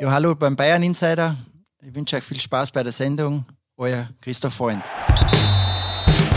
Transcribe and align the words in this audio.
Ja, 0.00 0.10
hallo 0.10 0.34
beim 0.34 0.56
Bayern 0.56 0.82
Insider. 0.82 1.36
Ich 1.80 1.94
wünsche 1.94 2.16
euch 2.16 2.24
viel 2.24 2.40
Spaß 2.40 2.72
bei 2.72 2.82
der 2.82 2.90
Sendung. 2.90 3.46
Euer 3.76 4.08
Christoph 4.20 4.54
Freund. 4.54 4.82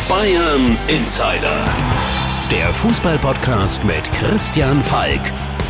Bayern 0.07 0.77
Insider. 0.87 1.65
Der 2.51 2.71
Fußballpodcast 2.73 3.83
mit 3.83 4.03
Christian 4.11 4.83
Falk. 4.83 5.21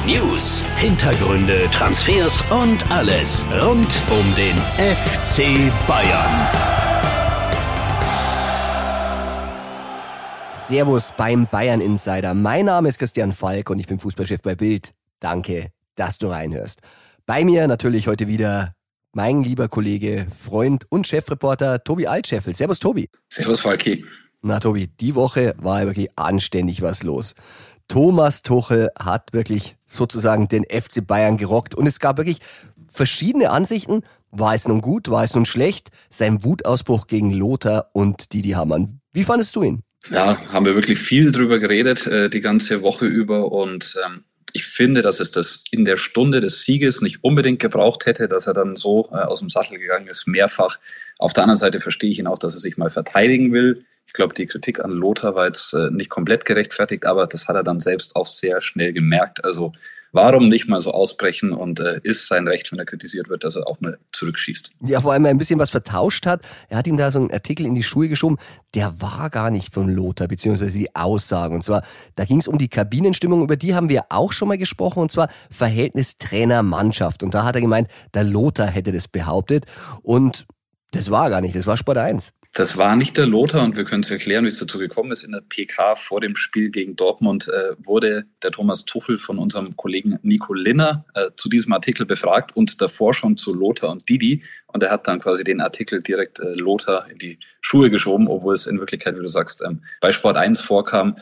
News, 0.06 0.66
Hintergründe, 0.78 1.70
Transfers 1.72 2.44
und 2.52 2.92
alles 2.92 3.46
rund 3.62 4.02
um 4.10 4.36
den 4.36 4.56
FC 4.78 5.72
Bayern. 5.88 6.48
Servus 10.50 11.14
beim 11.16 11.48
Bayern 11.48 11.80
Insider. 11.80 12.34
Mein 12.34 12.66
Name 12.66 12.90
ist 12.90 13.00
Christian 13.00 13.32
Falk 13.32 13.70
und 13.70 13.80
ich 13.80 13.88
bin 13.88 13.98
Fußballchef 13.98 14.42
bei 14.42 14.56
Bild. 14.56 14.94
Danke, 15.22 15.70
dass 15.96 16.18
du 16.18 16.28
reinhörst. 16.28 16.82
Bei 17.28 17.44
mir 17.44 17.68
natürlich 17.68 18.08
heute 18.08 18.30
wieder 18.30 18.74
mein 19.12 19.44
lieber 19.44 19.68
Kollege, 19.68 20.28
Freund 20.34 20.86
und 20.88 21.08
Chefreporter 21.08 21.84
Tobi 21.84 22.08
Altscheffel. 22.08 22.54
Servus 22.54 22.80
Tobi. 22.80 23.10
Servus 23.28 23.60
Falki. 23.60 24.06
Na 24.42 24.62
Tobi, 24.62 24.88
die 24.88 25.14
Woche 25.14 25.54
war 25.58 25.86
wirklich 25.86 26.08
anständig 26.16 26.82
was 26.82 27.04
los. 27.04 27.36
Thomas 27.90 28.44
Tuchel 28.44 28.92
hat 28.98 29.34
wirklich 29.34 29.76
sozusagen 29.86 30.48
den 30.48 30.64
FC 30.64 31.06
Bayern 31.06 31.36
gerockt 31.36 31.76
und 31.76 31.86
es 31.86 32.00
gab 32.00 32.16
wirklich 32.16 32.40
verschiedene 32.88 33.50
Ansichten. 33.50 34.04
War 34.32 34.56
es 34.56 34.66
nun 34.70 34.80
gut, 34.80 35.10
war 35.10 35.26
es 35.26 35.36
nun 35.36 35.46
schlecht? 35.46 35.90
Sein 36.10 36.46
Wutausbruch 36.46 37.08
gegen 37.08 37.34
Lothar 37.34 37.90
und 37.92 38.32
Didi 38.32 38.52
Hamann. 38.52 39.02
Wie 39.12 39.26
fandest 39.26 39.54
du 39.58 39.64
ihn? 39.64 39.84
Ja, 40.10 40.38
haben 40.54 40.66
wir 40.66 40.76
wirklich 40.76 41.00
viel 41.00 41.34
drüber 41.34 41.60
geredet 41.60 42.08
äh, 42.08 42.30
die 42.30 42.40
ganze 42.40 42.84
Woche 42.84 43.06
über 43.06 43.52
und 43.52 43.98
ähm, 44.06 44.24
ich 44.58 44.66
finde, 44.66 45.04
dass 45.04 45.20
es 45.20 45.30
das 45.30 45.64
in 45.70 45.86
der 45.86 45.98
Stunde 45.98 46.42
des 46.42 46.64
Sieges 46.64 47.02
nicht 47.02 47.24
unbedingt 47.24 47.60
gebraucht 47.60 48.08
hätte, 48.08 48.28
dass 48.28 48.48
er 48.48 48.56
dann 48.56 48.76
so 48.76 49.08
äh, 49.12 49.18
aus 49.18 49.40
dem 49.40 49.50
Sattel 49.50 49.78
gegangen 49.78 50.08
ist, 50.08 50.28
mehrfach. 50.28 50.80
Auf 51.20 51.32
der 51.34 51.44
anderen 51.44 51.60
Seite 51.60 51.80
verstehe 51.80 52.10
ich 52.10 52.18
ihn 52.18 52.26
auch, 52.26 52.40
dass 52.40 52.56
er 52.56 52.60
sich 52.60 52.76
mal 52.76 52.90
verteidigen 52.90 53.54
will. 53.54 53.86
Ich 54.08 54.14
glaube, 54.14 54.34
die 54.34 54.46
Kritik 54.46 54.84
an 54.84 54.92
Lothar 54.92 55.36
war 55.36 55.46
jetzt 55.46 55.74
äh, 55.74 55.92
nicht 55.92 56.10
komplett 56.10 56.46
gerechtfertigt, 56.46 57.06
aber 57.06 57.28
das 57.28 57.48
hat 57.48 57.56
er 57.56 57.64
dann 57.64 57.80
selbst 57.80 58.16
auch 58.16 58.26
sehr 58.26 58.62
schnell 58.62 58.94
gemerkt. 58.94 59.44
Also 59.44 59.74
warum 60.12 60.50
nicht 60.50 60.68
mal 60.68 60.80
so 60.80 60.92
ausbrechen 60.92 61.52
und 61.52 61.80
äh, 61.80 62.00
ist 62.04 62.28
sein 62.28 62.48
Recht, 62.48 62.72
wenn 62.72 62.80
er 62.80 62.86
kritisiert 62.86 63.30
wird, 63.30 63.44
dass 63.44 63.56
er 63.56 63.68
auch 63.68 63.80
mal 63.80 63.98
zurückschießt. 64.12 64.72
Ja, 64.82 65.02
vor 65.02 65.14
allem 65.14 65.26
ein 65.26 65.38
bisschen 65.38 65.60
was 65.60 65.70
vertauscht 65.70 66.26
hat. 66.26 66.42
Er 66.70 66.78
hat 66.78 66.88
ihm 66.88 66.98
da 66.98 67.12
so 67.12 67.20
einen 67.20 67.32
Artikel 67.32 67.66
in 67.66 67.76
die 67.76 67.84
Schuhe 67.84 68.10
geschoben, 68.10 68.38
der 68.74 69.02
war 69.02 69.30
gar 69.30 69.52
nicht 69.52 69.74
von 69.74 69.90
Lothar, 69.90 70.28
beziehungsweise 70.28 70.78
die 70.78 70.96
Aussagen. 70.96 71.56
Und 71.56 71.64
zwar, 71.64 71.84
da 72.16 72.26
ging 72.26 72.40
es 72.40 72.48
um 72.48 72.58
die 72.58 72.70
Kabinenstimmung, 72.70 73.44
über 73.44 73.56
die 73.56 73.76
haben 73.76 73.90
wir 73.90 74.06
auch 74.10 74.32
schon 74.32 74.48
mal 74.48 74.58
gesprochen, 74.58 75.02
und 75.02 75.12
zwar 75.12 75.30
Verhältnis 75.50 76.18
Trainer-Mannschaft. 76.18 77.24
Und 77.24 77.34
da 77.34 77.44
hat 77.44 77.56
er 77.56 77.62
gemeint, 77.62 77.88
der 78.14 78.24
Lothar 78.24 78.68
hätte 78.68 78.92
das 78.92 79.08
behauptet. 79.08 79.66
Und 80.02 80.46
das 80.92 81.12
war 81.12 81.30
gar 81.30 81.42
nicht, 81.42 81.56
das 81.56 81.68
war 81.68 81.78
Sport 81.78 81.98
1. 81.98 82.34
Das 82.58 82.76
war 82.76 82.96
nicht 82.96 83.18
der 83.18 83.28
Lothar 83.28 83.64
und 83.64 83.78
wir 83.78 83.84
können 83.84 84.02
es 84.02 84.10
erklären, 84.10 84.44
wie 84.44 84.48
es 84.48 84.58
dazu 84.58 84.80
gekommen 84.80 85.12
ist. 85.12 85.24
In 85.24 85.32
der 85.32 85.42
PK 85.42 85.96
vor 85.96 86.22
dem 86.22 86.36
Spiel 86.36 86.72
gegen 86.72 86.96
Dortmund 86.96 87.48
äh, 87.50 87.76
wurde 87.78 88.26
der 88.42 88.50
Thomas 88.50 88.84
Tuchel 88.84 89.20
von 89.20 89.38
unserem 89.38 89.78
Kollegen 89.78 90.18
Nico 90.24 90.56
Linner 90.56 91.06
äh, 91.14 91.30
zu 91.36 91.50
diesem 91.50 91.72
Artikel 91.74 92.08
befragt 92.08 92.56
und 92.56 92.82
davor 92.82 93.14
schon 93.14 93.38
zu 93.38 93.54
Lothar 93.54 93.92
und 93.92 94.10
Didi. 94.10 94.44
Und 94.66 94.82
er 94.82 94.90
hat 94.90 95.08
dann 95.08 95.20
quasi 95.20 95.44
den 95.44 95.62
Artikel 95.62 96.02
direkt 96.02 96.40
äh, 96.40 96.56
Lothar 96.56 97.08
in 97.12 97.20
die 97.20 97.38
Schuhe 97.62 97.92
geschoben, 97.92 98.28
obwohl 98.28 98.56
es 98.56 98.66
in 98.66 98.80
Wirklichkeit, 98.80 99.16
wie 99.16 99.22
du 99.22 99.28
sagst, 99.28 99.62
ähm, 99.64 99.84
bei 100.02 100.12
Sport 100.12 100.38
1 100.38 100.60
vorkam. 100.60 101.16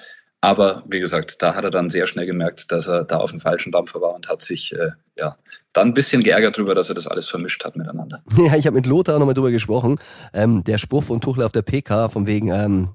Aber 0.46 0.84
wie 0.88 1.00
gesagt, 1.00 1.42
da 1.42 1.56
hat 1.56 1.64
er 1.64 1.72
dann 1.72 1.90
sehr 1.90 2.06
schnell 2.06 2.28
gemerkt, 2.28 2.72
dass 2.72 2.88
er 2.88 3.04
da 3.04 3.18
auf 3.18 3.32
dem 3.32 3.40
falschen 3.40 3.72
Dampfer 3.72 4.00
war 4.00 4.14
und 4.14 4.30
hat 4.30 4.44
sich 4.44 4.76
äh, 4.76 4.92
ja 5.18 5.38
dann 5.74 5.88
ein 5.88 5.94
bisschen 5.96 6.22
geärgert 6.22 6.56
darüber, 6.56 6.76
dass 6.76 6.90
er 6.90 6.94
das 6.94 7.08
alles 7.08 7.28
vermischt 7.28 7.66
hat 7.66 7.76
miteinander. 7.76 8.22
Ja, 8.38 8.56
ich 8.56 8.68
habe 8.68 8.76
mit 8.76 8.86
Lothar 8.86 9.18
nochmal 9.18 9.34
drüber 9.34 9.50
gesprochen. 9.50 9.98
Ähm, 10.34 10.64
der 10.64 10.78
Spruch 10.78 11.04
von 11.04 11.20
Tuchel 11.20 11.42
auf 11.42 11.52
der 11.52 11.64
PK 11.64 12.10
von 12.10 12.28
wegen, 12.28 12.50
ähm, 12.50 12.90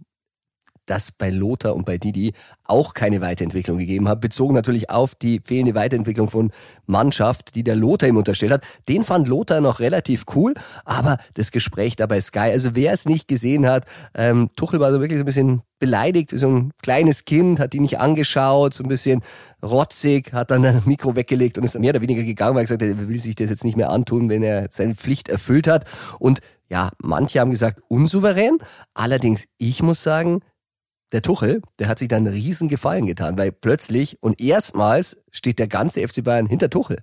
dass 0.91 1.13
bei 1.13 1.31
Lothar 1.31 1.77
und 1.77 1.87
bei 1.87 1.99
Didi 1.99 2.33
auch 2.65 2.95
keine 2.95 3.21
Weiterentwicklung 3.21 3.79
gegeben 3.79 4.09
hat, 4.09 4.21
bezogen 4.21 4.55
natürlich 4.55 4.91
auf 4.91 5.15
die 5.15 5.39
fehlende 5.39 5.77
Weiterentwicklung 5.77 6.29
von 6.29 6.51
Mannschaft, 6.87 7.55
die 7.55 7.63
der 7.63 7.77
Lothar 7.77 8.09
ihm 8.09 8.17
unterstellt 8.17 8.51
hat. 8.51 8.65
Den 8.89 9.05
fand 9.05 9.29
Lothar 9.29 9.61
noch 9.61 9.79
relativ 9.79 10.25
cool, 10.35 10.55
aber 10.85 11.19
das 11.35 11.53
Gespräch 11.53 11.95
da 11.95 12.07
bei 12.07 12.21
Sky, 12.21 12.51
also 12.51 12.71
wer 12.75 12.93
es 12.93 13.07
nicht 13.07 13.29
gesehen 13.29 13.69
hat, 13.69 13.85
ähm, 14.15 14.51
Tuchel 14.57 14.81
war 14.81 14.91
so 14.91 15.01
wirklich 15.01 15.19
so 15.19 15.23
ein 15.23 15.27
bisschen 15.27 15.63
beleidigt, 15.79 16.31
so 16.31 16.49
ein 16.49 16.73
kleines 16.83 17.25
Kind, 17.25 17.61
hat 17.61 17.73
ihn 17.75 17.83
nicht 17.83 18.01
angeschaut, 18.01 18.75
so 18.75 18.83
ein 18.83 18.89
bisschen 18.89 19.23
rotzig, 19.63 20.33
hat 20.33 20.51
dann 20.51 20.65
ein 20.65 20.83
Mikro 20.87 21.15
weggelegt 21.15 21.57
und 21.57 21.65
ist 21.65 21.79
mehr 21.79 21.91
oder 21.91 22.03
weniger 22.03 22.25
gegangen, 22.25 22.57
weil 22.57 22.63
er 22.63 22.67
gesagt 22.67 22.83
hat, 22.83 22.89
er 22.89 23.09
will 23.09 23.19
sich 23.19 23.37
das 23.37 23.51
jetzt 23.51 23.65
nicht 23.65 23.77
mehr 23.77 23.91
antun, 23.91 24.29
wenn 24.29 24.43
er 24.43 24.67
seine 24.71 24.97
Pflicht 24.97 25.29
erfüllt 25.29 25.69
hat. 25.69 25.85
Und 26.19 26.41
ja, 26.69 26.91
manche 27.03 27.41
haben 27.41 27.51
gesagt 27.51 27.81
unsouverän. 27.89 28.59
Allerdings, 28.95 29.47
ich 29.59 29.83
muss 29.83 30.03
sagen, 30.03 30.41
der 31.13 31.23
Tuchel, 31.23 31.63
der 31.79 31.89
hat 31.89 31.99
sich 31.99 32.09
dann 32.09 32.27
einen 32.27 32.35
riesen 32.35 32.69
Gefallen 32.69 33.07
getan, 33.07 33.37
weil 33.39 33.53
plötzlich 33.53 34.19
und 34.21 34.41
erstmals 34.41 35.19
steht 35.31 35.59
der 35.59 35.69
ganze 35.69 36.07
FC 36.07 36.23
Bayern 36.23 36.47
hinter 36.47 36.71
Tuchel. 36.71 36.99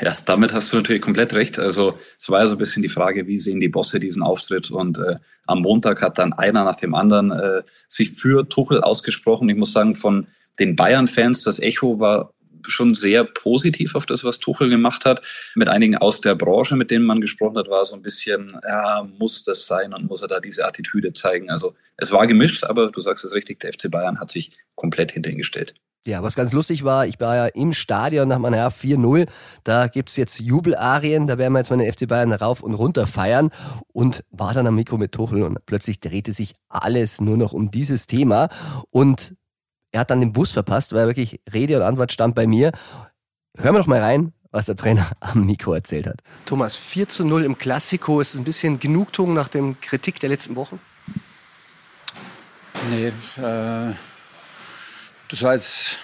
Ja, 0.00 0.16
damit 0.24 0.52
hast 0.52 0.72
du 0.72 0.76
natürlich 0.76 1.02
komplett 1.02 1.34
recht. 1.34 1.58
Also 1.58 1.98
es 2.16 2.30
war 2.30 2.40
ja 2.40 2.46
so 2.46 2.54
ein 2.54 2.58
bisschen 2.58 2.82
die 2.82 2.88
Frage, 2.88 3.26
wie 3.26 3.40
sehen 3.40 3.58
die 3.58 3.68
Bosse 3.68 3.98
diesen 3.98 4.22
Auftritt? 4.22 4.70
Und 4.70 4.98
äh, 4.98 5.16
am 5.46 5.62
Montag 5.62 6.00
hat 6.00 6.18
dann 6.18 6.32
einer 6.32 6.64
nach 6.64 6.76
dem 6.76 6.94
anderen 6.94 7.32
äh, 7.32 7.62
sich 7.88 8.12
für 8.12 8.48
Tuchel 8.48 8.80
ausgesprochen. 8.82 9.48
Ich 9.48 9.56
muss 9.56 9.72
sagen, 9.72 9.96
von 9.96 10.28
den 10.60 10.76
Bayern-Fans, 10.76 11.42
das 11.42 11.58
Echo 11.58 11.98
war 11.98 12.32
schon 12.66 12.94
sehr 12.94 13.24
positiv 13.24 13.94
auf 13.94 14.06
das, 14.06 14.24
was 14.24 14.38
Tuchel 14.38 14.68
gemacht 14.68 15.04
hat. 15.04 15.22
Mit 15.54 15.68
einigen 15.68 15.96
aus 15.96 16.20
der 16.20 16.34
Branche, 16.34 16.76
mit 16.76 16.90
denen 16.90 17.04
man 17.04 17.20
gesprochen 17.20 17.56
hat, 17.58 17.68
war 17.68 17.84
so 17.84 17.94
ein 17.94 18.02
bisschen, 18.02 18.48
ja, 18.66 19.06
muss 19.18 19.42
das 19.42 19.66
sein 19.66 19.94
und 19.94 20.06
muss 20.06 20.22
er 20.22 20.28
da 20.28 20.40
diese 20.40 20.66
Attitüde 20.66 21.12
zeigen. 21.12 21.50
Also 21.50 21.74
es 21.96 22.12
war 22.12 22.26
gemischt, 22.26 22.64
aber 22.64 22.90
du 22.90 23.00
sagst 23.00 23.24
es 23.24 23.34
richtig, 23.34 23.60
der 23.60 23.72
FC 23.72 23.90
Bayern 23.90 24.20
hat 24.20 24.30
sich 24.30 24.56
komplett 24.74 25.12
hinter 25.12 25.30
ihn 25.30 25.38
gestellt. 25.38 25.74
Ja, 26.08 26.22
was 26.22 26.36
ganz 26.36 26.54
lustig 26.54 26.84
war, 26.84 27.06
ich 27.06 27.20
war 27.20 27.36
ja 27.36 27.46
im 27.48 27.74
Stadion 27.74 28.28
nach 28.28 28.38
meiner 28.38 28.70
4-0. 28.70 29.28
Da 29.62 29.88
gibt's 29.88 30.16
jetzt 30.16 30.40
Jubelarien, 30.40 31.26
da 31.26 31.36
werden 31.36 31.52
wir 31.52 31.58
jetzt 31.58 31.70
mal 31.70 31.76
den 31.76 31.92
FC 31.92 32.08
Bayern 32.08 32.32
rauf 32.32 32.62
und 32.62 32.72
runter 32.72 33.06
feiern. 33.06 33.50
Und 33.92 34.24
war 34.30 34.54
dann 34.54 34.66
am 34.66 34.74
Mikro 34.74 34.96
mit 34.96 35.12
Tuchel 35.12 35.42
und 35.42 35.58
plötzlich 35.66 36.00
drehte 36.00 36.32
sich 36.32 36.54
alles 36.70 37.20
nur 37.20 37.36
noch 37.36 37.52
um 37.52 37.70
dieses 37.70 38.06
Thema. 38.06 38.48
Und 38.90 39.34
er 39.92 40.00
hat 40.00 40.10
dann 40.10 40.20
den 40.20 40.32
Bus 40.32 40.50
verpasst, 40.50 40.92
weil 40.92 41.06
wirklich 41.06 41.40
Rede 41.52 41.76
und 41.76 41.82
Antwort 41.82 42.12
stand 42.12 42.34
bei 42.34 42.46
mir. 42.46 42.72
Hören 43.56 43.74
wir 43.74 43.80
doch 43.80 43.86
mal 43.86 44.00
rein, 44.00 44.32
was 44.50 44.66
der 44.66 44.76
Trainer 44.76 45.10
am 45.20 45.46
Mikro 45.46 45.72
erzählt 45.72 46.06
hat. 46.06 46.20
Thomas, 46.46 46.76
4 46.76 47.08
zu 47.08 47.24
0 47.24 47.44
im 47.44 47.58
Klassiko, 47.58 48.20
ist 48.20 48.36
ein 48.36 48.44
bisschen 48.44 48.78
Genugtuung 48.78 49.34
nach 49.34 49.48
dem 49.48 49.80
Kritik 49.80 50.20
der 50.20 50.28
letzten 50.28 50.56
Wochen? 50.56 50.78
Nee, 52.90 53.08
äh, 53.08 53.94
das 55.28 55.42
war 55.42 55.54
jetzt. 55.54 55.98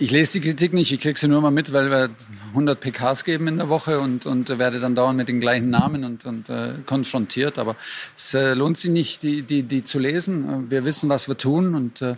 Ich 0.00 0.10
lese 0.10 0.40
die 0.40 0.48
Kritik 0.48 0.72
nicht, 0.72 0.92
ich 0.92 1.00
kriege 1.00 1.16
sie 1.18 1.28
nur 1.28 1.40
mal 1.40 1.52
mit, 1.52 1.72
weil 1.72 1.88
wir 1.88 2.10
100 2.48 2.80
PKs 2.80 3.22
geben 3.22 3.46
in 3.46 3.58
der 3.58 3.68
Woche 3.68 4.00
und, 4.00 4.26
und 4.26 4.58
werde 4.58 4.80
dann 4.80 4.96
dauernd 4.96 5.16
mit 5.16 5.28
den 5.28 5.38
gleichen 5.38 5.70
Namen 5.70 6.04
und, 6.04 6.26
und 6.26 6.48
äh, 6.48 6.72
konfrontiert. 6.84 7.58
Aber 7.58 7.76
es 8.16 8.34
äh, 8.34 8.54
lohnt 8.54 8.76
sich 8.76 8.90
nicht, 8.90 9.22
die, 9.22 9.42
die, 9.42 9.62
die 9.62 9.84
zu 9.84 10.00
lesen. 10.00 10.68
Wir 10.68 10.84
wissen, 10.84 11.08
was 11.08 11.28
wir 11.28 11.38
tun 11.38 11.76
und 11.76 12.02
äh, 12.02 12.16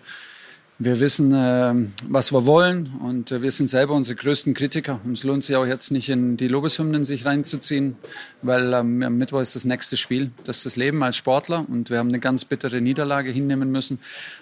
wir 0.83 0.99
wissen, 0.99 1.33
äh, 1.35 1.75
was 2.09 2.33
wir 2.33 2.47
wollen 2.47 2.91
und 3.05 3.31
äh, 3.31 3.43
wir 3.43 3.51
sind 3.51 3.69
selber 3.69 3.93
unsere 3.93 4.17
größten 4.17 4.55
Kritiker. 4.55 4.99
Und 5.05 5.13
es 5.13 5.25
lohnt 5.25 5.45
sich 5.45 5.55
auch 5.55 5.67
jetzt 5.67 5.91
nicht 5.91 6.09
in 6.09 6.39
die 6.39 6.49
Lobeshymnen 6.49 7.05
sich 7.05 7.27
reinzuziehen, 7.27 7.97
weil 8.41 8.73
ähm, 8.73 9.03
am 9.03 9.19
Mittwoch 9.19 9.43
ist 9.43 9.55
das 9.55 9.67
nächste 9.67 9.99
Spiel. 9.99 10.31
Das 10.45 10.59
ist 10.59 10.67
das 10.67 10.77
Leben 10.77 11.03
als 11.03 11.17
Sportler 11.17 11.67
und 11.69 11.91
wir 11.91 11.99
haben 11.99 12.09
eine 12.09 12.19
ganz 12.19 12.47
bittere 12.47 12.81
Niederlage 12.81 13.31
hinnehmen 13.31 13.71
müssen, 13.71 13.99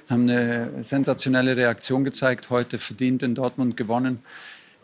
haben 0.08 0.30
eine 0.30 0.84
sensationelle 0.84 1.56
Reaktion 1.56 2.04
gezeigt, 2.04 2.50
heute 2.50 2.78
verdient 2.78 3.24
in 3.24 3.34
Dortmund 3.34 3.76
gewonnen. 3.76 4.20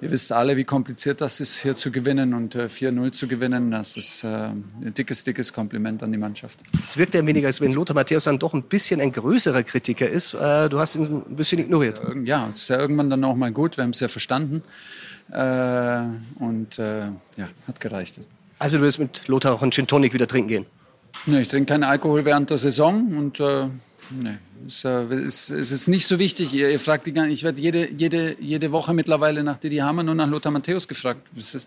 Ihr 0.00 0.10
wisst 0.10 0.32
alle, 0.32 0.56
wie 0.56 0.64
kompliziert 0.64 1.20
das 1.20 1.40
ist, 1.40 1.60
hier 1.60 1.76
zu 1.76 1.90
gewinnen 1.90 2.34
und 2.34 2.56
äh, 2.56 2.66
4-0 2.66 3.12
zu 3.12 3.28
gewinnen. 3.28 3.70
Das 3.70 3.96
ist 3.96 4.24
äh, 4.24 4.26
ein 4.26 4.92
dickes, 4.96 5.22
dickes 5.24 5.52
Kompliment 5.52 6.02
an 6.02 6.10
die 6.10 6.18
Mannschaft. 6.18 6.58
Es 6.82 6.96
wirkt 6.96 7.14
ja 7.14 7.24
weniger, 7.24 7.46
als 7.46 7.60
wenn 7.60 7.72
Lothar 7.72 7.94
Matthäus 7.94 8.24
dann 8.24 8.38
doch 8.38 8.54
ein 8.54 8.64
bisschen 8.64 9.00
ein 9.00 9.12
größerer 9.12 9.62
Kritiker 9.62 10.08
ist. 10.08 10.34
Äh, 10.34 10.68
du 10.68 10.78
hast 10.80 10.96
ihn 10.96 11.04
ein 11.04 11.36
bisschen 11.36 11.60
ignoriert. 11.60 12.02
Ja, 12.24 12.48
es 12.48 12.62
ist 12.62 12.68
ja 12.68 12.78
irgendwann 12.78 13.08
dann 13.08 13.22
auch 13.24 13.36
mal 13.36 13.52
gut. 13.52 13.76
Wir 13.76 13.84
haben 13.84 13.90
es 13.90 14.00
ja 14.00 14.08
verstanden. 14.08 14.62
Äh, 15.30 16.02
und 16.38 16.78
äh, 16.78 17.06
ja, 17.36 17.48
hat 17.68 17.80
gereicht. 17.80 18.18
Also 18.58 18.78
du 18.78 18.84
wirst 18.84 18.98
mit 18.98 19.28
Lothar 19.28 19.54
auch 19.54 19.62
einen 19.62 19.72
Gin 19.72 19.86
Tonic 19.86 20.12
wieder 20.12 20.26
trinken 20.26 20.48
gehen? 20.48 20.66
Nee, 21.26 21.42
ich 21.42 21.48
trinke 21.48 21.72
keinen 21.72 21.84
Alkohol 21.84 22.24
während 22.24 22.50
der 22.50 22.58
Saison 22.58 23.16
und 23.16 23.40
äh, 23.40 23.68
nee, 24.10 24.36
es, 24.66 24.84
äh, 24.84 24.90
es, 24.90 25.50
ist 25.50 25.88
nicht 25.88 26.06
so 26.06 26.18
wichtig. 26.18 26.52
Ihr, 26.54 26.70
ihr 26.70 26.78
fragt 26.78 27.06
die. 27.06 27.18
Ich 27.30 27.42
werde 27.42 27.60
jede, 27.60 27.90
jede, 27.90 28.36
jede 28.40 28.72
Woche 28.72 28.94
mittlerweile 28.94 29.42
nach 29.42 29.58
Didi 29.58 29.78
Hamann 29.78 30.08
und 30.08 30.16
nach 30.16 30.28
Lothar 30.28 30.52
Matthäus 30.52 30.88
gefragt. 30.88 31.20
Ist, 31.36 31.54
äh, 31.54 31.58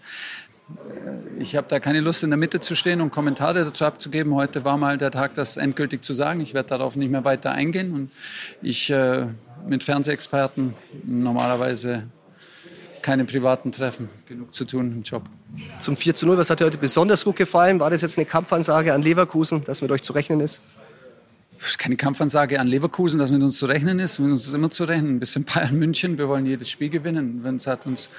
ich 1.40 1.56
habe 1.56 1.68
da 1.68 1.80
keine 1.80 2.00
Lust, 2.00 2.24
in 2.24 2.30
der 2.30 2.38
Mitte 2.38 2.60
zu 2.60 2.76
stehen 2.76 3.02
und 3.02 3.12
Kommentare 3.12 3.64
dazu 3.64 3.86
abzugeben. 3.86 4.34
Heute 4.34 4.66
war 4.66 4.78
mal 4.78 4.98
der 4.98 5.12
Tag, 5.12 5.36
das 5.36 5.58
endgültig 5.58 6.04
zu 6.04 6.14
sagen. 6.14 6.42
Ich 6.42 6.54
werde 6.54 6.70
darauf 6.70 6.96
nicht 6.96 7.12
mehr 7.12 7.26
weiter 7.26 7.52
eingehen. 7.52 7.94
Und 7.94 8.12
ich 8.62 8.90
äh, 8.90 9.28
mit 9.68 9.84
Fernsehexperten 9.84 10.74
normalerweise 11.04 12.04
keine 13.02 13.24
privaten 13.24 13.72
Treffen. 13.72 14.10
Genug 14.26 14.54
zu 14.54 14.66
tun 14.66 14.92
im 14.92 15.04
Job. 15.04 15.24
Zum 15.80 15.96
4 15.96 16.14
zu 16.14 16.26
0, 16.26 16.38
was 16.38 16.50
hat 16.50 16.60
dir 16.60 16.66
heute 16.66 16.78
besonders 16.78 17.24
gut 17.24 17.38
gefallen? 17.38 17.80
War 17.80 17.90
das 17.90 18.02
jetzt 18.02 18.18
eine 18.18 18.26
Kampfansage 18.26 18.94
an 18.94 19.02
Leverkusen, 19.02 19.64
dass 19.64 19.82
mit 19.82 19.92
euch 19.92 20.02
zu 20.02 20.12
rechnen 20.12 20.42
ist? 20.42 20.62
Ist 21.60 21.80
keine 21.80 21.96
Kampfansage 21.96 22.60
an 22.60 22.68
Leverkusen, 22.68 23.20
dass 23.20 23.32
mit 23.32 23.42
uns 23.42 23.58
zu 23.58 23.66
rechnen 23.66 24.00
ist. 24.00 24.20
Mit 24.20 24.32
uns 24.32 24.48
ist 24.48 24.54
immer 24.54 24.70
zu 24.70 24.84
rechnen. 24.84 25.16
Ein 25.16 25.20
bisschen 25.20 25.44
Bayern 25.44 25.78
München. 25.78 26.18
Wir 26.18 26.28
wollen 26.28 26.46
jedes 26.46 26.70
Spiel 26.70 26.90
gewinnen. 26.90 27.40
Wenn 27.44 27.56
es 27.56 27.68
hat 27.68 27.86
uns, 27.86 28.10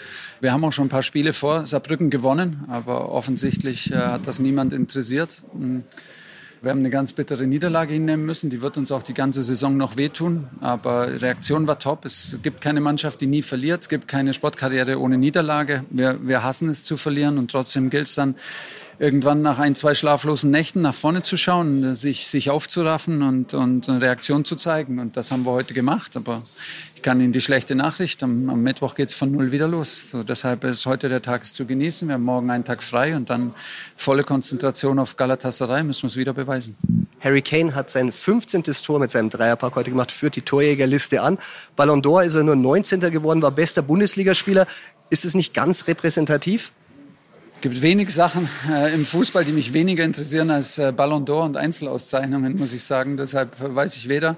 wir 0.40 0.52
haben 0.52 0.64
auch 0.64 0.73
schon 0.73 0.87
ein 0.87 0.90
paar 0.90 1.02
Spiele 1.02 1.32
vor 1.32 1.64
Saarbrücken 1.64 2.11
gewonnen, 2.11 2.64
aber 2.69 3.11
offensichtlich 3.11 3.93
äh, 3.93 3.96
hat 3.96 4.26
das 4.26 4.38
niemand 4.38 4.73
interessiert. 4.73 5.43
Wir 6.61 6.73
haben 6.73 6.81
eine 6.81 6.90
ganz 6.90 7.12
bittere 7.12 7.46
Niederlage 7.46 7.93
hinnehmen 7.93 8.26
müssen. 8.26 8.50
Die 8.50 8.61
wird 8.61 8.76
uns 8.76 8.90
auch 8.90 9.05
die 9.05 9.14
ganze 9.14 9.44
Saison 9.44 9.76
noch 9.76 9.96
wehtun. 9.96 10.49
Aber 10.61 11.06
die 11.06 11.19
Reaktion 11.19 11.69
war 11.69 11.79
top. 11.79 12.05
Es 12.05 12.38
gibt 12.43 12.61
keine 12.61 12.81
Mannschaft, 12.81 13.20
die 13.20 13.29
nie 13.29 13.43
verliert. 13.43 13.82
Es 13.82 13.88
gibt 13.88 14.08
keine 14.08 14.32
Sportkarriere 14.32 14.99
ohne 14.99 15.19
Niederlage. 15.19 15.84
Wir, 15.91 16.19
wir 16.26 16.43
hassen 16.43 16.69
es 16.69 16.82
zu 16.82 16.96
verlieren 16.96 17.38
und 17.38 17.52
trotzdem 17.52 17.91
gilt 17.91 18.08
es 18.08 18.17
dann, 18.17 18.34
irgendwann 18.99 19.43
nach 19.43 19.59
ein, 19.59 19.75
zwei 19.75 19.95
schlaflosen 19.95 20.50
Nächten 20.50 20.83
nach 20.83 20.95
vorne 20.95 21.23
zu 21.23 21.37
schauen, 21.37 21.95
sich, 21.95 22.27
sich 22.27 22.50
aufzuraffen 22.50 23.23
und, 23.23 23.55
und 23.55 23.89
eine 23.89 24.00
Reaktion 24.00 24.45
zu 24.45 24.56
zeigen. 24.56 24.99
Und 24.99 25.17
das 25.17 25.31
haben 25.31 25.45
wir 25.45 25.53
heute 25.53 25.73
gemacht. 25.73 26.17
Aber 26.17 26.43
ich 26.97 27.03
kann 27.03 27.21
Ihnen 27.21 27.33
die 27.33 27.41
schlechte 27.41 27.77
Nachricht, 27.77 28.25
am, 28.25 28.50
am 28.50 28.61
Mittwoch 28.62 28.97
geht 28.97 29.11
es 29.11 29.15
von 29.15 29.31
null 29.31 29.53
wieder 29.53 29.69
los. 29.69 30.11
So, 30.11 30.25
deshalb 30.25 30.65
ist 30.65 30.85
heute 30.85 31.09
der 31.09 31.23
Tag 31.23 31.45
zu 31.45 31.65
genießen. 31.65 32.09
Wir 32.09 32.15
haben 32.15 32.25
morgen 32.25 32.50
einen 32.50 32.65
Tag 32.65 32.83
frei 32.83 33.15
und 33.15 33.31
dann 33.31 33.55
volle 33.95 34.25
Konzentration 34.25 34.99
auf 34.99 35.17
Galatasaray, 35.17 35.85
müssen 35.85 36.03
wir 36.03 36.09
es 36.09 36.17
wieder 36.17 36.33
beweisen. 36.33 36.77
Harry 37.21 37.43
Kane 37.43 37.75
hat 37.77 37.91
sein 37.91 38.11
15. 38.11 38.65
Tor 38.65 38.99
mit 38.99 39.12
seinem 39.12 39.31
Dreierpack 39.31 39.77
heute 39.77 39.91
gemacht, 39.91 40.11
führt 40.11 40.35
die 40.35 40.43
Torjägerliste 40.43 41.23
an. 41.23 41.39
Ballon 41.77 42.03
d'Or 42.03 42.25
ist 42.25 42.35
er 42.35 42.43
nur 42.43 42.56
19. 42.56 42.99
geworden, 43.01 43.43
war 43.43 43.53
bester 43.53 43.83
Bundesligaspieler. 43.83 44.67
Ist 45.11 45.25
es 45.25 45.35
nicht 45.35 45.55
ganz 45.55 45.87
repräsentativ? 45.87 46.73
Es 47.58 47.62
gibt 47.62 47.82
wenig 47.82 48.14
Sachen 48.14 48.49
äh, 48.70 48.94
im 48.94 49.05
Fußball, 49.05 49.44
die 49.44 49.50
mich 49.50 49.72
weniger 49.72 50.05
interessieren 50.05 50.49
als 50.49 50.78
äh, 50.78 50.93
Ballon 50.93 51.25
d'Or 51.25 51.44
und 51.44 51.56
Einzelauszeichnungen, 51.56 52.56
muss 52.56 52.72
ich 52.72 52.84
sagen. 52.84 53.16
Deshalb 53.16 53.50
weiß 53.58 53.96
ich 53.96 54.08
weder. 54.08 54.37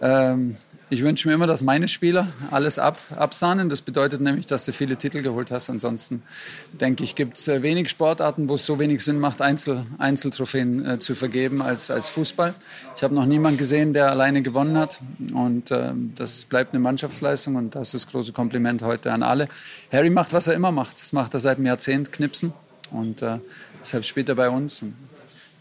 Ähm, 0.00 0.54
ich 0.92 1.02
wünsche 1.02 1.28
mir 1.28 1.34
immer, 1.34 1.46
dass 1.46 1.62
meine 1.62 1.86
Spieler 1.86 2.26
alles 2.50 2.80
ab, 2.80 2.98
absahnen. 3.16 3.68
Das 3.68 3.80
bedeutet 3.80 4.20
nämlich, 4.20 4.46
dass 4.46 4.64
du 4.64 4.72
viele 4.72 4.96
Titel 4.96 5.22
geholt 5.22 5.52
hast. 5.52 5.70
Ansonsten 5.70 6.24
denke 6.72 7.04
ich, 7.04 7.14
gibt 7.14 7.38
es 7.38 7.46
äh, 7.46 7.62
wenig 7.62 7.88
Sportarten, 7.88 8.48
wo 8.48 8.56
es 8.56 8.66
so 8.66 8.80
wenig 8.80 9.04
Sinn 9.04 9.20
macht, 9.20 9.40
Einzel, 9.40 9.86
Einzeltrophäen 9.98 10.84
äh, 10.84 10.98
zu 10.98 11.14
vergeben 11.14 11.62
als, 11.62 11.92
als 11.92 12.08
Fußball. 12.08 12.54
Ich 12.96 13.04
habe 13.04 13.14
noch 13.14 13.24
niemanden 13.24 13.56
gesehen, 13.56 13.92
der 13.92 14.10
alleine 14.10 14.42
gewonnen 14.42 14.76
hat. 14.76 15.00
Und 15.32 15.70
äh, 15.70 15.92
das 16.16 16.44
bleibt 16.44 16.74
eine 16.74 16.80
Mannschaftsleistung 16.80 17.54
und 17.54 17.76
das 17.76 17.94
ist 17.94 18.06
das 18.06 18.12
große 18.12 18.32
Kompliment 18.32 18.82
heute 18.82 19.12
an 19.12 19.22
alle. 19.22 19.48
Harry 19.92 20.10
macht, 20.10 20.32
was 20.32 20.48
er 20.48 20.54
immer 20.54 20.72
macht. 20.72 21.00
Das 21.00 21.12
macht 21.12 21.34
er 21.34 21.40
seit 21.40 21.58
einem 21.58 21.66
Jahrzehnt, 21.66 22.10
Knipsen. 22.10 22.52
Und 22.90 23.22
äh, 23.22 23.38
deshalb 23.80 24.04
spielt 24.04 24.28
er 24.28 24.34
bei 24.34 24.50
uns. 24.50 24.84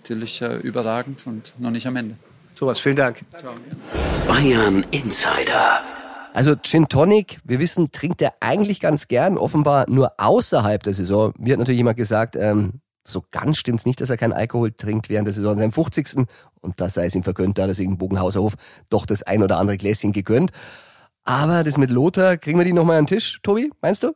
Natürlich 0.01 0.41
äh, 0.41 0.57
überragend 0.57 1.27
und 1.27 1.53
noch 1.59 1.69
nicht 1.69 1.85
am 1.85 1.95
Ende. 1.97 2.15
Thomas, 2.59 2.81
vielen 2.81 2.97
Dank. 2.97 3.23
Bayern 4.27 4.85
Insider. 4.91 5.79
Also 6.33 6.57
Gin 6.57 6.89
Tonic, 6.89 7.39
wir 7.45 7.57
wissen, 7.57 7.93
trinkt 7.93 8.21
er 8.21 8.33
eigentlich 8.41 8.81
ganz 8.81 9.07
gern, 9.07 9.37
offenbar 9.37 9.85
nur 9.89 10.11
außerhalb 10.17 10.83
der 10.83 10.93
Saison. 10.93 11.31
Mir 11.37 11.53
hat 11.53 11.59
natürlich 11.59 11.77
jemand 11.77 11.95
gesagt, 11.95 12.35
ähm, 12.35 12.81
so 13.07 13.23
ganz 13.31 13.59
stimmt's 13.59 13.85
nicht, 13.85 14.01
dass 14.01 14.09
er 14.09 14.17
keinen 14.17 14.33
Alkohol 14.33 14.73
trinkt 14.73 15.07
während 15.07 15.25
der 15.25 15.33
Saison. 15.33 15.55
Seinem 15.55 15.71
50. 15.71 16.27
Und 16.59 16.81
das 16.81 16.95
sei 16.95 17.05
es 17.05 17.15
ihm 17.15 17.23
vergönnt, 17.23 17.57
da 17.57 17.63
hat 17.63 17.69
er 17.69 17.75
sich 17.75 17.87
im 17.87 17.97
Bogenhauser 17.97 18.41
Hof 18.41 18.55
doch 18.89 19.05
das 19.05 19.23
ein 19.23 19.41
oder 19.41 19.57
andere 19.57 19.77
Gläschen 19.77 20.11
gegönnt. 20.11 20.51
Aber 21.25 21.63
das 21.63 21.77
mit 21.77 21.91
Lothar, 21.91 22.37
kriegen 22.37 22.57
wir 22.57 22.65
die 22.65 22.73
nochmal 22.73 22.97
an 22.97 23.05
den 23.05 23.15
Tisch, 23.15 23.39
Tobi, 23.43 23.69
meinst 23.81 24.03
du? 24.03 24.13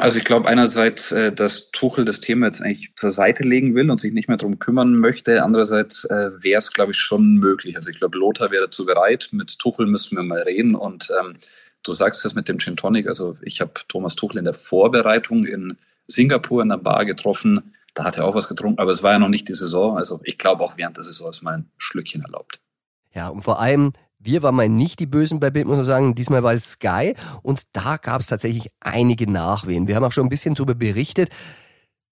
Also 0.00 0.18
ich 0.18 0.24
glaube 0.24 0.48
einerseits, 0.48 1.10
äh, 1.12 1.32
dass 1.32 1.70
Tuchel 1.70 2.04
das 2.04 2.20
Thema 2.20 2.46
jetzt 2.46 2.60
eigentlich 2.60 2.94
zur 2.96 3.12
Seite 3.12 3.44
legen 3.44 3.74
will 3.74 3.90
und 3.90 3.98
sich 3.98 4.12
nicht 4.12 4.28
mehr 4.28 4.36
darum 4.36 4.58
kümmern 4.58 4.98
möchte. 4.98 5.42
Andererseits 5.42 6.04
äh, 6.04 6.30
wäre 6.42 6.58
es, 6.58 6.72
glaube 6.72 6.92
ich, 6.92 6.98
schon 6.98 7.36
möglich. 7.36 7.76
Also 7.76 7.90
ich 7.90 7.98
glaube, 7.98 8.18
Lothar 8.18 8.50
wäre 8.50 8.64
dazu 8.64 8.84
bereit. 8.84 9.28
Mit 9.32 9.58
Tuchel 9.58 9.86
müssen 9.86 10.16
wir 10.16 10.22
mal 10.22 10.42
reden. 10.42 10.74
Und 10.74 11.10
ähm, 11.18 11.36
du 11.82 11.94
sagst 11.94 12.24
das 12.24 12.34
mit 12.34 12.48
dem 12.48 12.58
Gin 12.58 12.76
Tonic. 12.76 13.06
Also 13.06 13.36
ich 13.40 13.60
habe 13.60 13.72
Thomas 13.88 14.14
Tuchel 14.14 14.38
in 14.38 14.44
der 14.44 14.54
Vorbereitung 14.54 15.46
in 15.46 15.78
Singapur 16.08 16.62
in 16.62 16.68
der 16.68 16.78
Bar 16.78 17.04
getroffen. 17.04 17.74
Da 17.94 18.04
hat 18.04 18.18
er 18.18 18.24
auch 18.24 18.34
was 18.34 18.48
getrunken, 18.48 18.80
aber 18.80 18.90
es 18.90 19.02
war 19.02 19.12
ja 19.12 19.18
noch 19.18 19.28
nicht 19.28 19.48
die 19.48 19.54
Saison. 19.54 19.96
Also 19.96 20.20
ich 20.24 20.36
glaube 20.36 20.62
auch 20.62 20.76
während 20.76 20.96
der 20.96 21.04
Saison 21.04 21.30
ist 21.30 21.42
mal 21.42 21.58
ein 21.58 21.70
Schlückchen 21.78 22.22
erlaubt. 22.22 22.60
Ja, 23.14 23.28
und 23.28 23.42
vor 23.42 23.60
allem, 23.60 23.92
wir 24.24 24.42
waren 24.42 24.54
mal 24.54 24.68
nicht 24.68 25.00
die 25.00 25.06
Bösen 25.06 25.40
bei 25.40 25.50
Bild, 25.50 25.66
muss 25.66 25.76
man 25.76 25.84
sagen. 25.84 26.14
Diesmal 26.14 26.42
war 26.42 26.54
es 26.54 26.72
Sky 26.72 27.14
und 27.42 27.62
da 27.72 27.96
gab 27.98 28.20
es 28.20 28.28
tatsächlich 28.28 28.70
einige 28.80 29.30
Nachwehen. 29.30 29.86
Wir 29.86 29.96
haben 29.96 30.04
auch 30.04 30.12
schon 30.12 30.26
ein 30.26 30.30
bisschen 30.30 30.54
darüber 30.54 30.74
berichtet. 30.74 31.28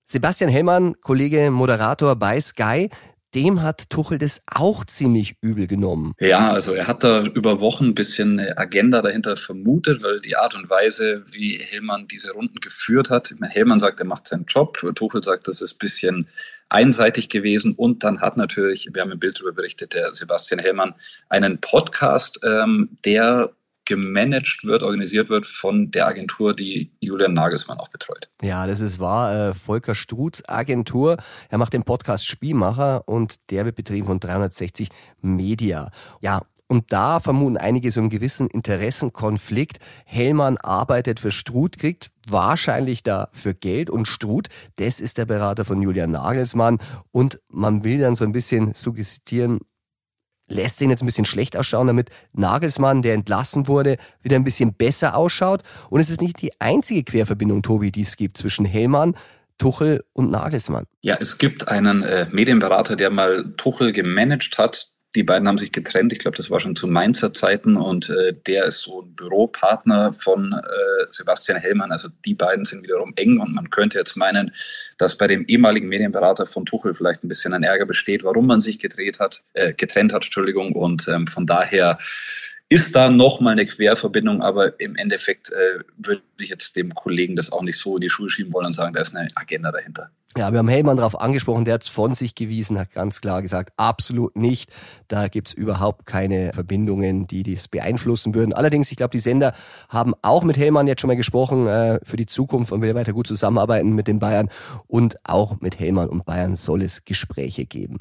Sebastian 0.04 0.50
Hellmann, 0.50 0.94
Kollege, 1.00 1.50
Moderator 1.50 2.16
bei 2.16 2.40
Sky, 2.40 2.90
dem 3.34 3.62
hat 3.62 3.90
Tuchel 3.90 4.19
das 4.19 4.43
auch 4.46 4.84
ziemlich 4.84 5.37
übel 5.40 5.67
genommen. 5.67 6.14
Ja, 6.20 6.50
also 6.50 6.75
er 6.75 6.87
hat 6.87 7.02
da 7.05 7.23
über 7.23 7.61
Wochen 7.61 7.87
ein 7.87 7.94
bisschen 7.94 8.38
eine 8.38 8.56
Agenda 8.58 9.02
dahinter 9.02 9.37
vermutet, 9.37 10.02
weil 10.02 10.20
die 10.20 10.37
Art 10.37 10.55
und 10.55 10.69
Weise, 10.70 11.25
wie 11.31 11.58
Hellmann 11.58 12.08
diese 12.08 12.32
Runden 12.32 12.61
geführt 12.61 13.11
hat, 13.11 13.34
Hellmann 13.43 13.81
sagt, 13.81 14.00
er 14.00 14.06
macht 14.06 14.26
seinen 14.26 14.44
Job, 14.46 14.79
Tuchel 14.94 15.23
sagt, 15.23 15.49
das 15.49 15.61
ist 15.61 15.75
ein 15.75 15.79
bisschen 15.79 16.29
einseitig 16.69 17.29
gewesen 17.29 17.75
und 17.75 18.02
dann 18.02 18.20
hat 18.20 18.37
natürlich, 18.37 18.88
wir 18.93 19.02
haben 19.02 19.12
im 19.12 19.19
Bild 19.19 19.38
darüber 19.38 19.52
berichtet, 19.52 19.93
der 19.93 20.14
Sebastian 20.14 20.61
Hellmann 20.61 20.94
einen 21.29 21.58
Podcast, 21.61 22.40
ähm, 22.44 22.96
der 23.05 23.52
gemanagt 23.92 24.64
wird, 24.64 24.82
organisiert 24.82 25.28
wird 25.28 25.46
von 25.46 25.90
der 25.90 26.06
Agentur, 26.06 26.56
die 26.56 26.92
Julian 27.00 27.34
Nagelsmann 27.34 27.78
auch 27.78 27.88
betreut. 27.88 28.30
Ja, 28.40 28.66
das 28.66 28.80
ist 28.80 28.98
wahr. 28.98 29.50
Äh, 29.50 29.54
Volker 29.54 29.94
Strutz 29.94 30.42
Agentur. 30.46 31.18
Er 31.50 31.58
macht 31.58 31.74
den 31.74 31.82
Podcast 31.82 32.26
Spielmacher 32.26 33.06
und 33.06 33.50
der 33.50 33.66
wird 33.66 33.76
betrieben 33.76 34.06
von 34.06 34.18
360 34.18 34.88
Media. 35.20 35.90
Ja, 36.22 36.40
und 36.68 36.90
da 36.90 37.20
vermuten 37.20 37.58
einige 37.58 37.90
so 37.90 38.00
einen 38.00 38.08
gewissen 38.08 38.48
Interessenkonflikt. 38.48 39.76
Hellmann 40.06 40.56
arbeitet 40.56 41.20
für 41.20 41.30
Struth, 41.30 41.76
kriegt 41.76 42.10
wahrscheinlich 42.26 43.02
dafür 43.02 43.52
Geld 43.52 43.90
und 43.90 44.08
Struth, 44.08 44.48
das 44.76 44.98
ist 44.98 45.18
der 45.18 45.26
Berater 45.26 45.66
von 45.66 45.82
Julian 45.82 46.12
Nagelsmann 46.12 46.78
und 47.10 47.40
man 47.50 47.84
will 47.84 47.98
dann 47.98 48.14
so 48.14 48.24
ein 48.24 48.32
bisschen 48.32 48.72
suggestieren, 48.72 49.58
lässt 50.48 50.80
ihn 50.80 50.90
jetzt 50.90 51.02
ein 51.02 51.06
bisschen 51.06 51.24
schlecht 51.24 51.56
ausschauen, 51.56 51.86
damit 51.86 52.10
Nagelsmann, 52.32 53.02
der 53.02 53.14
entlassen 53.14 53.68
wurde, 53.68 53.96
wieder 54.22 54.36
ein 54.36 54.44
bisschen 54.44 54.74
besser 54.74 55.16
ausschaut. 55.16 55.62
Und 55.90 56.00
es 56.00 56.10
ist 56.10 56.20
nicht 56.20 56.42
die 56.42 56.52
einzige 56.60 57.04
Querverbindung, 57.04 57.62
Tobi, 57.62 57.90
die 57.90 58.02
es 58.02 58.16
gibt 58.16 58.36
zwischen 58.36 58.64
Hellmann, 58.64 59.16
Tuchel 59.58 60.04
und 60.12 60.30
Nagelsmann. 60.30 60.86
Ja, 61.02 61.16
es 61.20 61.38
gibt 61.38 61.69
einen 61.69 62.02
äh, 62.02 62.26
Medienberater, 62.31 62.96
der 62.96 63.10
mal 63.10 63.55
Tuchel 63.56 63.93
gemanagt 63.93 64.58
hat, 64.58 64.92
die 65.14 65.24
beiden 65.24 65.46
haben 65.46 65.58
sich 65.58 65.72
getrennt. 65.72 66.12
Ich 66.12 66.19
glaube, 66.19 66.36
das 66.36 66.50
war 66.50 66.58
schon 66.58 66.74
zu 66.74 66.86
Mainzer 66.86 67.32
Zeiten 67.32 67.76
und 67.76 68.08
äh, 68.10 68.34
der 68.46 68.64
ist 68.64 68.81
so 68.81 69.02
ein 69.02 69.14
Büropartner 69.14 70.14
von 70.14 70.52
äh, 70.52 71.06
Sebastian 71.10 71.58
Hellmann. 71.58 71.92
Also 71.92 72.08
die 72.24 72.34
beiden 72.34 72.64
sind 72.64 72.82
wiederum 72.82 73.12
eng 73.16 73.38
und 73.38 73.54
man 73.54 73.69
könnte 73.70 73.98
jetzt 73.98 74.16
meinen, 74.16 74.52
dass 74.96 75.19
bei 75.19 75.26
dem 75.26 75.44
ehemaligen 75.46 75.88
Medienberater 75.88 76.46
von 76.46 76.64
Tuchel 76.64 76.94
vielleicht 76.94 77.24
ein 77.24 77.28
bisschen 77.28 77.52
ein 77.52 77.62
Ärger 77.62 77.84
besteht, 77.84 78.24
warum 78.24 78.46
man 78.46 78.60
sich 78.60 78.78
gedreht 78.78 79.20
hat, 79.20 79.42
äh, 79.52 79.74
getrennt 79.74 80.12
hat, 80.12 80.24
Entschuldigung. 80.24 80.72
Und 80.72 81.06
ähm, 81.08 81.26
von 81.26 81.46
daher 81.46 81.98
ist 82.72 82.96
da 82.96 83.10
nochmal 83.10 83.52
eine 83.52 83.67
Querverbindung, 83.67 84.41
aber 84.41 84.81
im 84.81 84.96
Endeffekt 84.96 85.50
äh, 85.52 85.84
würde 85.98 86.22
ich 86.38 86.48
jetzt 86.48 86.74
dem 86.74 86.94
Kollegen 86.94 87.36
das 87.36 87.52
auch 87.52 87.62
nicht 87.62 87.79
so 87.79 87.96
in 87.96 88.00
die 88.00 88.08
Schuhe 88.08 88.31
schieben 88.31 88.52
wollen 88.52 88.67
und 88.67 88.72
sagen, 88.72 88.94
da 88.94 89.02
ist 89.02 89.14
eine 89.14 89.29
Agenda 89.34 89.70
dahinter. 89.70 90.10
Ja, 90.34 90.50
wir 90.50 90.60
haben 90.60 90.69
Hellmann 90.69 90.96
darauf 90.96 91.20
angesprochen, 91.20 91.67
der 91.67 91.74
hat 91.74 91.82
es 91.82 91.91
von 91.91 92.14
sich 92.14 92.34
gewiesen, 92.34 92.79
hat 92.79 92.91
ganz 92.93 93.20
klar 93.20 93.43
gesagt, 93.43 93.74
absolut 93.76 94.34
nicht. 94.34 94.70
Da 95.06 95.29
gibt's 95.29 95.52
überhaupt 95.52 96.06
keine 96.06 96.55
Verbindungen, 96.55 97.26
die 97.26 97.43
dies 97.43 97.69
beeinflussen 97.69 98.34
würden. 98.34 98.55
Allerdings, 98.55 98.91
ich 98.91 98.96
glaube, 98.96 99.10
die 99.10 99.19
Sender 99.19 99.52
haben 99.91 100.14
auch 100.22 100.43
mit 100.43 100.56
Hellmann 100.56 100.86
jetzt 100.86 101.02
schon 101.02 101.08
mal 101.08 101.17
gesprochen 101.17 101.67
äh, 101.67 101.98
für 102.02 102.17
die 102.17 102.24
Zukunft 102.24 102.72
und 102.72 102.81
will 102.81 102.94
weiter 102.94 103.12
gut 103.12 103.26
zusammenarbeiten 103.26 103.93
mit 103.94 104.08
den 104.08 104.20
Bayern. 104.20 104.48
Und 104.86 105.17
auch 105.24 105.60
mit 105.60 105.79
Hellmann 105.79 106.08
und 106.08 106.24
Bayern 106.24 106.56
soll 106.56 106.81
es 106.81 107.05
Gespräche 107.05 107.67
geben. 107.67 107.98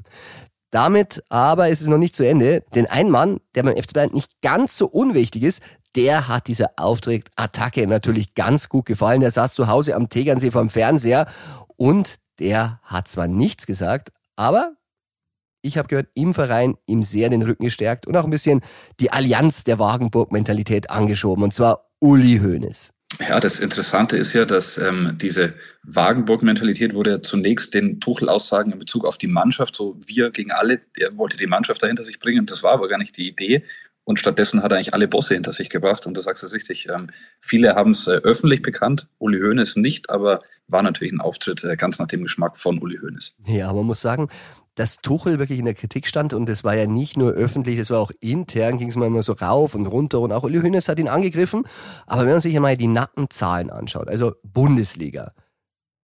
Damit 0.72 1.24
aber 1.30 1.70
ist 1.70 1.82
es 1.82 1.88
noch 1.88 1.98
nicht 1.98 2.16
zu 2.16 2.26
Ende, 2.26 2.64
denn 2.74 2.86
ein 2.86 3.10
Mann, 3.10 3.40
der 3.56 3.64
beim 3.64 3.76
FC 3.76 3.94
Bayern 3.94 4.14
nicht 4.14 4.42
ganz 4.42 4.78
so 4.78 4.88
unwichtig 4.88 5.44
ist, 5.44 5.62
der 5.96 6.30
hat 6.30 6.48
dieser 6.48 6.72
Auftritt 6.78 7.30
Attacke 7.36 7.86
natürlich 7.86 8.34
ganz 8.34 8.70
gut 8.70 8.86
gefallen. 8.86 9.20
Der 9.20 9.32
saß 9.32 9.54
zu 9.54 9.68
Hause 9.68 9.96
am 9.96 10.10
Tegernsee 10.10 10.52
vom 10.52 10.70
Fernseher 10.70 11.28
und 11.76 12.16
der 12.40 12.80
hat 12.84 13.10
zwar 13.10 13.28
nichts 13.28 13.66
gesagt, 13.66 14.12
aber 14.38 14.72
ich 15.62 15.78
habe 15.78 15.88
gehört, 15.88 16.08
im 16.16 16.34
Verein 16.34 16.76
ihm 16.88 17.04
sehr 17.04 17.30
den 17.30 17.44
Rücken 17.44 17.66
gestärkt 17.66 18.08
und 18.08 18.18
auch 18.18 18.24
ein 18.24 18.32
bisschen 18.32 18.62
die 19.00 19.12
Allianz 19.12 19.64
der 19.64 19.78
Wagenburg-Mentalität 19.78 20.90
angeschoben, 20.90 21.44
und 21.44 21.54
zwar 21.54 21.92
Uli 22.00 22.40
Hoeneß. 22.40 22.94
Ja, 23.20 23.40
das 23.40 23.60
Interessante 23.60 24.18
ist 24.18 24.34
ja, 24.34 24.46
dass 24.46 24.78
ähm, 24.78 25.18
diese 25.22 25.54
Wagenburg-Mentalität 25.84 26.94
wurde 26.94 27.12
ja 27.12 27.22
zunächst 27.22 27.74
den 27.74 28.00
Tuchel-Aussagen 28.00 28.72
in 28.72 28.80
Bezug 28.80 29.06
auf 29.06 29.18
die 29.18 29.28
Mannschaft, 29.28 29.76
so 29.76 29.98
wir 30.06 30.32
gegen 30.32 30.52
alle, 30.52 30.82
er 30.96 31.18
wollte 31.18 31.38
die 31.38 31.48
Mannschaft 31.48 31.84
dahinter 31.84 32.04
sich 32.04 32.20
bringen, 32.20 32.46
das 32.46 32.64
war 32.64 32.72
aber 32.72 32.88
gar 32.88 32.98
nicht 32.98 33.18
die 33.18 33.28
Idee. 33.28 33.64
und 34.04 34.20
stattdessen 34.20 34.64
hat 34.64 34.72
er 34.72 34.78
eigentlich 34.78 34.94
alle 34.94 35.08
Bosse 35.08 35.36
hinter 35.36 35.54
sich 35.54 35.70
gebracht. 35.70 36.08
Und 36.08 36.16
du 36.16 36.22
sagst 36.22 36.44
es 36.44 36.54
richtig. 36.54 36.88
Ähm, 36.90 37.08
viele 37.40 37.76
haben 37.76 37.92
es 37.92 38.08
äh, 38.08 38.12
öffentlich 38.12 38.62
bekannt, 38.62 39.08
Uli 39.20 39.40
Hoeneß 39.40 39.76
nicht, 39.78 40.10
aber 40.10 40.42
war 40.68 40.82
natürlich 40.82 41.14
ein 41.14 41.22
Auftritt 41.22 41.64
äh, 41.64 41.76
ganz 41.76 42.00
nach 42.00 42.08
dem 42.08 42.24
Geschmack 42.24 42.58
von 42.58 42.82
Uli 42.82 42.98
Hoeneß. 42.98 43.36
Ja, 43.46 43.72
man 43.72 43.86
muss 43.86 44.02
sagen, 44.02 44.30
dass 44.82 44.98
Tuchel 44.98 45.38
wirklich 45.38 45.60
in 45.60 45.66
der 45.66 45.76
Kritik 45.76 46.08
stand 46.08 46.34
und 46.34 46.50
es 46.50 46.64
war 46.64 46.76
ja 46.76 46.88
nicht 46.88 47.16
nur 47.16 47.34
öffentlich, 47.34 47.78
es 47.78 47.92
war 47.92 48.00
auch 48.00 48.10
intern, 48.20 48.80
ging 48.80 48.90
es 48.90 48.96
mal 48.96 49.06
immer 49.06 49.22
so 49.22 49.34
rauf 49.34 49.76
und 49.76 49.86
runter 49.86 50.20
und 50.20 50.32
auch 50.32 50.42
Uli 50.42 50.60
Hoeneß 50.60 50.90
hat 50.90 50.98
ihn 50.98 51.08
angegriffen. 51.08 51.68
Aber 52.08 52.24
wenn 52.24 52.32
man 52.32 52.42
sich 52.42 52.56
einmal 52.56 52.76
die 52.78 52.88
Nackenzahlen 52.88 53.70
anschaut, 53.70 54.08
also 54.08 54.34
Bundesliga, 54.42 55.34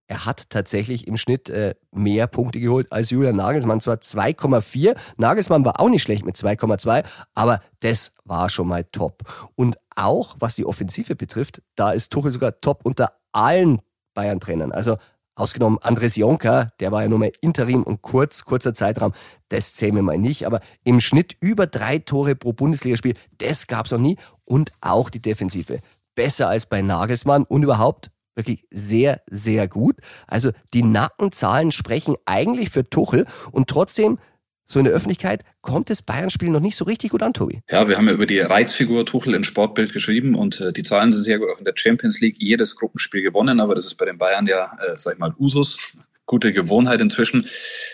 er 0.05 0.27
hat 0.27 0.51
tatsächlich 0.51 1.07
im 1.07 1.17
Schnitt 1.17 1.49
äh, 1.49 1.73
mehr 1.91 2.27
Punkte 2.27 2.59
geholt 2.59 2.91
als 2.91 3.09
Julian 3.09 3.37
Nagelsmann. 3.37 3.81
Zwar 3.81 3.95
2,4. 3.95 4.95
Nagelsmann 5.17 5.65
war 5.65 5.81
auch 5.81 5.89
nicht 5.89 6.03
schlecht 6.03 6.23
mit 6.23 6.35
2,2, 6.35 7.03
aber 7.33 7.63
das 7.79 8.13
war 8.25 8.47
schon 8.51 8.67
mal 8.67 8.83
top. 8.83 9.23
Und 9.55 9.79
auch 9.95 10.35
was 10.39 10.55
die 10.55 10.65
Offensive 10.65 11.15
betrifft, 11.15 11.63
da 11.73 11.93
ist 11.93 12.13
Tuchel 12.13 12.31
sogar 12.31 12.61
top 12.61 12.81
unter 12.83 13.13
allen 13.31 13.81
Bayern-Trainern. 14.13 14.71
Also 14.71 14.97
ausgenommen 15.37 15.79
Andres 15.81 16.15
Jonker, 16.15 16.71
der 16.79 16.91
war 16.91 17.03
ja 17.03 17.09
nur 17.09 17.19
mal 17.19 17.31
Interim 17.41 17.83
und 17.83 18.01
kurz, 18.01 18.45
kurzer 18.45 18.73
Zeitraum. 18.73 19.13
Das 19.49 19.73
zählen 19.73 19.95
wir 19.95 20.01
mal 20.01 20.17
nicht. 20.17 20.45
Aber 20.45 20.61
im 20.83 20.99
Schnitt 20.99 21.37
über 21.39 21.67
drei 21.67 21.99
Tore 21.99 22.35
pro 22.35 22.53
Bundesligaspiel, 22.53 23.13
das 23.37 23.67
gab's 23.67 23.91
noch 23.91 23.99
nie. 23.99 24.17
Und 24.45 24.71
auch 24.81 25.09
die 25.09 25.21
Defensive. 25.21 25.79
Besser 26.15 26.49
als 26.49 26.65
bei 26.65 26.81
Nagelsmann 26.81 27.43
und 27.43 27.63
überhaupt 27.63 28.11
wirklich 28.35 28.65
sehr, 28.71 29.21
sehr 29.29 29.67
gut. 29.67 29.97
Also 30.27 30.51
die 30.73 30.83
Nackenzahlen 30.83 31.71
sprechen 31.71 32.15
eigentlich 32.25 32.69
für 32.69 32.89
Tuchel 32.89 33.25
und 33.51 33.67
trotzdem 33.67 34.19
so 34.67 34.79
in 34.79 34.85
der 34.85 34.93
Öffentlichkeit 34.93 35.43
kommt 35.61 35.89
das 35.89 36.01
Bayern-Spiel 36.01 36.49
noch 36.49 36.59
nicht 36.59 36.75
so 36.75 36.85
richtig 36.85 37.11
gut 37.11 37.23
an, 37.23 37.33
Tobi. 37.33 37.61
Ja, 37.69 37.87
wir 37.87 37.97
haben 37.97 38.07
ja 38.07 38.13
über 38.13 38.25
die 38.25 38.39
Reizfigur 38.39 39.05
Tuchel 39.05 39.33
in 39.33 39.45
Sportbild 39.45 39.93
geschrieben 39.93 40.35
und 40.35 40.59
äh, 40.59 40.73
die 40.73 40.83
Zahlen 40.83 41.11
sind 41.11 41.23
sehr 41.23 41.39
gut. 41.39 41.49
Auch 41.49 41.59
in 41.59 41.65
der 41.65 41.73
Champions 41.75 42.19
League 42.19 42.35
jedes 42.37 42.75
Gruppenspiel 42.75 43.21
gewonnen, 43.21 43.61
aber 43.61 43.75
das 43.75 43.85
ist 43.85 43.95
bei 43.95 44.05
den 44.05 44.17
Bayern 44.17 44.45
ja, 44.45 44.77
äh, 44.85 44.95
sag 44.95 45.13
ich 45.13 45.19
mal, 45.19 45.33
Usus. 45.39 45.97
Gute 46.29 46.51
Gewohnheit 46.51 46.99
inzwischen. 46.99 47.47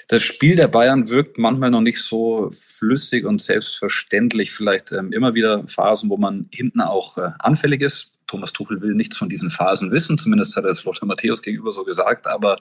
Das 0.07 0.23
Spiel 0.23 0.55
der 0.55 0.67
Bayern 0.67 1.07
wirkt 1.07 1.37
manchmal 1.37 1.69
noch 1.69 1.81
nicht 1.81 2.01
so 2.01 2.49
flüssig 2.51 3.25
und 3.25 3.39
selbstverständlich. 3.39 4.51
Vielleicht 4.51 4.91
ähm, 4.91 5.13
immer 5.13 5.35
wieder 5.35 5.63
Phasen, 5.67 6.09
wo 6.09 6.17
man 6.17 6.47
hinten 6.51 6.81
auch 6.81 7.15
äh, 7.19 7.29
anfällig 7.37 7.83
ist 7.83 8.13
Thomas 8.27 8.51
Tuchel 8.51 8.81
will 8.81 8.95
nichts 8.95 9.17
von 9.17 9.29
diesen 9.29 9.51
Phasen 9.51 9.91
wissen, 9.91 10.17
zumindest 10.17 10.55
hat 10.55 10.63
er 10.63 10.71
es 10.71 10.83
Lothar 10.83 11.07
Matthäus 11.07 11.43
gegenüber 11.43 11.71
so 11.71 11.83
gesagt, 11.83 12.25
aber 12.25 12.57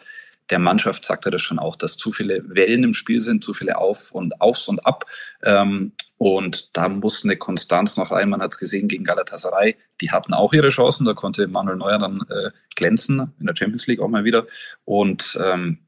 der 0.51 0.59
Mannschaft 0.59 1.05
sagt 1.05 1.25
er 1.25 1.31
das 1.31 1.43
schon 1.43 1.59
auch, 1.59 1.77
dass 1.77 1.97
zu 1.97 2.13
viele 2.13 2.43
Wellen 2.47 2.85
im 2.85 2.93
Spiel 2.93 3.21
sind, 3.21 3.45
zu 3.45 3.55
viele 3.55 3.79
Auf 3.79 4.13
und 4.13 4.41
Aufs 4.41 4.69
und 4.69 4.85
Ab. 4.85 5.07
Ähm, 5.43 5.93
und 6.19 6.77
da 6.77 6.89
muss 6.89 7.25
eine 7.25 7.37
Konstanz 7.37 7.97
noch 7.97 8.11
rein. 8.11 8.29
Man 8.29 8.43
hat 8.43 8.53
es 8.53 8.59
gesehen 8.59 8.89
gegen 8.89 9.05
Galatasaray. 9.05 9.77
Die 10.01 10.11
hatten 10.11 10.35
auch 10.35 10.53
ihre 10.53 10.69
Chancen. 10.69 11.05
Da 11.05 11.15
konnte 11.15 11.49
Manuel 11.49 11.77
Neuer 11.77 11.99
dann 11.99 12.21
äh, 12.29 12.51
glänzen 12.77 13.33
in 13.41 13.47
der 13.47 13.57
Champions 13.57 13.87
League 13.87 14.01
auch 14.01 14.09
mal 14.09 14.25
wieder. 14.25 14.47
Und 14.85 15.39
ähm, 15.43 15.79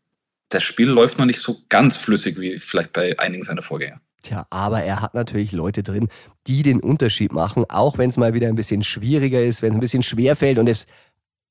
das 0.49 0.63
Spiel 0.63 0.89
läuft 0.89 1.19
noch 1.19 1.27
nicht 1.27 1.41
so 1.41 1.59
ganz 1.69 1.97
flüssig 1.97 2.41
wie 2.41 2.59
vielleicht 2.59 2.93
bei 2.93 3.19
einigen 3.19 3.45
seiner 3.45 3.63
Vorgänger. 3.63 4.01
Tja, 4.23 4.47
aber 4.49 4.83
er 4.83 5.03
hat 5.03 5.15
natürlich 5.15 5.53
Leute 5.53 5.83
drin, 5.83 6.09
die 6.47 6.63
den 6.63 6.81
Unterschied 6.81 7.33
machen, 7.33 7.65
auch 7.69 7.99
wenn 7.99 8.09
es 8.09 8.17
mal 8.17 8.33
wieder 8.33 8.49
ein 8.49 8.55
bisschen 8.55 8.83
schwieriger 8.83 9.43
ist, 9.43 9.61
wenn 9.61 9.71
es 9.71 9.75
ein 9.75 9.81
bisschen 9.81 10.03
schwer 10.03 10.35
fällt 10.35 10.59
und 10.59 10.67
es 10.67 10.87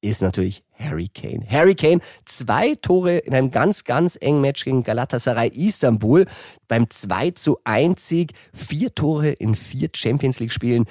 ist 0.04 0.22
natürlich 0.22 0.64
Harry 0.74 1.08
Kane. 1.08 1.46
Harry 1.50 1.76
Kane, 1.76 2.02
zwei 2.26 2.76
Tore 2.76 3.18
in 3.18 3.34
einem 3.34 3.52
ganz, 3.52 3.86
ganz 3.86 4.18
engen 4.20 4.42
Match 4.42 4.66
gegen 4.66 4.84
Galatasaray 4.84 5.50
Istanbul. 5.50 6.26
Beim 6.68 6.90
2 6.90 7.32
zu 7.32 7.58
1 7.64 8.08
Sieg, 8.08 8.34
vier 8.54 8.94
Tore 8.94 9.30
in 9.30 9.56
vier 9.56 9.90
Champions 9.96 10.40
League 10.40 10.52
Spielen. 10.52 10.86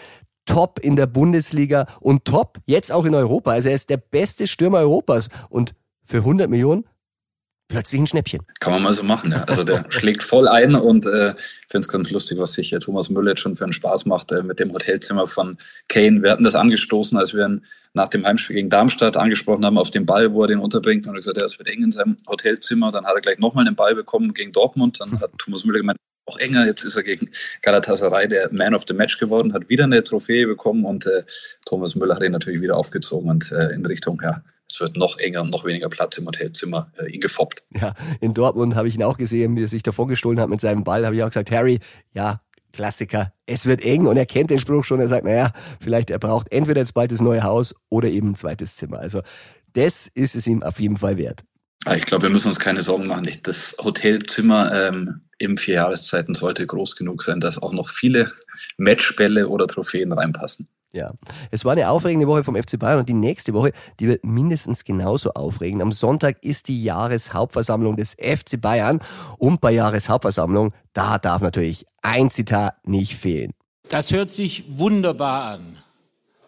Top 0.47 0.81
in 0.81 0.97
der 0.97 1.07
Bundesliga 1.07 1.87
und 2.01 2.25
top 2.25 2.59
jetzt 2.67 2.91
auch 2.91 3.05
in 3.05 3.15
Europa. 3.15 3.53
Also 3.53 3.69
er 3.69 3.75
ist 3.75 3.91
der 3.91 3.99
beste 3.99 4.47
Stürmer 4.47 4.79
Europas 4.79 5.29
und 5.51 5.75
für 6.05 6.19
100 6.19 6.51
Millionen 6.51 6.85
plötzlich 7.69 8.01
ein 8.01 8.07
Schnäppchen. 8.07 8.43
Kann 8.61 8.73
man 8.73 8.83
mal 8.83 8.95
so 8.95 9.03
machen, 9.03 9.33
ja. 9.33 9.45
Also 9.45 9.65
der 9.65 9.85
schlägt 9.91 10.23
voll 10.23 10.49
ein 10.49 10.75
und 10.75 11.07
äh, 11.07 11.31
ich 11.31 11.69
finde 11.69 11.81
es 11.81 11.89
ganz 11.89 12.11
lustig, 12.11 12.39
was 12.39 12.53
sich 12.55 12.73
äh, 12.73 12.79
Thomas 12.79 13.11
Müller 13.11 13.31
jetzt 13.31 13.41
schon 13.41 13.57
für 13.57 13.65
einen 13.65 13.73
Spaß 13.73 14.07
macht 14.07 14.33
äh, 14.33 14.43
mit 14.43 14.61
dem 14.61 14.73
Hotelzimmer 14.73 15.27
von 15.27 15.57
Kane. 15.89 16.23
Wir 16.23 16.31
hatten 16.31 16.45
das 16.45 16.55
angestoßen, 16.55 17.19
als 17.19 17.35
wir 17.35 17.47
ihn 17.47 17.65
nach 17.95 18.09
dem 18.09 18.25
Heimspiel 18.27 18.57
gegen 18.57 18.71
Darmstadt 18.71 19.17
angesprochen 19.17 19.65
haben 19.65 19.79
auf 19.79 19.91
den 19.91 20.07
Ball, 20.07 20.33
wo 20.33 20.43
er 20.43 20.49
den 20.49 20.59
unterbringt 20.59 21.07
und 21.07 21.15
er 21.15 21.19
gesagt, 21.19 21.39
ja, 21.39 21.45
es 21.45 21.59
wird 21.59 21.69
eng 21.69 21.83
in 21.83 21.91
seinem 21.91 22.17
Hotelzimmer. 22.27 22.91
Dann 22.91 23.07
hat 23.07 23.15
er 23.15 23.21
gleich 23.21 23.39
nochmal 23.39 23.67
einen 23.67 23.77
Ball 23.77 23.95
bekommen 23.95 24.35
gegen 24.35 24.53
Dortmund. 24.53 25.01
Dann 25.01 25.21
hat 25.21 25.31
Thomas 25.39 25.65
Müller 25.65 25.79
gemeint, 25.79 25.99
auch 26.27 26.39
enger. 26.39 26.67
Jetzt 26.67 26.85
ist 26.85 26.97
er 26.97 27.03
gegen 27.03 27.31
Galatasaray 27.63 28.29
der 28.29 28.53
Man 28.53 28.75
of 28.75 28.85
the 28.87 28.95
Match 28.95 29.19
geworden, 29.19 29.53
hat 29.53 29.69
wieder 29.69 29.85
eine 29.85 30.03
Trophäe 30.03 30.47
bekommen 30.47 30.85
und 30.85 31.07
äh, 31.07 31.25
Thomas 31.67 31.95
Müller 31.95 32.15
hat 32.15 32.23
ihn 32.23 32.33
natürlich 32.33 32.61
wieder 32.61 32.77
aufgezogen 32.77 33.31
und 33.31 33.53
äh, 33.53 33.73
in 33.75 33.85
Richtung, 33.85 34.21
ja, 34.23 34.43
es 34.73 34.81
wird 34.81 34.97
noch 34.97 35.19
enger 35.19 35.43
und 35.43 35.51
noch 35.51 35.65
weniger 35.65 35.89
Platz 35.89 36.17
im 36.19 36.27
Hotelzimmer 36.27 36.91
äh, 36.99 37.11
ihn 37.11 37.21
gefoppt. 37.21 37.65
Ja, 37.79 37.95
in 38.21 38.35
Dortmund 38.35 38.75
habe 38.75 38.89
ich 38.89 38.95
ihn 38.95 39.03
auch 39.03 39.19
gesehen, 39.19 39.57
wie 39.57 39.63
er 39.63 39.69
sich 39.69 39.83
davon 39.83 40.09
gestohlen 40.09 40.41
hat 40.41 40.49
mit 40.49 40.61
seinem 40.61 40.85
Ball. 40.85 41.05
Habe 41.05 41.15
ich 41.15 41.23
auch 41.23 41.29
gesagt, 41.29 41.51
Harry, 41.51 41.79
ja, 42.13 42.41
Klassiker, 42.73 43.35
es 43.45 43.67
wird 43.67 43.83
eng 43.83 44.07
und 44.07 44.17
er 44.17 44.25
kennt 44.25 44.51
den 44.51 44.59
Spruch 44.59 44.85
schon. 44.85 45.01
Er 45.01 45.09
sagt, 45.09 45.25
naja, 45.25 45.53
vielleicht 45.81 46.11
er 46.11 46.19
braucht 46.19 46.51
entweder 46.53 46.81
jetzt 46.81 46.95
bald 46.95 47.13
das 47.13 47.21
neue 47.21 47.43
Haus 47.43 47.75
oder 47.91 48.09
eben 48.09 48.31
ein 48.31 48.35
zweites 48.35 48.77
Zimmer. 48.77 48.99
Also 48.99 49.21
das 49.75 50.07
ist 50.07 50.35
es 50.35 50.47
ihm 50.47 50.63
auf 50.63 50.81
jeden 50.81 50.97
Fall 50.97 51.19
wert. 51.19 51.43
Ich 51.95 52.07
glaube, 52.07 52.23
wir 52.23 52.31
müssen 52.31 52.49
uns 52.49 52.61
keine 52.61 52.81
Sorgen 52.81 53.09
machen. 53.09 53.29
Das 53.43 53.77
Hotelzimmer 53.83 54.73
ähm, 54.73 55.23
im 55.39 55.57
Vierjahreszeiten 55.57 56.35
sollte 56.35 56.67
groß 56.67 56.97
genug 56.97 57.23
sein, 57.23 57.41
dass 57.41 57.61
auch 57.61 57.73
noch 57.73 57.89
viele 57.89 58.31
Matchbälle 58.79 59.49
oder 59.49 59.67
Trophäen 59.67 60.13
reinpassen. 60.13 60.69
Ja, 60.95 61.13
es 61.51 61.65
war 61.65 61.73
eine 61.73 61.89
aufregende 61.89 62.27
Woche 62.27 62.45
vom 62.45 62.55
FC 62.55 62.79
Bayern 62.79 62.99
und 62.99 63.09
die 63.09 63.15
nächste 63.15 63.55
Woche, 63.55 63.73
die 63.99 64.09
wird 64.09 64.25
mindestens 64.25 64.85
genauso 64.85 65.31
aufregend. 65.33 65.81
Am 65.81 65.91
Sonntag 65.91 66.37
ist 66.43 66.69
die 66.69 66.83
Jahreshauptversammlung 66.83 67.97
des 67.97 68.15
FC 68.15 68.61
Bayern 68.61 69.01
und 69.39 69.63
bei 69.63 69.73
Jahreshauptversammlung, 69.73 70.75
da 70.93 71.19
darf 71.19 71.41
natürlich 71.41 71.87
ein 72.03 72.31
Zitat 72.31 72.87
nicht 72.87 73.15
fehlen. 73.15 73.53
Das 73.89 74.13
hört 74.13 74.31
sich 74.31 74.65
wunderbar 74.79 75.55
an, 75.55 75.79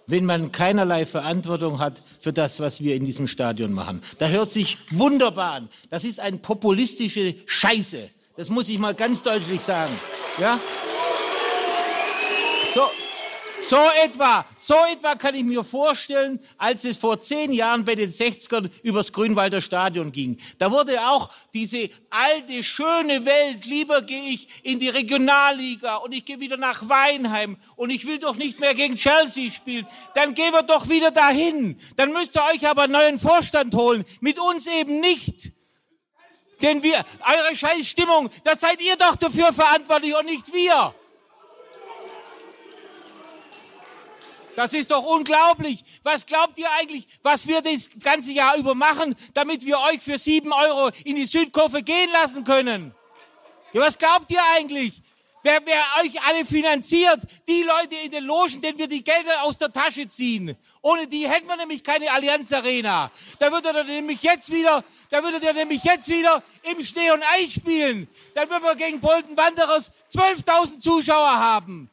wenn 0.06 0.26
man 0.26 0.52
keinerlei 0.52 1.06
Verantwortung 1.06 1.78
hat 1.78 2.02
für 2.20 2.34
das, 2.34 2.60
was 2.60 2.82
wir 2.82 2.96
in 2.96 3.06
diesem 3.06 3.28
Stadion 3.28 3.72
machen. 3.72 4.02
Da 4.18 4.28
hört 4.28 4.52
sich 4.52 4.76
wunderbar 4.90 5.52
an. 5.52 5.68
Das 5.88 6.04
ist 6.04 6.20
ein 6.20 6.40
populistische 6.40 7.34
Scheiße. 7.46 8.10
Das 8.36 8.50
muss 8.50 8.68
ich 8.68 8.78
mal 8.78 8.94
ganz 8.94 9.22
deutlich 9.22 9.62
sagen. 9.62 9.92
Ja? 10.38 10.60
So, 12.74 12.82
so 13.60 13.78
etwa, 14.02 14.44
so 14.56 14.74
etwa 14.90 15.14
kann 15.14 15.34
ich 15.34 15.44
mir 15.44 15.64
vorstellen, 15.64 16.40
als 16.58 16.84
es 16.84 16.96
vor 16.96 17.20
zehn 17.20 17.52
Jahren 17.52 17.84
bei 17.84 17.94
den 17.94 18.10
60ern 18.10 18.70
übers 18.82 19.12
Grünwalder 19.12 19.60
Stadion 19.60 20.12
ging. 20.12 20.38
Da 20.58 20.70
wurde 20.70 21.06
auch 21.06 21.30
diese 21.52 21.90
alte, 22.10 22.62
schöne 22.62 23.24
Welt, 23.24 23.64
lieber 23.66 24.02
gehe 24.02 24.22
ich 24.22 24.48
in 24.62 24.78
die 24.78 24.88
Regionalliga 24.88 25.96
und 25.96 26.12
ich 26.12 26.24
gehe 26.24 26.40
wieder 26.40 26.56
nach 26.56 26.88
Weinheim 26.88 27.56
und 27.76 27.90
ich 27.90 28.06
will 28.06 28.18
doch 28.18 28.36
nicht 28.36 28.60
mehr 28.60 28.74
gegen 28.74 28.96
Chelsea 28.96 29.50
spielen. 29.50 29.86
Dann 30.14 30.34
gehen 30.34 30.52
wir 30.52 30.62
doch 30.62 30.88
wieder 30.88 31.10
dahin. 31.10 31.78
Dann 31.96 32.12
müsst 32.12 32.36
ihr 32.36 32.42
euch 32.52 32.66
aber 32.68 32.82
einen 32.82 32.92
neuen 32.92 33.18
Vorstand 33.18 33.74
holen. 33.74 34.04
Mit 34.20 34.38
uns 34.38 34.66
eben 34.66 35.00
nicht. 35.00 35.52
Denn 36.62 36.82
wir, 36.82 37.04
eure 37.20 37.56
Scheißstimmung, 37.56 38.30
das 38.44 38.60
seid 38.60 38.80
ihr 38.80 38.96
doch 38.96 39.16
dafür 39.16 39.52
verantwortlich 39.52 40.16
und 40.16 40.26
nicht 40.26 40.52
wir. 40.52 40.94
Das 44.56 44.72
ist 44.72 44.90
doch 44.90 45.04
unglaublich. 45.04 45.84
Was 46.02 46.26
glaubt 46.26 46.58
ihr 46.58 46.70
eigentlich, 46.78 47.06
was 47.22 47.46
wir 47.46 47.60
das 47.60 47.90
ganze 48.02 48.32
Jahr 48.32 48.56
über 48.56 48.74
machen, 48.74 49.14
damit 49.32 49.64
wir 49.64 49.78
euch 49.80 50.00
für 50.00 50.18
sieben 50.18 50.52
Euro 50.52 50.90
in 51.04 51.16
die 51.16 51.26
Südkurve 51.26 51.82
gehen 51.82 52.10
lassen 52.12 52.44
können? 52.44 52.94
Ja, 53.72 53.80
was 53.80 53.98
glaubt 53.98 54.30
ihr 54.30 54.40
eigentlich? 54.56 55.02
Wer, 55.42 55.60
wer 55.66 55.82
euch 56.02 56.22
alle 56.22 56.44
finanziert, 56.46 57.20
die 57.46 57.62
Leute 57.62 57.96
in 58.02 58.10
den 58.10 58.24
Logen, 58.24 58.62
denen 58.62 58.78
wir 58.78 58.88
die 58.88 59.04
Gelder 59.04 59.42
aus 59.42 59.58
der 59.58 59.70
Tasche 59.70 60.08
ziehen. 60.08 60.56
Ohne 60.80 61.06
die 61.06 61.28
hätten 61.28 61.46
wir 61.46 61.56
nämlich 61.56 61.84
keine 61.84 62.10
Allianz 62.10 62.50
Arena. 62.54 63.10
Da 63.38 63.52
würdet 63.52 63.74
ihr 63.76 63.84
nämlich 63.84 64.22
jetzt 64.22 64.50
wieder, 64.50 64.82
da 65.10 65.22
würdet 65.22 65.44
ihr 65.44 65.52
nämlich 65.52 65.84
jetzt 65.84 66.08
wieder 66.08 66.42
im 66.62 66.82
Schnee 66.82 67.10
und 67.10 67.22
Eis 67.34 67.52
spielen. 67.52 68.08
Dann 68.34 68.48
würden 68.48 68.64
wir 68.64 68.74
gegen 68.76 69.00
Bolton 69.00 69.36
Wanderers 69.36 69.92
12.000 70.10 70.78
Zuschauer 70.78 71.38
haben 71.38 71.90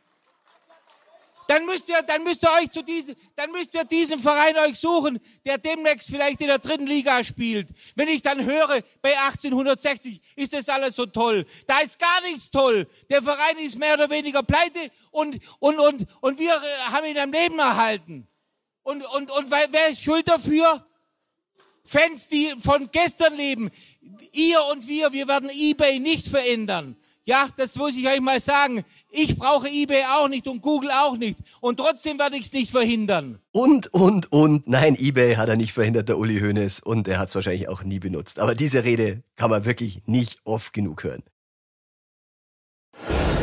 dann 1.52 1.66
müsst 1.66 1.90
ihr, 1.90 2.02
dann 2.04 2.24
müsst 2.24 2.44
ihr 2.44 2.50
euch 2.62 2.70
zu 2.70 2.82
diesem, 2.82 3.14
dann 3.36 3.52
müsst 3.52 3.76
ihr 3.76 3.84
diesen 3.84 4.18
Verein 4.18 4.58
euch 4.60 4.80
suchen, 4.80 5.20
der 5.44 5.58
demnächst 5.58 6.10
vielleicht 6.10 6.40
in 6.40 6.48
der 6.48 6.60
dritten 6.60 6.88
Liga 6.88 7.26
spielt. 7.26 7.68
Wenn 7.98 8.08
ich 8.08 8.22
dann 8.22 8.46
höre, 8.46 8.82
bei 9.02 9.20
1860 9.20 10.22
ist 10.38 10.54
das 10.54 10.70
alles 10.70 10.96
so 10.96 11.06
toll. 11.08 11.46
Da 11.68 11.80
ist 11.80 12.00
gar 12.00 12.22
nichts 12.22 12.52
toll. 12.52 12.88
Der 13.10 13.22
Verein 13.22 13.58
ist 13.58 13.78
mehr 13.78 13.96
oder 13.96 14.10
weniger 14.10 14.44
pleite 14.44 14.80
und, 15.12 15.42
und, 15.60 15.78
und, 15.78 16.06
und 16.22 16.40
wir 16.40 16.54
äh, 16.54 16.92
haben 16.92 17.06
ihn 17.06 17.18
am 17.18 17.34
Leben 17.34 17.60
erhalten. 17.60 18.30
Und, 18.84 19.04
und, 19.08 19.30
und 19.30 19.52
wer 19.52 19.90
ist 19.90 20.02
schuld 20.02 20.30
dafür? 20.30 20.88
Fans, 21.84 22.30
die 22.30 22.54
von 22.62 22.90
gestern 22.92 23.36
leben. 23.36 23.70
Ihr 24.32 24.64
und 24.72 24.88
wir, 24.88 25.12
wir 25.12 25.28
werden 25.28 25.50
eBay 25.50 26.00
nicht 26.00 26.30
verändern. 26.30 26.96
Ja, 27.24 27.48
das 27.56 27.76
muss 27.76 27.98
ich 27.98 28.08
euch 28.08 28.20
mal 28.20 28.40
sagen. 28.40 28.84
Ich 29.12 29.38
brauche 29.38 29.68
eBay 29.68 30.04
auch 30.06 30.28
nicht 30.28 30.48
und 30.48 30.62
Google 30.62 30.90
auch 30.90 31.18
nicht. 31.18 31.38
Und 31.60 31.78
trotzdem 31.78 32.18
werde 32.18 32.36
ich 32.36 32.44
es 32.44 32.54
nicht 32.54 32.72
verhindern. 32.72 33.40
Und, 33.52 33.94
und, 33.94 34.32
und. 34.32 34.68
Nein, 34.68 34.96
eBay 35.00 35.36
hat 35.36 35.48
er 35.48 35.56
nicht 35.56 35.72
verhindert, 35.72 36.10
der 36.10 36.18
Uli 36.18 36.40
Hoeneß. 36.40 36.80
Und 36.80 37.08
er 37.08 37.20
hat 37.20 37.30
es 37.30 37.36
wahrscheinlich 37.36 37.70
auch 37.70 37.84
nie 37.84 38.00
benutzt. 38.00 38.40
Aber 38.40 38.56
diese 38.56 38.84
Rede 38.84 39.22
kann 39.36 39.52
man 39.52 39.66
wirklich 39.66 40.02
nicht 40.08 40.40
oft 40.46 40.74
genug 40.74 41.04
hören. 41.04 41.24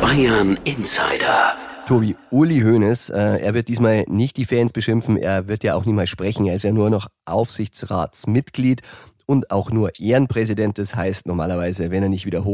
Bayern 0.01 0.59
Insider. 0.65 1.55
Tobi, 1.87 2.15
Uli 2.29 2.59
Hoeneß, 2.59 3.09
äh, 3.09 3.39
er 3.39 3.53
wird 3.53 3.67
diesmal 3.67 4.03
nicht 4.07 4.37
die 4.37 4.45
Fans 4.45 4.71
beschimpfen, 4.71 5.17
er 5.17 5.47
wird 5.47 5.63
ja 5.63 5.73
auch 5.73 5.85
nie 5.85 5.93
mal 5.93 6.05
sprechen, 6.05 6.45
er 6.45 6.53
ist 6.53 6.63
ja 6.63 6.71
nur 6.71 6.91
noch 6.91 7.07
Aufsichtsratsmitglied 7.25 8.83
und 9.25 9.49
auch 9.49 9.71
nur 9.71 9.91
Ehrenpräsident. 9.99 10.77
Das 10.77 10.95
heißt 10.95 11.25
normalerweise, 11.25 11.89
wenn 11.89 12.03
er 12.03 12.09
nicht 12.09 12.27
wieder 12.27 12.45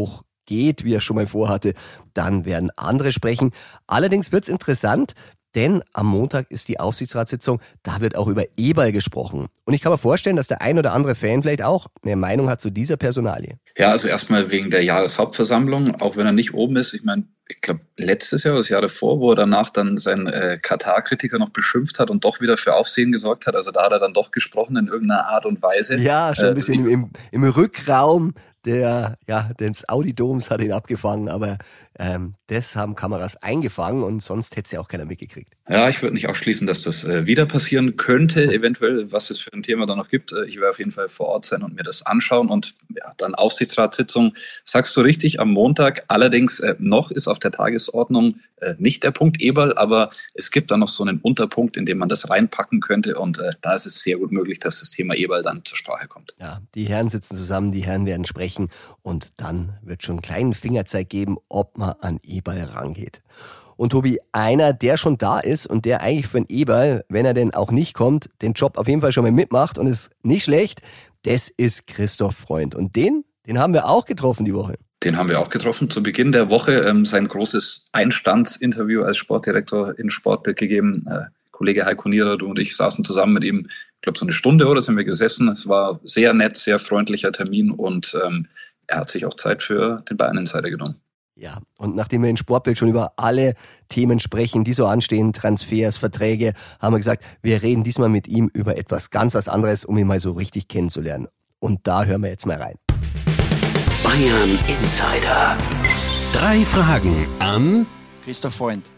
hochgeht, 0.45 0.83
wie 0.83 0.93
er 0.93 1.01
schon 1.01 1.15
mal 1.15 1.27
vorhatte, 1.27 1.73
dann 2.13 2.45
werden 2.45 2.71
andere 2.75 3.11
sprechen. 3.11 3.51
Allerdings 3.87 4.31
wird's 4.31 4.49
interessant, 4.49 5.13
denn 5.55 5.81
am 5.93 6.07
Montag 6.07 6.51
ist 6.51 6.67
die 6.67 6.81
Aufsichtsratssitzung, 6.81 7.61
da 7.81 8.01
wird 8.01 8.17
auch 8.17 8.27
über 8.27 8.43
E-Ball 8.57 8.91
gesprochen. 8.91 9.47
Und 9.63 9.73
ich 9.73 9.81
kann 9.81 9.91
mir 9.91 9.97
vorstellen, 9.97 10.35
dass 10.35 10.47
der 10.47 10.61
ein 10.61 10.77
oder 10.77 10.91
andere 10.91 11.15
Fan 11.15 11.43
vielleicht 11.43 11.63
auch 11.63 11.87
eine 12.03 12.17
Meinung 12.17 12.49
hat 12.49 12.59
zu 12.59 12.69
dieser 12.69 12.97
Personalie. 12.97 13.57
Ja, 13.77 13.91
also 13.91 14.09
erstmal 14.09 14.51
wegen 14.51 14.69
der 14.69 14.83
Jahreshauptversammlung, 14.83 16.01
auch 16.01 16.17
wenn 16.17 16.25
er 16.25 16.33
nicht 16.33 16.53
oben 16.53 16.75
ist. 16.75 16.93
Ich 16.93 17.03
meine, 17.03 17.23
ich 17.47 17.61
glaube, 17.61 17.81
letztes 17.95 18.43
Jahr, 18.43 18.55
das 18.55 18.67
Jahr 18.67 18.81
davor, 18.81 19.19
wo 19.21 19.31
er 19.31 19.35
danach 19.35 19.69
dann 19.69 19.97
seinen 19.97 20.27
äh, 20.27 20.59
Katar-Kritiker 20.61 21.39
noch 21.39 21.51
beschimpft 21.51 21.99
hat 21.99 22.09
und 22.09 22.25
doch 22.25 22.41
wieder 22.41 22.57
für 22.57 22.73
Aufsehen 22.73 23.13
gesorgt 23.13 23.47
hat. 23.47 23.55
Also 23.55 23.71
da 23.71 23.85
hat 23.85 23.93
er 23.93 23.99
dann 23.99 24.13
doch 24.13 24.31
gesprochen 24.31 24.75
in 24.75 24.87
irgendeiner 24.87 25.27
Art 25.27 25.45
und 25.45 25.61
Weise. 25.61 25.95
Ja, 25.95 26.35
schon 26.35 26.49
ein 26.49 26.55
bisschen 26.55 26.85
äh, 26.85 26.91
im, 26.91 27.11
im 27.31 27.43
Rückraum 27.45 28.33
der, 28.65 29.17
ja, 29.27 29.49
des 29.59 29.87
Audidoms 29.87 30.49
hat 30.49 30.61
ihn 30.61 30.73
abgefangen, 30.73 31.29
aber 31.29 31.57
ähm, 31.97 32.35
das 32.47 32.75
haben 32.75 32.95
Kameras 32.95 33.37
eingefangen 33.37 34.03
und 34.03 34.21
sonst 34.21 34.55
hätte 34.55 34.65
es 34.65 34.71
ja 34.71 34.79
auch 34.79 34.87
keiner 34.87 35.05
mitgekriegt. 35.05 35.53
Ja, 35.69 35.87
ich 35.87 36.01
würde 36.01 36.13
nicht 36.13 36.27
ausschließen, 36.27 36.67
dass 36.67 36.83
das 36.83 37.03
äh, 37.05 37.25
wieder 37.25 37.45
passieren 37.45 37.95
könnte, 37.95 38.43
eventuell, 38.53 39.11
was 39.11 39.29
es 39.29 39.39
für 39.39 39.53
ein 39.53 39.63
Thema 39.63 39.85
da 39.85 39.95
noch 39.95 40.09
gibt. 40.09 40.33
Äh, 40.33 40.45
ich 40.45 40.57
werde 40.57 40.69
auf 40.71 40.79
jeden 40.79 40.91
Fall 40.91 41.09
vor 41.09 41.27
Ort 41.27 41.45
sein 41.45 41.63
und 41.63 41.75
mir 41.75 41.83
das 41.83 42.05
anschauen 42.05 42.49
und 42.49 42.75
ja, 42.95 43.13
dann 43.17 43.33
Aufsichtsratssitzung. 43.33 44.33
Sagst 44.63 44.95
du 44.97 45.01
richtig, 45.01 45.39
am 45.39 45.51
Montag. 45.51 46.03
Allerdings 46.07 46.59
äh, 46.59 46.75
noch 46.79 47.11
ist 47.11 47.27
auf 47.27 47.39
der 47.39 47.51
Tagesordnung 47.51 48.35
äh, 48.61 48.75
nicht 48.77 49.03
der 49.03 49.11
Punkt 49.11 49.41
Eberl, 49.41 49.73
aber 49.77 50.11
es 50.33 50.51
gibt 50.51 50.71
da 50.71 50.77
noch 50.77 50.87
so 50.87 51.03
einen 51.03 51.19
Unterpunkt, 51.19 51.77
in 51.77 51.85
dem 51.85 51.97
man 51.97 52.09
das 52.09 52.29
reinpacken 52.29 52.79
könnte 52.79 53.17
und 53.17 53.39
äh, 53.39 53.51
da 53.61 53.73
ist 53.73 53.85
es 53.85 54.01
sehr 54.01 54.17
gut 54.17 54.31
möglich, 54.31 54.59
dass 54.59 54.79
das 54.79 54.91
Thema 54.91 55.15
Eberl 55.15 55.43
dann 55.43 55.63
zur 55.65 55.77
Sprache 55.77 56.07
kommt. 56.07 56.35
Ja, 56.39 56.61
die 56.73 56.85
Herren 56.85 57.09
sitzen 57.09 57.37
zusammen, 57.37 57.71
die 57.71 57.83
Herren 57.83 58.05
werden 58.05 58.25
sprechen 58.25 58.69
und 59.01 59.29
dann 59.37 59.77
wird 59.81 60.03
schon 60.03 60.15
einen 60.15 60.21
kleinen 60.21 60.53
Fingerzeig 60.53 61.09
geben, 61.09 61.37
ob 61.49 61.77
man 61.77 61.84
an 62.01 62.19
Eberl 62.23 62.63
rangeht. 62.63 63.21
Und 63.77 63.89
Tobi, 63.89 64.19
einer, 64.31 64.73
der 64.73 64.97
schon 64.97 65.17
da 65.17 65.39
ist 65.39 65.67
und 65.67 65.85
der 65.85 66.01
eigentlich 66.01 66.27
für 66.27 66.39
den 66.39 66.47
Eberl, 66.49 67.03
wenn 67.09 67.25
er 67.25 67.33
denn 67.33 67.53
auch 67.53 67.71
nicht 67.71 67.93
kommt, 67.93 68.29
den 68.41 68.53
Job 68.53 68.77
auf 68.77 68.87
jeden 68.87 69.01
Fall 69.01 69.11
schon 69.11 69.23
mal 69.23 69.31
mitmacht 69.31 69.77
und 69.77 69.87
ist 69.87 70.11
nicht 70.23 70.45
schlecht, 70.45 70.81
das 71.23 71.49
ist 71.49 71.87
Christoph 71.87 72.35
Freund. 72.35 72.75
Und 72.75 72.95
den, 72.95 73.25
den 73.47 73.59
haben 73.59 73.73
wir 73.73 73.87
auch 73.87 74.05
getroffen 74.05 74.45
die 74.45 74.53
Woche. 74.53 74.75
Den 75.03 75.17
haben 75.17 75.29
wir 75.29 75.39
auch 75.39 75.49
getroffen 75.49 75.89
zu 75.89 76.01
Beginn 76.01 76.31
der 76.31 76.49
Woche. 76.49 76.79
Ähm, 76.79 77.05
sein 77.05 77.27
großes 77.27 77.89
Einstandsinterview 77.91 79.03
als 79.03 79.17
Sportdirektor 79.17 79.97
in 79.99 80.09
Sportbild 80.09 80.57
gegeben. 80.57 81.05
Äh, 81.09 81.25
Kollege 81.51 81.85
Heiko 81.85 82.09
Nierer, 82.09 82.37
du 82.37 82.47
und 82.47 82.59
ich 82.59 82.75
saßen 82.75 83.05
zusammen 83.05 83.33
mit 83.33 83.43
ihm, 83.43 83.67
ich 83.67 84.01
glaube 84.01 84.17
so 84.17 84.25
eine 84.25 84.33
Stunde 84.33 84.67
oder 84.67 84.81
sind 84.81 84.97
wir 84.97 85.03
gesessen. 85.03 85.47
Es 85.49 85.67
war 85.67 85.99
sehr 86.03 86.33
nett, 86.33 86.57
sehr 86.57 86.79
freundlicher 86.79 87.31
Termin 87.31 87.71
und 87.71 88.17
ähm, 88.25 88.47
er 88.87 88.99
hat 88.99 89.09
sich 89.09 89.25
auch 89.25 89.33
Zeit 89.35 89.63
für 89.63 90.01
den 90.09 90.17
Bayern 90.17 90.37
Insider 90.37 90.69
genommen. 90.69 90.95
Ja, 91.37 91.59
und 91.77 91.97
nachdem 91.97 92.23
wir 92.23 92.29
in 92.29 92.37
Sportbild 92.37 92.77
schon 92.77 92.87
über 92.87 93.11
alle 93.17 93.55
Themen 93.89 94.21
sprechen, 94.21 94.63
die 94.63 94.71
so 94.71 94.85
anstehen, 94.85 95.33
Transfers, 95.33 95.97
Verträge, 95.97 96.53
haben 96.79 96.93
wir 96.93 96.97
gesagt, 96.97 97.25
wir 97.41 97.61
reden 97.61 97.83
diesmal 97.83 98.07
mit 98.07 98.29
ihm 98.29 98.49
über 98.53 98.77
etwas 98.77 99.09
ganz 99.09 99.35
was 99.35 99.49
anderes, 99.49 99.83
um 99.83 99.97
ihn 99.97 100.07
mal 100.07 100.21
so 100.21 100.31
richtig 100.31 100.69
kennenzulernen. 100.69 101.27
Und 101.59 101.87
da 101.87 102.05
hören 102.05 102.21
wir 102.21 102.29
jetzt 102.29 102.45
mal 102.45 102.55
rein. 102.55 102.75
Bayern 104.01 104.57
Insider. 104.79 105.57
Drei 106.31 106.63
Fragen 106.63 107.27
an 107.39 107.85
Christoph 108.23 108.55
Freund. 108.55 108.89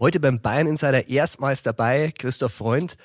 Heute 0.00 0.18
beim 0.18 0.40
Bayern 0.40 0.66
Insider 0.66 1.08
erstmals 1.10 1.62
dabei, 1.62 2.10
Christoph 2.18 2.54
Freund. 2.54 2.96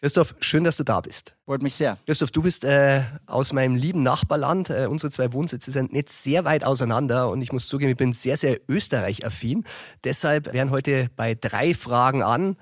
Christoph, 0.00 0.36
schön, 0.38 0.62
dass 0.62 0.76
du 0.76 0.84
da 0.84 1.00
bist. 1.00 1.34
Freut 1.44 1.60
mich 1.60 1.74
sehr. 1.74 1.98
Christoph, 2.06 2.30
du 2.30 2.42
bist 2.42 2.64
äh, 2.64 3.02
aus 3.26 3.52
meinem 3.52 3.74
lieben 3.74 4.04
Nachbarland. 4.04 4.70
Äh, 4.70 4.86
unsere 4.88 5.10
zwei 5.10 5.32
Wohnsitze 5.32 5.72
sind 5.72 5.92
nicht 5.92 6.08
sehr 6.08 6.44
weit 6.44 6.62
auseinander 6.62 7.30
und 7.30 7.42
ich 7.42 7.50
muss 7.50 7.66
zugeben, 7.66 7.90
ich 7.90 7.96
bin 7.96 8.12
sehr, 8.12 8.36
sehr 8.36 8.60
Österreich-affin. 8.68 9.64
Deshalb 10.04 10.52
werden 10.52 10.70
heute 10.70 11.10
bei 11.16 11.34
drei 11.34 11.74
Fragen 11.74 12.22
an 12.22 12.56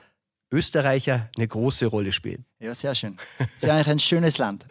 Österreicher 0.50 1.28
eine 1.36 1.46
große 1.46 1.86
Rolle 1.86 2.12
spielen. 2.12 2.46
Ja, 2.58 2.74
sehr 2.74 2.94
schön. 2.94 3.18
Ist 3.54 3.64
ja 3.64 3.74
eigentlich 3.74 3.90
ein 3.90 3.98
schönes 3.98 4.38
Land. 4.38 4.64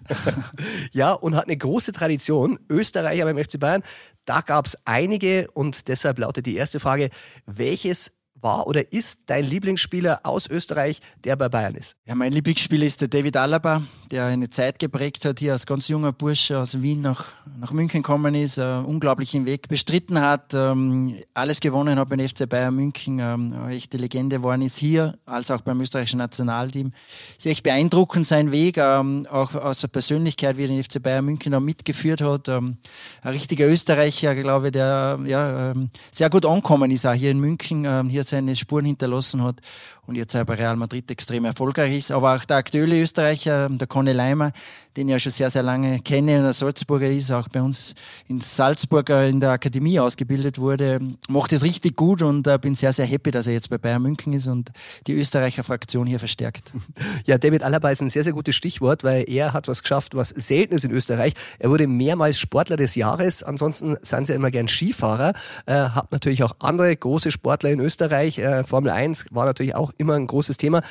ja, 0.91 1.11
und 1.11 1.35
hat 1.35 1.45
eine 1.45 1.57
große 1.57 1.91
Tradition. 1.91 2.57
Österreicher 2.67 3.25
beim 3.25 3.37
FC 3.37 3.59
Bayern, 3.59 3.83
da 4.25 4.41
gab 4.41 4.65
es 4.65 4.75
einige 4.85 5.51
und 5.51 5.87
deshalb 5.87 6.17
lautet 6.17 6.47
die 6.47 6.55
erste 6.55 6.79
Frage, 6.79 7.11
welches 7.45 8.11
war 8.45 8.67
oder 8.67 8.93
ist 8.93 9.21
dein 9.25 9.43
Lieblingsspieler 9.43 10.21
aus 10.23 10.47
Österreich, 10.47 11.01
der 11.25 11.35
bei 11.35 11.49
Bayern 11.49 11.75
ist? 11.75 11.97
Ja, 12.05 12.15
mein 12.15 12.31
Lieblingsspieler 12.31 12.85
ist 12.85 13.01
der 13.01 13.07
David 13.09 13.35
Alaba, 13.35 13.81
der 14.11 14.27
eine 14.27 14.49
Zeit 14.49 14.79
geprägt 14.79 15.25
hat, 15.25 15.39
hier 15.39 15.51
als 15.53 15.65
ganz 15.65 15.87
junger 15.87 16.13
Bursche 16.13 16.59
aus 16.59 16.81
Wien 16.81 17.01
nach, 17.01 17.25
nach 17.59 17.73
München 17.73 18.03
gekommen 18.03 18.35
ist, 18.35 18.57
äh, 18.57 18.81
unglaublichen 18.85 19.45
Weg 19.45 19.67
bestritten 19.67 20.21
hat, 20.21 20.53
ähm, 20.53 21.15
alles 21.33 21.59
gewonnen 21.59 21.97
hat 21.99 22.07
beim 22.07 22.19
FC 22.19 22.47
Bayern 22.47 22.75
München, 22.75 23.19
ähm, 23.19 23.67
echte 23.67 23.97
Legende 23.97 24.37
geworden 24.37 24.61
ist 24.61 24.77
hier, 24.77 25.15
als 25.25 25.49
auch 25.49 25.61
beim 25.61 25.81
österreichischen 25.81 26.19
Nationalteam. 26.19 26.93
Ist 27.37 27.47
echt 27.47 27.63
beeindruckend 27.63 28.27
sein 28.27 28.51
Weg, 28.51 28.77
ähm, 28.77 29.27
auch 29.31 29.55
aus 29.55 29.81
der 29.81 29.87
Persönlichkeit, 29.87 30.57
wie 30.57 30.65
er 30.65 30.67
den 30.67 30.83
FC 30.83 31.01
Bayern 31.01 31.25
München 31.25 31.51
noch 31.51 31.61
mitgeführt 31.61 32.21
hat. 32.21 32.47
Ähm, 32.47 32.77
ein 33.23 33.33
richtiger 33.33 33.67
Österreicher, 33.67 34.35
glaube 34.35 34.67
ich, 34.67 34.73
der 34.73 35.19
ja, 35.25 35.71
ähm, 35.71 35.89
sehr 36.11 36.29
gut 36.29 36.45
angekommen 36.45 36.91
ist, 36.91 37.07
auch 37.07 37.13
hier 37.13 37.31
in 37.31 37.39
München. 37.39 37.85
Ähm, 37.85 38.09
hier 38.09 38.23
seine 38.35 38.55
Spuren 38.55 38.85
hinterlassen 38.85 39.41
hat 39.43 39.61
und 40.07 40.15
jetzt 40.15 40.33
bei 40.33 40.53
Real 40.53 40.75
Madrid 40.75 41.09
extrem 41.09 41.45
erfolgreich 41.45 41.97
ist. 41.97 42.11
Aber 42.11 42.35
auch 42.35 42.45
der 42.45 42.57
aktuelle 42.57 43.01
Österreicher, 43.01 43.69
der 43.69 43.87
Conny 43.87 44.11
Leimer, 44.11 44.51
den 44.97 45.07
ich 45.07 45.13
ja 45.13 45.19
schon 45.19 45.31
sehr, 45.31 45.49
sehr 45.49 45.63
lange 45.63 45.99
kenne 45.99 46.39
und 46.39 46.45
ein 46.45 46.53
Salzburger 46.53 47.09
ist, 47.09 47.31
auch 47.31 47.49
bei 47.49 47.61
uns 47.61 47.95
in 48.27 48.39
Salzburg 48.39 49.09
in 49.09 49.39
der 49.39 49.51
Akademie 49.51 49.99
ausgebildet 49.99 50.59
wurde, 50.59 50.99
macht 51.27 51.53
es 51.53 51.63
richtig 51.63 51.95
gut 51.95 52.21
und 52.21 52.47
äh, 52.47 52.57
bin 52.59 52.75
sehr, 52.75 52.93
sehr 52.93 53.05
happy, 53.05 53.31
dass 53.31 53.47
er 53.47 53.53
jetzt 53.53 53.69
bei 53.69 53.77
Bayern 53.77 54.01
München 54.01 54.33
ist 54.33 54.47
und 54.47 54.71
die 55.07 55.13
Österreicher 55.13 55.63
Fraktion 55.63 56.07
hier 56.07 56.19
verstärkt. 56.19 56.71
Ja, 57.25 57.37
David 57.37 57.63
Alaba 57.63 57.89
ist 57.89 58.01
ein 58.01 58.09
sehr, 58.09 58.23
sehr 58.23 58.33
gutes 58.33 58.55
Stichwort, 58.55 59.03
weil 59.03 59.25
er 59.27 59.53
hat 59.53 59.67
was 59.67 59.81
geschafft, 59.81 60.15
was 60.15 60.29
selten 60.29 60.75
ist 60.75 60.85
in 60.85 60.91
Österreich. 60.91 61.33
Er 61.59 61.69
wurde 61.69 61.87
mehrmals 61.87 62.39
Sportler 62.39 62.77
des 62.77 62.95
Jahres, 62.95 63.41
ansonsten 63.41 63.97
sind 64.01 64.27
sie 64.27 64.33
ja 64.33 64.37
immer 64.37 64.51
gern 64.51 64.67
Skifahrer, 64.67 65.33
äh, 65.65 65.73
hat 65.73 66.11
natürlich 66.11 66.43
auch 66.43 66.55
andere 66.59 66.95
große 66.95 67.31
Sportler 67.31 67.71
in 67.71 67.79
Österreich. 67.79 68.37
Äh, 68.37 68.63
Formel 68.63 68.91
1 68.91 69.27
war 69.31 69.45
natürlich 69.45 69.75
auch 69.75 69.91
immer 69.97 70.15
ein 70.15 70.27
großes 70.27 70.57
Thema. 70.57 70.81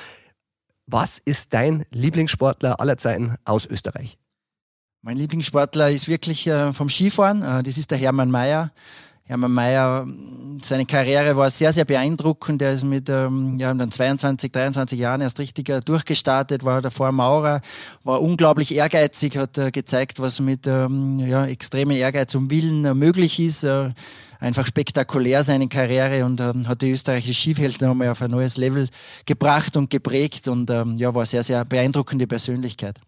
Was 0.87 1.19
ist 1.19 1.55
dein 1.55 1.87
Lieblingssportler 1.91 2.81
aller 2.81 2.99
Zeiten 2.99 3.37
aus 3.45 3.67
Österreich? 3.67 4.19
Mein 5.03 5.17
Lieblingssportler 5.17 5.91
ist 5.91 6.09
wirklich 6.09 6.47
äh, 6.47 6.73
vom 6.73 6.89
Skifahren. 6.89 7.43
Äh, 7.43 7.63
das 7.63 7.79
ist 7.79 7.91
der 7.91 7.99
Hermann 7.99 8.31
Mayer. 8.31 8.73
Hermann 9.27 9.53
Mayer, 9.53 10.07
seine 10.63 10.85
Karriere 10.85 11.35
war 11.35 11.49
sehr, 11.49 11.73
sehr 11.73 11.87
beeindruckend. 11.87 12.61
Er 12.61 12.73
ist 12.75 12.85
mit 12.85 13.09
ähm, 13.09 13.57
ja, 13.59 13.73
dann 13.73 13.91
22, 13.91 14.53
23 14.53 14.99
Jahren 14.99 15.23
erst 15.23 15.39
richtig 15.39 15.71
äh, 15.71 15.81
durchgestartet, 15.81 16.63
war 16.63 16.83
davor 16.83 17.11
Maurer, 17.11 17.63
war 18.03 18.21
unglaublich 18.21 18.75
ehrgeizig, 18.75 19.39
hat 19.39 19.57
äh, 19.57 19.71
gezeigt, 19.71 20.21
was 20.21 20.41
mit 20.41 20.67
ähm, 20.67 21.21
ja, 21.21 21.47
extremen 21.47 21.97
Ehrgeiz 21.97 22.35
und 22.35 22.51
Willen 22.51 22.85
äh, 22.85 22.93
möglich 22.93 23.41
ist. 23.41 23.65
Äh, 23.65 23.93
einfach 24.41 24.67
spektakulär 24.67 25.43
seine 25.43 25.69
Karriere 25.69 26.27
und 26.27 26.43
ähm, 26.43 26.69
hat 26.69 26.83
die 26.83 26.91
österreichische 26.91 27.41
Skifeld 27.41 27.81
nochmal 27.81 28.11
auf 28.11 28.21
ein 28.21 28.31
neues 28.31 28.59
Level 28.59 28.91
gebracht 29.25 29.79
und 29.79 29.89
geprägt 29.89 30.49
und 30.49 30.69
ähm, 30.69 30.99
ja, 30.99 31.15
war 31.15 31.25
sehr, 31.25 31.43
sehr 31.43 31.65
beeindruckende 31.65 32.27
Persönlichkeit. 32.27 33.01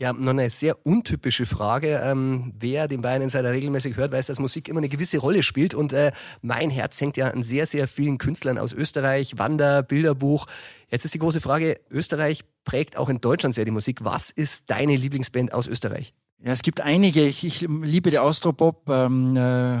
Ja, 0.00 0.14
noch 0.14 0.30
eine 0.30 0.48
sehr 0.48 0.86
untypische 0.86 1.44
Frage. 1.44 2.00
Ähm, 2.02 2.54
wer 2.58 2.88
den 2.88 3.02
Bayern 3.02 3.20
Insider 3.20 3.52
regelmäßig 3.52 3.98
hört, 3.98 4.12
weiß, 4.12 4.28
dass 4.28 4.38
Musik 4.38 4.68
immer 4.68 4.78
eine 4.78 4.88
gewisse 4.88 5.18
Rolle 5.18 5.42
spielt. 5.42 5.74
Und 5.74 5.92
äh, 5.92 6.12
mein 6.40 6.70
Herz 6.70 6.98
hängt 7.02 7.18
ja 7.18 7.28
an 7.28 7.42
sehr, 7.42 7.66
sehr 7.66 7.86
vielen 7.86 8.16
Künstlern 8.16 8.56
aus 8.56 8.72
Österreich, 8.72 9.36
Wander, 9.36 9.82
Bilderbuch. 9.82 10.46
Jetzt 10.88 11.04
ist 11.04 11.12
die 11.12 11.18
große 11.18 11.42
Frage, 11.42 11.78
Österreich 11.90 12.44
prägt 12.64 12.96
auch 12.96 13.10
in 13.10 13.20
Deutschland 13.20 13.54
sehr 13.54 13.66
die 13.66 13.72
Musik. 13.72 14.02
Was 14.02 14.30
ist 14.30 14.70
deine 14.70 14.96
Lieblingsband 14.96 15.52
aus 15.52 15.66
Österreich? 15.66 16.14
Ja, 16.42 16.52
es 16.52 16.62
gibt 16.62 16.80
einige. 16.80 17.22
Ich, 17.22 17.44
ich 17.44 17.60
liebe 17.60 18.10
die 18.10 18.18
Austropop. 18.18 18.88
Ähm, 18.88 19.36
äh, 19.36 19.80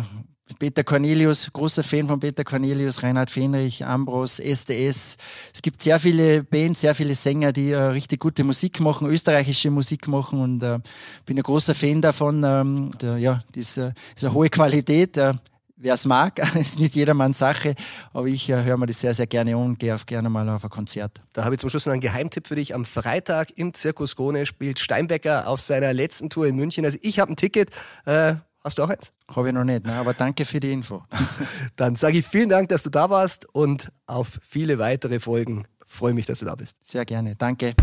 Peter 0.58 0.84
Cornelius, 0.84 1.50
großer 1.52 1.82
Fan 1.82 2.08
von 2.08 2.20
Peter 2.20 2.44
Cornelius, 2.44 3.02
Reinhard 3.02 3.30
Fenrich, 3.30 3.84
Ambros, 3.84 4.38
SDS. 4.38 5.16
Es 5.54 5.62
gibt 5.62 5.82
sehr 5.82 6.00
viele 6.00 6.42
Bands, 6.42 6.80
sehr 6.80 6.94
viele 6.94 7.14
Sänger, 7.14 7.52
die 7.52 7.70
äh, 7.70 7.76
richtig 7.76 8.20
gute 8.20 8.44
Musik 8.44 8.80
machen, 8.80 9.08
österreichische 9.08 9.70
Musik 9.70 10.08
machen 10.08 10.40
und 10.40 10.62
äh, 10.62 10.78
bin 11.26 11.38
ein 11.38 11.42
großer 11.42 11.74
Fan 11.74 12.00
davon. 12.00 12.42
Ähm, 12.44 12.90
der, 13.00 13.18
ja, 13.18 13.42
diese, 13.54 13.94
diese 14.16 14.32
hohe 14.32 14.48
Qualität. 14.48 15.16
Äh, 15.16 15.34
wer 15.80 15.94
es 15.94 16.04
mag, 16.04 16.38
ist 16.56 16.78
nicht 16.78 16.94
jedermanns 16.94 17.38
Sache, 17.38 17.74
aber 18.12 18.26
ich 18.26 18.48
äh, 18.50 18.62
höre 18.62 18.76
mir 18.76 18.86
das 18.86 19.00
sehr, 19.00 19.14
sehr 19.14 19.26
gerne 19.26 19.56
an 19.56 19.62
und 19.62 19.78
gehe 19.78 19.94
auch 19.94 20.06
gerne 20.06 20.28
mal 20.30 20.48
auf 20.48 20.62
ein 20.62 20.70
Konzert. 20.70 21.20
Da 21.32 21.44
habe 21.44 21.54
ich 21.54 21.60
zum 21.60 21.70
Schluss 21.70 21.86
noch 21.86 21.92
einen 21.92 22.02
Geheimtipp 22.02 22.46
für 22.46 22.56
dich. 22.56 22.74
Am 22.74 22.84
Freitag 22.84 23.56
im 23.56 23.74
Zirkus 23.74 24.16
Krone 24.16 24.46
spielt 24.46 24.78
Steinbecker 24.78 25.48
auf 25.48 25.60
seiner 25.60 25.92
letzten 25.92 26.30
Tour 26.30 26.46
in 26.46 26.56
München. 26.56 26.84
Also 26.84 26.98
ich 27.02 27.18
habe 27.18 27.32
ein 27.32 27.36
Ticket. 27.36 27.70
Äh, 28.04 28.34
hast 28.64 28.78
du 28.78 28.82
auch 28.82 28.90
eins? 28.90 29.12
Habe 29.34 29.48
ich 29.48 29.54
noch 29.54 29.64
nicht, 29.64 29.84
ne? 29.84 29.92
aber 29.94 30.14
danke 30.14 30.44
für 30.44 30.60
die 30.60 30.72
Info. 30.72 31.02
Dann 31.76 31.96
sage 31.96 32.18
ich 32.18 32.26
vielen 32.26 32.48
Dank, 32.48 32.68
dass 32.68 32.82
du 32.82 32.90
da 32.90 33.10
warst 33.10 33.46
und 33.54 33.90
auf 34.06 34.38
viele 34.42 34.78
weitere 34.78 35.20
Folgen. 35.20 35.66
Freue 35.86 36.14
mich, 36.14 36.26
dass 36.26 36.40
du 36.40 36.46
da 36.46 36.54
bist. 36.54 36.76
Sehr 36.82 37.04
gerne, 37.04 37.34
danke. 37.36 37.74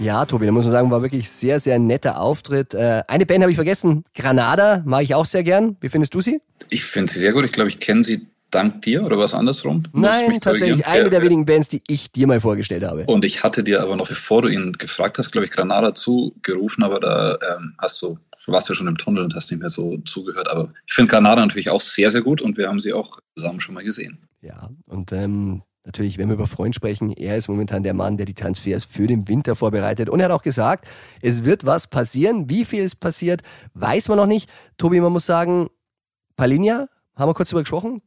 Ja, 0.00 0.24
Tobi, 0.26 0.46
da 0.46 0.52
muss 0.52 0.64
man 0.64 0.72
sagen, 0.72 0.90
war 0.92 1.02
wirklich 1.02 1.28
sehr, 1.28 1.58
sehr 1.58 1.80
netter 1.80 2.20
Auftritt. 2.20 2.72
Äh, 2.72 3.02
eine 3.08 3.26
Band 3.26 3.42
habe 3.42 3.50
ich 3.50 3.56
vergessen, 3.56 4.04
Granada, 4.14 4.82
mag 4.86 5.02
ich 5.02 5.14
auch 5.16 5.26
sehr 5.26 5.42
gern. 5.42 5.76
Wie 5.80 5.88
findest 5.88 6.14
du 6.14 6.20
sie? 6.20 6.40
Ich 6.70 6.84
finde 6.84 7.12
sie 7.12 7.18
sehr 7.18 7.32
gut. 7.32 7.44
Ich 7.44 7.52
glaube, 7.52 7.68
ich 7.68 7.80
kenne 7.80 8.04
sie 8.04 8.28
dank 8.50 8.82
dir 8.82 9.04
oder 9.04 9.18
was 9.18 9.34
andersrum? 9.34 9.84
Nein, 9.92 10.40
tatsächlich 10.40 10.86
eine 10.86 11.04
ja, 11.04 11.08
der 11.08 11.22
wenigen 11.22 11.44
Bands, 11.44 11.68
die 11.68 11.82
ich 11.86 12.12
dir 12.12 12.26
mal 12.26 12.40
vorgestellt 12.40 12.84
habe. 12.84 13.04
Und 13.04 13.24
ich 13.24 13.42
hatte 13.42 13.62
dir 13.62 13.82
aber 13.82 13.96
noch, 13.96 14.08
bevor 14.08 14.42
du 14.42 14.48
ihn 14.48 14.72
gefragt 14.72 15.18
hast, 15.18 15.30
glaube 15.30 15.46
ich, 15.46 15.50
Granada 15.50 15.94
zugerufen, 15.94 16.84
aber 16.84 17.00
da 17.00 17.38
ähm, 17.56 17.74
hast 17.78 18.00
du, 18.02 18.18
du 18.44 18.52
warst 18.52 18.68
ja 18.68 18.74
schon 18.74 18.86
im 18.86 18.96
Tunnel 18.96 19.24
und 19.24 19.34
hast 19.34 19.50
nicht 19.50 19.60
mehr 19.60 19.68
so 19.68 19.98
zugehört. 19.98 20.48
Aber 20.50 20.72
ich 20.86 20.94
finde 20.94 21.10
Granada 21.10 21.44
natürlich 21.44 21.70
auch 21.70 21.80
sehr, 21.80 22.10
sehr 22.10 22.22
gut 22.22 22.40
und 22.40 22.56
wir 22.56 22.68
haben 22.68 22.78
sie 22.78 22.92
auch 22.92 23.18
zusammen 23.36 23.60
schon 23.60 23.74
mal 23.74 23.84
gesehen. 23.84 24.18
Ja, 24.40 24.70
und 24.86 25.12
ähm, 25.12 25.62
Natürlich, 25.88 26.18
wenn 26.18 26.28
wir 26.28 26.34
über 26.34 26.46
Freund 26.46 26.74
sprechen, 26.74 27.12
er 27.12 27.38
ist 27.38 27.48
momentan 27.48 27.82
der 27.82 27.94
Mann, 27.94 28.18
der 28.18 28.26
die 28.26 28.34
Transfers 28.34 28.84
für 28.84 29.06
den 29.06 29.26
Winter 29.26 29.56
vorbereitet. 29.56 30.10
Und 30.10 30.20
er 30.20 30.26
hat 30.26 30.32
auch 30.32 30.42
gesagt, 30.42 30.86
es 31.22 31.44
wird 31.44 31.64
was 31.64 31.86
passieren. 31.86 32.50
Wie 32.50 32.66
viel 32.66 32.82
es 32.82 32.94
passiert, 32.94 33.40
weiß 33.72 34.08
man 34.08 34.18
noch 34.18 34.26
nicht. 34.26 34.50
Tobi, 34.76 35.00
man 35.00 35.12
muss 35.12 35.24
sagen, 35.24 35.68
Palinja, 36.36 36.88
haben 37.16 37.30
wir 37.30 37.32
kurz 37.32 37.48
darüber 37.48 37.62
gesprochen, 37.62 38.02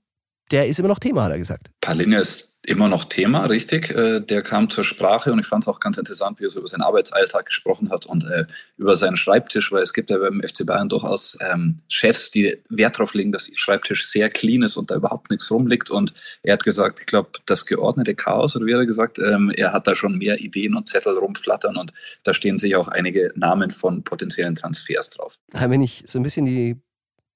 der 0.51 0.67
ist 0.67 0.79
immer 0.79 0.89
noch 0.89 0.99
Thema, 0.99 1.23
hat 1.23 1.31
er 1.31 1.37
gesagt. 1.37 1.67
Palinja 1.81 2.19
ist 2.19 2.51
immer 2.63 2.87
noch 2.87 3.05
Thema, 3.05 3.45
richtig. 3.45 3.89
Äh, 3.89 4.19
der 4.19 4.43
kam 4.43 4.69
zur 4.69 4.83
Sprache 4.83 5.31
und 5.31 5.39
ich 5.39 5.47
fand 5.47 5.63
es 5.63 5.67
auch 5.67 5.79
ganz 5.79 5.97
interessant, 5.97 6.39
wie 6.39 6.45
er 6.45 6.49
so 6.49 6.59
über 6.59 6.67
seinen 6.67 6.83
Arbeitsalltag 6.83 7.47
gesprochen 7.47 7.89
hat 7.89 8.05
und 8.05 8.23
äh, 8.25 8.45
über 8.77 8.95
seinen 8.95 9.17
Schreibtisch, 9.17 9.71
weil 9.71 9.81
es 9.81 9.93
gibt 9.93 10.11
ja 10.11 10.17
beim 10.19 10.41
FC 10.41 10.65
Bayern 10.65 10.87
durchaus 10.87 11.37
ähm, 11.51 11.77
Chefs, 11.87 12.29
die 12.29 12.55
Wert 12.69 12.97
darauf 12.97 13.13
legen, 13.13 13.31
dass 13.31 13.49
ihr 13.49 13.57
Schreibtisch 13.57 14.05
sehr 14.05 14.29
clean 14.29 14.61
ist 14.61 14.77
und 14.77 14.91
da 14.91 14.95
überhaupt 14.95 15.31
nichts 15.31 15.49
rumliegt. 15.49 15.89
Und 15.89 16.13
er 16.43 16.53
hat 16.53 16.63
gesagt, 16.63 16.99
ich 16.99 17.07
glaube, 17.07 17.31
das 17.47 17.65
geordnete 17.65 18.13
Chaos, 18.13 18.55
oder 18.55 18.65
wie 18.67 18.73
er 18.73 18.85
gesagt, 18.85 19.17
ähm, 19.17 19.51
er 19.55 19.73
hat 19.73 19.87
da 19.87 19.95
schon 19.95 20.17
mehr 20.19 20.39
Ideen 20.39 20.75
und 20.75 20.87
Zettel 20.87 21.17
rumflattern 21.17 21.77
und 21.77 21.93
da 22.23 22.33
stehen 22.33 22.59
sich 22.59 22.75
auch 22.75 22.89
einige 22.89 23.31
Namen 23.35 23.71
von 23.71 24.03
potenziellen 24.03 24.55
Transfers 24.55 25.09
drauf. 25.09 25.39
Wenn 25.51 25.81
ich 25.81 26.03
so 26.07 26.19
ein 26.19 26.23
bisschen 26.23 26.45
die 26.45 26.79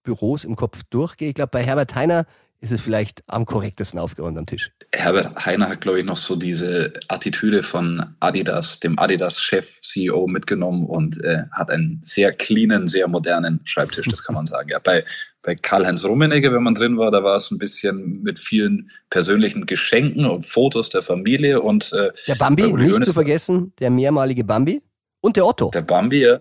Büros 0.04 0.43
im 0.43 0.56
Kopf 0.56 0.84
durchgehe, 0.91 1.30
ich 1.30 1.36
glaube, 1.36 1.49
bei 1.51 1.63
Herbert 1.63 1.95
Heiner 1.95 2.25
ist 2.62 2.72
es 2.72 2.82
vielleicht 2.82 3.24
am 3.28 3.46
korrektesten 3.46 4.00
aufgeräumt 4.00 4.38
am 4.38 4.46
Tisch. 4.46 4.72
Herbert 4.94 5.46
Heiner 5.46 5.70
hat, 5.70 5.82
glaube 5.82 6.00
ich, 6.00 6.06
noch 6.06 6.18
so 6.18 6.36
diese 6.36 6.94
Attitüde 7.10 7.63
von 7.63 8.15
Adidas, 8.22 8.80
dem 8.80 8.98
Adidas-Chef, 8.98 9.82
CEO 9.82 10.28
mitgenommen 10.28 10.86
und 10.86 11.24
äh, 11.24 11.44
hat 11.52 11.70
einen 11.70 12.00
sehr 12.02 12.32
cleanen, 12.32 12.88
sehr 12.88 13.08
modernen 13.08 13.60
Schreibtisch, 13.65 14.08
das 14.08 14.24
kann 14.24 14.36
man 14.36 14.46
sagen. 14.46 14.70
Ja, 14.70 14.80
bei, 14.80 15.04
bei 15.44 15.56
Karl-Heinz 15.56 16.06
Rummenigge, 16.06 16.52
wenn 16.54 16.63
man 16.63 16.74
drin 16.74 16.98
war, 16.98 17.12
da 17.12 17.24
war 17.24 17.36
es 17.36 17.52
ein 17.52 17.60
bisschen 17.60 18.22
mit 18.24 18.39
vielen 18.39 18.89
persönlichen 19.10 19.65
Geschenken 19.65 20.26
und 20.26 20.46
Fotos 20.46 20.89
der 20.89 21.02
Familie 21.02 21.62
und 21.62 21.91
äh, 21.94 22.12
der 22.28 22.36
Bambi, 22.36 22.74
nicht 22.74 23.04
zu 23.04 23.13
vergessen, 23.13 23.74
der 23.80 23.89
mehrmalige 23.89 24.44
Bambi 24.44 24.82
und 25.22 25.36
der 25.36 25.46
Otto. 25.46 25.70
Der 25.72 25.82
Bambi, 25.82 26.22
ja. 26.24 26.39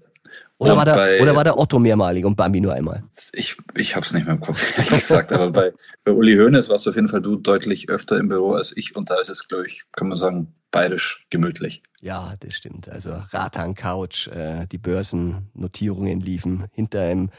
Oder 0.58 0.76
war, 0.76 0.84
der, 0.84 0.94
bei, 0.94 1.20
oder 1.20 1.34
war 1.34 1.44
der 1.44 1.58
Otto 1.58 1.78
mehrmalig 1.78 2.24
und 2.24 2.36
Bambi 2.36 2.60
nur 2.60 2.72
einmal? 2.74 3.02
Ich, 3.32 3.56
ich 3.74 3.96
habe 3.96 4.06
es 4.06 4.12
nicht 4.12 4.24
mehr 4.24 4.34
im 4.34 4.40
Kopf, 4.40 4.78
ehrlich 4.78 4.90
gesagt. 4.90 5.32
aber 5.32 5.50
bei, 5.50 5.72
bei 6.04 6.12
Uli 6.12 6.36
Hoeneß 6.36 6.68
warst 6.68 6.86
du 6.86 6.90
auf 6.90 6.96
jeden 6.96 7.08
Fall 7.08 7.22
du 7.22 7.36
deutlich 7.36 7.88
öfter 7.88 8.18
im 8.18 8.28
Büro 8.28 8.52
als 8.52 8.72
ich. 8.76 8.94
Und 8.94 9.10
da 9.10 9.18
ist 9.18 9.30
es, 9.30 9.48
glaube 9.48 9.66
ich, 9.66 9.82
kann 9.92 10.08
man 10.08 10.16
sagen, 10.16 10.54
bayerisch 10.70 11.24
gemütlich. 11.30 11.82
Ja, 12.00 12.34
das 12.38 12.54
stimmt. 12.54 12.88
Also 12.88 13.14
Ratan 13.30 13.74
Couch, 13.74 14.28
äh, 14.28 14.66
die 14.70 14.78
Börsennotierungen 14.78 16.20
liefen 16.20 16.66
hinter 16.72 17.00
einem 17.00 17.30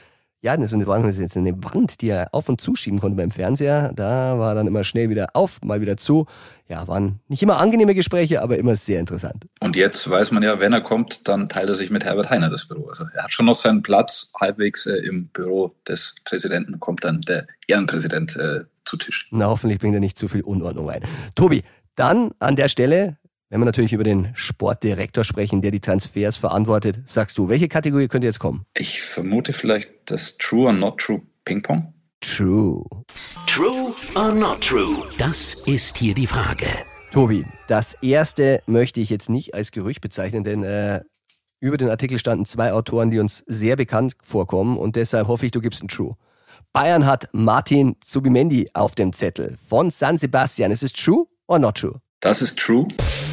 ja, 0.41 0.55
das 0.57 0.71
jetzt 0.71 1.37
eine 1.37 1.63
Wand, 1.63 2.01
die 2.01 2.09
er 2.09 2.29
auf 2.31 2.49
und 2.49 2.61
zuschieben 2.61 2.99
konnte 2.99 3.17
beim 3.17 3.31
Fernseher. 3.31 3.91
Da 3.95 4.37
war 4.37 4.53
dann 4.53 4.67
immer 4.67 4.83
schnell 4.83 5.09
wieder 5.09 5.29
auf, 5.33 5.59
mal 5.63 5.81
wieder 5.81 5.97
zu. 5.97 6.27
Ja, 6.67 6.87
waren 6.87 7.19
nicht 7.27 7.41
immer 7.41 7.57
angenehme 7.57 7.95
Gespräche, 7.95 8.41
aber 8.41 8.57
immer 8.57 8.75
sehr 8.75 8.99
interessant. 8.99 9.45
Und 9.59 9.75
jetzt 9.75 10.07
weiß 10.07 10.31
man 10.31 10.43
ja, 10.43 10.59
wenn 10.59 10.71
er 10.71 10.81
kommt, 10.81 11.27
dann 11.27 11.49
teilt 11.49 11.69
er 11.69 11.75
sich 11.75 11.89
mit 11.89 12.05
Herbert 12.05 12.29
Heiner 12.29 12.49
das 12.49 12.67
Büro. 12.67 12.87
Also 12.87 13.05
er 13.15 13.23
hat 13.23 13.31
schon 13.31 13.47
noch 13.47 13.55
seinen 13.55 13.81
Platz 13.81 14.31
halbwegs 14.39 14.85
äh, 14.85 14.97
im 14.97 15.27
Büro 15.29 15.73
des 15.87 16.15
Präsidenten, 16.25 16.79
kommt 16.79 17.03
dann 17.03 17.21
der 17.21 17.47
Ehrenpräsident 17.67 18.35
äh, 18.35 18.65
zu 18.83 18.97
Tisch. 18.97 19.27
Na, 19.31 19.47
hoffentlich 19.47 19.79
bringt 19.79 19.95
er 19.95 19.99
nicht 19.99 20.17
zu 20.17 20.27
viel 20.27 20.41
Unordnung 20.41 20.89
ein. 20.89 21.01
Tobi, 21.33 21.63
dann 21.95 22.31
an 22.39 22.55
der 22.55 22.67
Stelle 22.67 23.17
wenn 23.55 23.61
wir 23.61 23.67
natürlich 23.67 23.93
über 23.93 24.03
den 24.03 24.33
Sportdirektor 24.35 25.23
sprechen, 25.23 25.61
der 25.61 25.71
die 25.71 25.79
Transfers 25.79 26.35
verantwortet, 26.35 26.99
sagst 27.05 27.37
du, 27.37 27.47
welche 27.47 27.69
Kategorie 27.69 28.09
könnte 28.09 28.27
jetzt 28.27 28.39
kommen? 28.39 28.65
Ich 28.73 29.01
vermute 29.01 29.53
vielleicht 29.53 29.89
das 30.03 30.37
True 30.37 30.65
or 30.65 30.73
Not 30.73 30.97
True 30.97 31.21
Ping 31.45 31.61
Pong. 31.61 31.93
True. 32.19 32.83
True 33.47 33.93
or 34.15 34.33
not 34.33 34.59
true? 34.59 35.07
Das 35.17 35.55
ist 35.65 35.95
hier 35.95 36.13
die 36.13 36.27
Frage. 36.27 36.65
Tobi, 37.13 37.45
das 37.69 37.93
erste 38.01 38.61
möchte 38.65 38.99
ich 38.99 39.09
jetzt 39.09 39.29
nicht 39.29 39.53
als 39.53 39.71
Gerücht 39.71 40.01
bezeichnen, 40.01 40.43
denn 40.43 40.63
äh, 40.63 40.99
über 41.61 41.77
den 41.77 41.87
Artikel 41.87 42.19
standen 42.19 42.43
zwei 42.43 42.73
Autoren, 42.73 43.09
die 43.09 43.19
uns 43.19 43.41
sehr 43.47 43.77
bekannt 43.77 44.17
vorkommen 44.21 44.77
und 44.77 44.97
deshalb 44.97 45.29
hoffe 45.29 45.45
ich, 45.45 45.53
du 45.53 45.61
gibst 45.61 45.81
ein 45.81 45.87
True. 45.87 46.17
Bayern 46.73 47.05
hat 47.05 47.29
Martin 47.31 47.95
Zubimendi 48.01 48.69
auf 48.73 48.95
dem 48.95 49.13
Zettel 49.13 49.55
von 49.65 49.91
San 49.91 50.17
Sebastian. 50.17 50.71
Ist 50.71 50.83
es 50.83 50.91
true 50.91 51.27
or 51.47 51.57
not 51.57 51.77
true? 51.77 52.01
Das 52.25 52.41
ist 52.41 52.57
true. 52.57 52.87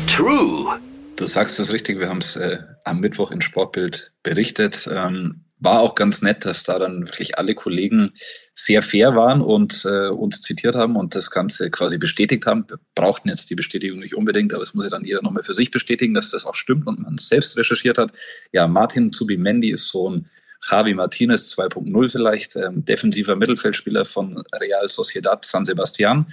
True. 0.06 0.78
Du 1.16 1.24
sagst 1.24 1.58
das 1.58 1.72
richtig, 1.72 1.98
wir 1.98 2.10
haben 2.10 2.18
es 2.18 2.36
äh, 2.36 2.58
am 2.84 3.00
Mittwoch 3.00 3.30
in 3.30 3.40
Sportbild 3.40 4.12
berichtet. 4.22 4.86
Ähm, 4.92 5.40
war 5.60 5.80
auch 5.80 5.94
ganz 5.94 6.20
nett, 6.20 6.44
dass 6.44 6.62
da 6.62 6.78
dann 6.78 7.06
wirklich 7.06 7.38
alle 7.38 7.54
Kollegen 7.54 8.12
sehr 8.54 8.82
fair 8.82 9.16
waren 9.16 9.40
und 9.40 9.86
äh, 9.86 10.08
uns 10.08 10.42
zitiert 10.42 10.74
haben 10.74 10.96
und 10.96 11.14
das 11.14 11.30
Ganze 11.30 11.70
quasi 11.70 11.96
bestätigt 11.96 12.44
haben. 12.44 12.68
Wir 12.68 12.78
brauchten 12.94 13.30
jetzt 13.30 13.48
die 13.48 13.54
Bestätigung 13.54 13.98
nicht 13.98 14.14
unbedingt, 14.14 14.52
aber 14.52 14.62
es 14.62 14.74
muss 14.74 14.84
ja 14.84 14.90
dann 14.90 15.06
jeder 15.06 15.22
nochmal 15.22 15.42
für 15.42 15.54
sich 15.54 15.70
bestätigen, 15.70 16.12
dass 16.12 16.30
das 16.30 16.44
auch 16.44 16.54
stimmt 16.54 16.86
und 16.86 17.00
man 17.00 17.16
selbst 17.16 17.56
recherchiert 17.56 17.96
hat. 17.96 18.12
Ja, 18.52 18.68
Martin 18.68 19.10
Zubimendi 19.10 19.70
ist 19.70 19.88
so 19.88 20.10
ein 20.10 20.28
Javi 20.70 20.92
Martinez 20.92 21.50
2.0 21.56 22.12
vielleicht, 22.12 22.56
ähm, 22.56 22.84
defensiver 22.84 23.36
Mittelfeldspieler 23.36 24.04
von 24.04 24.44
Real 24.52 24.86
Sociedad 24.86 25.46
San 25.46 25.64
Sebastian 25.64 26.26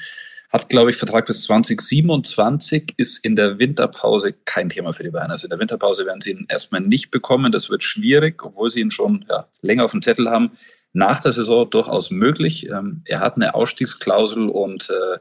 hat, 0.50 0.70
glaube 0.70 0.90
ich, 0.90 0.98
Vertrag 0.98 1.28
bis 1.28 1.44
2027, 1.44 2.96
ist 2.98 3.24
in 3.24 3.36
der 3.36 3.60
Winterpause 3.60 4.34
kein 4.46 4.70
Thema 4.70 4.94
für 4.94 5.04
die 5.04 5.12
Bayern. 5.12 5.30
Also 5.30 5.46
in 5.46 5.52
der 5.52 5.60
Winterpause 5.60 6.06
werden 6.06 6.22
sie 6.22 6.32
ihn 6.32 6.48
erstmal 6.50 6.82
nicht 6.82 7.12
bekommen. 7.12 7.52
Das 7.52 7.70
wird 7.70 7.84
schwierig, 7.84 8.44
obwohl 8.44 8.70
sie 8.70 8.80
ihn 8.80 8.90
schon 8.90 9.26
ja, 9.30 9.48
länger 9.62 9.86
auf 9.86 9.92
dem 9.92 10.02
Zettel 10.02 10.30
haben. 10.30 10.52
Nach 10.92 11.20
der 11.20 11.34
Saison 11.34 11.70
durchaus 11.70 12.10
möglich. 12.10 12.68
Ähm, 12.68 13.02
er 13.06 13.20
hat 13.20 13.36
eine 13.36 13.54
Ausstiegsklausel 13.54 14.50
und 14.50 14.90
äh, 14.90 15.20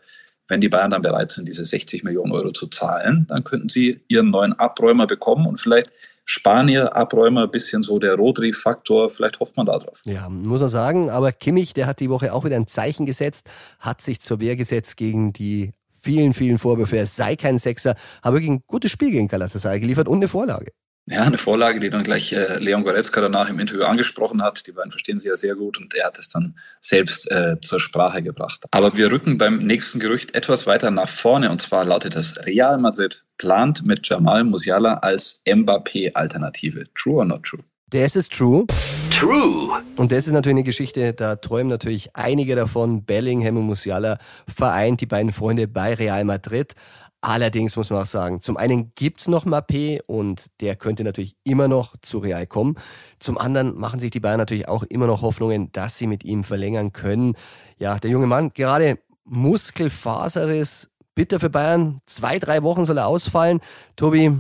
wenn 0.49 0.63
die 0.63 0.71
Bayern 0.71 0.91
dann 0.91 1.03
bereit 1.03 1.31
sind, 1.31 1.47
diese 1.47 1.65
60 1.65 2.05
Millionen 2.05 2.33
Euro 2.33 2.53
zu 2.53 2.67
zahlen, 2.69 3.27
dann 3.29 3.45
könnten 3.45 3.69
sie 3.69 4.01
ihren 4.09 4.31
neuen 4.31 4.55
Abräumer 4.55 5.07
bekommen 5.07 5.47
und 5.47 5.61
vielleicht 5.61 5.93
Spanier-Abräumer, 6.31 7.49
bisschen 7.49 7.83
so 7.83 7.99
der 7.99 8.15
Rodri-Faktor, 8.17 9.09
vielleicht 9.09 9.41
hofft 9.41 9.57
man 9.57 9.65
da 9.65 9.79
drauf. 9.79 10.03
Ja, 10.05 10.29
muss 10.29 10.61
man 10.61 10.69
sagen, 10.69 11.09
aber 11.09 11.33
Kimmich, 11.33 11.73
der 11.73 11.87
hat 11.87 12.01
die 12.01 12.11
Woche 12.11 12.35
auch 12.35 12.45
wieder 12.45 12.57
ein 12.57 12.67
Zeichen 12.67 13.07
gesetzt, 13.07 13.49
hat 13.81 14.03
sich 14.03 14.21
zur 14.21 14.39
Wehr 14.39 14.55
gesetzt 14.55 14.99
gegen 14.99 15.33
die 15.33 15.73
vielen, 15.99 16.35
vielen 16.35 16.59
Vorwürfe, 16.59 16.99
er 16.99 17.07
sei 17.07 17.35
kein 17.35 17.57
Sechser, 17.57 17.95
hat 18.23 18.33
wirklich 18.35 18.51
ein 18.51 18.63
gutes 18.67 18.91
Spiel 18.91 19.11
gegen 19.11 19.27
Galatasaray 19.27 19.81
geliefert 19.81 20.07
und 20.07 20.19
eine 20.19 20.29
Vorlage. 20.29 20.73
Ja, 21.11 21.23
eine 21.23 21.39
Vorlage, 21.39 21.81
die 21.81 21.89
dann 21.89 22.03
gleich 22.03 22.33
äh, 22.33 22.57
Leon 22.59 22.85
Goretzka 22.85 23.21
danach 23.21 23.49
im 23.49 23.59
Interview 23.59 23.85
angesprochen 23.85 24.43
hat. 24.43 24.67
Die 24.67 24.73
beiden 24.73 24.91
verstehen 24.91 25.19
sie 25.19 25.29
ja 25.29 25.37
sehr 25.37 25.55
gut 25.55 25.79
und 25.79 25.95
er 25.95 26.07
hat 26.07 26.19
es 26.19 26.29
dann 26.29 26.55
selbst 26.81 27.31
äh, 27.31 27.57
zur 27.63 27.81
Sprache 27.81 28.23
gebracht. 28.23 28.65
Aber 28.73 28.95
wir 28.97 29.11
rücken 29.11 29.39
beim 29.39 29.59
nächsten 29.59 30.01
Gerücht 30.01 30.35
etwas 30.35 30.67
weiter 30.67 30.91
nach 30.91 31.09
vorne 31.09 31.51
und 31.51 31.63
zwar 31.63 31.85
lautet 31.85 32.15
das 32.15 32.37
Real 32.45 32.77
Madrid 32.79 33.25
plant 33.39 33.87
mit 33.87 34.07
Jamal 34.07 34.45
Musiala 34.45 34.95
als 34.95 35.41
Mbappé-Alternative. 35.47 36.85
True 36.95 37.17
or 37.17 37.25
not 37.25 37.43
true? 37.45 37.65
Das 37.91 38.15
ist 38.15 38.33
true. 38.33 38.67
True. 39.11 39.83
Und 39.97 40.13
das 40.13 40.27
ist 40.27 40.33
natürlich 40.35 40.57
eine 40.57 40.65
Geschichte, 40.65 41.15
da 41.15 41.37
träumen 41.37 41.69
natürlich 41.69 42.11
einige 42.15 42.55
davon. 42.55 43.05
Bellingham 43.05 43.57
und 43.57 43.67
Musiala 43.67 44.19
vereint 44.47 45.01
die 45.01 45.07
beiden 45.07 45.33
Freunde 45.33 45.67
bei 45.69 45.95
Real 45.95 46.25
Madrid. 46.25 46.75
Allerdings 47.21 47.77
muss 47.77 47.91
man 47.91 48.03
auch 48.03 48.07
sagen, 48.07 48.41
zum 48.41 48.57
einen 48.57 48.93
gibt's 48.95 49.27
noch 49.27 49.45
Mappé 49.45 50.01
und 50.07 50.47
der 50.61 50.77
könnte 50.77 51.03
natürlich 51.03 51.35
immer 51.43 51.67
noch 51.67 51.97
zu 52.01 52.19
Real 52.19 52.47
kommen. 52.47 52.77
Zum 53.19 53.39
anderen 53.39 53.77
machen 53.77 53.99
sich 53.99 54.13
die 54.13 54.21
Bayern 54.21 54.39
natürlich 54.39 54.69
auch 54.69 54.85
immer 54.85 55.09
noch 55.09 55.23
Hoffnungen, 55.23 55.73
dass 55.73 55.99
sie 55.99 56.07
mit 56.07 56.23
ihm 56.23 56.45
verlängern 56.45 56.93
können. 56.93 57.35
Ja, 57.79 57.99
der 57.99 58.11
junge 58.11 58.29
Mann, 58.29 58.53
gerade 58.55 58.99
Muskelfaserriss, 59.25 60.91
bitter 61.17 61.41
für 61.41 61.51
Bayern. 61.51 62.01
Zwei, 62.07 62.39
drei 62.39 62.63
Wochen 62.63 62.85
soll 62.85 62.99
er 62.99 63.09
ausfallen. 63.09 63.61
Tobi, 63.97 64.33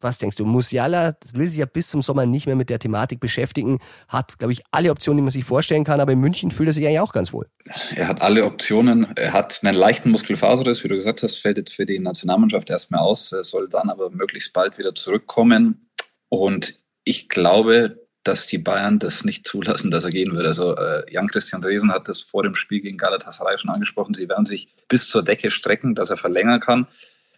Was 0.00 0.18
denkst 0.18 0.36
du? 0.36 0.44
Musiala 0.44 1.16
will 1.32 1.46
sich 1.46 1.58
ja 1.58 1.66
bis 1.66 1.88
zum 1.88 2.02
Sommer 2.02 2.26
nicht 2.26 2.46
mehr 2.46 2.56
mit 2.56 2.68
der 2.68 2.78
Thematik 2.78 3.20
beschäftigen, 3.20 3.78
hat, 4.08 4.38
glaube 4.38 4.52
ich, 4.52 4.62
alle 4.70 4.90
Optionen, 4.90 5.18
die 5.18 5.22
man 5.22 5.30
sich 5.30 5.44
vorstellen 5.44 5.84
kann, 5.84 6.00
aber 6.00 6.12
in 6.12 6.20
München 6.20 6.50
fühlt 6.50 6.68
er 6.68 6.72
sich 6.72 6.86
eigentlich 6.86 7.00
auch 7.00 7.12
ganz 7.12 7.32
wohl. 7.32 7.48
Er 7.94 8.08
hat 8.08 8.20
alle 8.20 8.44
Optionen. 8.44 9.06
Er 9.16 9.32
hat 9.32 9.60
einen 9.62 9.76
leichten 9.76 10.10
Muskelfaserriss, 10.10 10.84
wie 10.84 10.88
du 10.88 10.96
gesagt 10.96 11.22
hast, 11.22 11.36
fällt 11.36 11.56
jetzt 11.56 11.74
für 11.74 11.86
die 11.86 11.98
Nationalmannschaft 11.98 12.68
erstmal 12.70 13.00
aus, 13.00 13.32
er 13.32 13.44
soll 13.44 13.68
dann 13.68 13.88
aber 13.88 14.10
möglichst 14.10 14.52
bald 14.52 14.78
wieder 14.78 14.94
zurückkommen. 14.94 15.90
Und 16.28 16.74
ich 17.04 17.28
glaube, 17.28 18.04
dass 18.24 18.46
die 18.46 18.58
Bayern 18.58 18.98
das 18.98 19.24
nicht 19.24 19.46
zulassen, 19.46 19.90
dass 19.90 20.04
er 20.04 20.10
gehen 20.10 20.34
wird. 20.34 20.46
Also 20.46 20.74
äh, 20.76 21.04
Jan-Christian 21.12 21.60
Dresen 21.60 21.92
hat 21.92 22.08
das 22.08 22.20
vor 22.20 22.42
dem 22.42 22.54
Spiel 22.54 22.80
gegen 22.80 22.96
Galatasaray 22.96 23.58
schon 23.58 23.70
angesprochen. 23.70 24.14
Sie 24.14 24.28
werden 24.28 24.46
sich 24.46 24.68
bis 24.88 25.08
zur 25.08 25.22
Decke 25.22 25.50
strecken, 25.50 25.94
dass 25.94 26.10
er 26.10 26.16
verlängern 26.16 26.60
kann. 26.60 26.88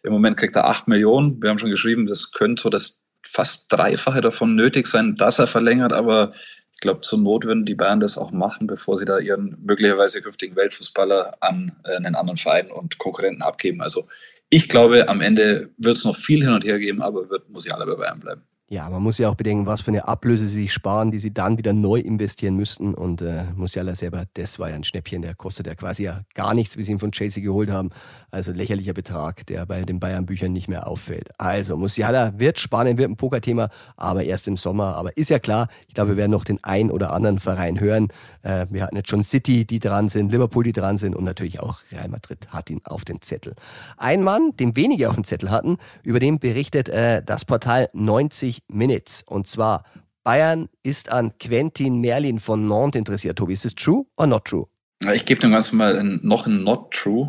Im 0.06 0.12
Moment 0.12 0.36
kriegt 0.36 0.54
er 0.54 0.68
acht 0.68 0.86
Millionen. 0.86 1.42
Wir 1.42 1.50
haben 1.50 1.58
schon 1.58 1.70
geschrieben, 1.70 2.06
das 2.06 2.30
könnte 2.30 2.62
so 2.62 2.70
das 2.70 3.04
fast 3.24 3.72
Dreifache 3.72 4.20
davon 4.20 4.54
nötig 4.54 4.86
sein, 4.86 5.16
dass 5.16 5.40
er 5.40 5.48
verlängert. 5.48 5.92
Aber 5.92 6.32
ich 6.74 6.78
glaube, 6.78 7.00
zur 7.00 7.18
Not 7.18 7.44
würden 7.44 7.64
die 7.64 7.74
Bayern 7.74 7.98
das 7.98 8.16
auch 8.16 8.30
machen, 8.30 8.68
bevor 8.68 8.96
sie 8.96 9.04
da 9.04 9.18
ihren 9.18 9.58
möglicherweise 9.64 10.22
künftigen 10.22 10.54
Weltfußballer 10.54 11.38
an 11.40 11.72
äh, 11.84 11.96
einen 11.96 12.14
anderen 12.14 12.36
Verein 12.36 12.70
und 12.70 12.98
Konkurrenten 12.98 13.42
abgeben. 13.42 13.82
Also 13.82 14.06
ich 14.48 14.68
glaube, 14.68 15.08
am 15.08 15.20
Ende 15.20 15.70
wird 15.76 15.96
es 15.96 16.04
noch 16.04 16.14
viel 16.14 16.40
hin 16.40 16.52
und 16.52 16.64
her 16.64 16.78
geben, 16.78 17.02
aber 17.02 17.28
wird 17.28 17.50
Musiala 17.50 17.84
bei 17.84 17.96
Bayern 17.96 18.20
bleiben. 18.20 18.42
Ja, 18.68 18.90
man 18.90 19.00
muss 19.00 19.18
ja 19.18 19.28
auch 19.28 19.36
bedenken, 19.36 19.66
was 19.66 19.80
für 19.80 19.92
eine 19.92 20.08
Ablöse 20.08 20.48
sie 20.48 20.62
sich 20.62 20.72
sparen, 20.72 21.12
die 21.12 21.20
sie 21.20 21.32
dann 21.32 21.56
wieder 21.56 21.72
neu 21.72 22.00
investieren 22.00 22.56
müssten. 22.56 22.94
Und 22.94 23.22
äh, 23.22 23.44
Musiala 23.54 23.94
selber, 23.94 24.24
das 24.34 24.58
war 24.58 24.70
ja 24.70 24.74
ein 24.74 24.82
Schnäppchen, 24.82 25.22
der 25.22 25.36
kostet 25.36 25.68
ja 25.68 25.76
quasi 25.76 26.02
ja 26.02 26.22
gar 26.34 26.52
nichts, 26.52 26.76
wie 26.76 26.82
sie 26.82 26.90
ihn 26.90 26.98
von 26.98 27.12
Chelsea 27.12 27.44
geholt 27.44 27.70
haben. 27.70 27.90
Also 28.32 28.50
lächerlicher 28.50 28.92
Betrag, 28.92 29.46
der 29.46 29.66
bei 29.66 29.82
den 29.82 30.00
Bayern-Büchern 30.00 30.52
nicht 30.52 30.66
mehr 30.66 30.88
auffällt. 30.88 31.30
Also 31.38 31.76
Musiala 31.76 32.40
wird 32.40 32.58
spannend, 32.58 32.98
wird 32.98 33.08
ein 33.08 33.16
Pokerthema, 33.16 33.68
aber 33.96 34.24
erst 34.24 34.48
im 34.48 34.56
Sommer. 34.56 34.96
Aber 34.96 35.16
ist 35.16 35.30
ja 35.30 35.38
klar, 35.38 35.68
ich 35.86 35.94
glaube, 35.94 36.10
wir 36.10 36.16
werden 36.16 36.32
noch 36.32 36.42
den 36.42 36.58
ein 36.64 36.90
oder 36.90 37.12
anderen 37.12 37.38
Verein 37.38 37.78
hören. 37.78 38.08
Äh, 38.42 38.66
wir 38.70 38.82
hatten 38.82 38.96
jetzt 38.96 39.10
schon 39.10 39.22
City, 39.22 39.64
die 39.64 39.78
dran 39.78 40.08
sind, 40.08 40.32
Liverpool, 40.32 40.64
die 40.64 40.72
dran 40.72 40.98
sind 40.98 41.14
und 41.14 41.22
natürlich 41.22 41.60
auch 41.60 41.82
Real 41.92 42.08
Madrid 42.08 42.48
hat 42.48 42.68
ihn 42.68 42.80
auf 42.82 43.04
den 43.04 43.22
Zettel. 43.22 43.54
Ein 43.96 44.24
Mann, 44.24 44.56
den 44.58 44.74
wenige 44.74 45.08
auf 45.08 45.14
dem 45.14 45.22
Zettel 45.22 45.52
hatten, 45.52 45.76
über 46.02 46.18
den 46.18 46.40
berichtet 46.40 46.88
äh, 46.88 47.22
das 47.24 47.44
Portal 47.44 47.90
90 47.92 48.55
Minutes. 48.68 49.22
Und 49.26 49.46
zwar 49.46 49.84
Bayern 50.24 50.68
ist 50.82 51.10
an 51.10 51.38
Quentin 51.38 52.00
Merlin 52.00 52.40
von 52.40 52.66
Nantes 52.66 52.98
interessiert. 52.98 53.38
Tobi, 53.38 53.52
ist 53.52 53.64
es 53.64 53.74
true 53.74 54.06
or 54.16 54.26
not 54.26 54.44
true? 54.44 54.66
Ich 55.12 55.24
gebe 55.24 55.40
dem 55.40 55.52
Ganzen 55.52 55.76
mal 55.76 55.98
ein, 55.98 56.20
noch 56.22 56.46
ein 56.46 56.64
Not 56.64 56.90
True. 56.90 57.28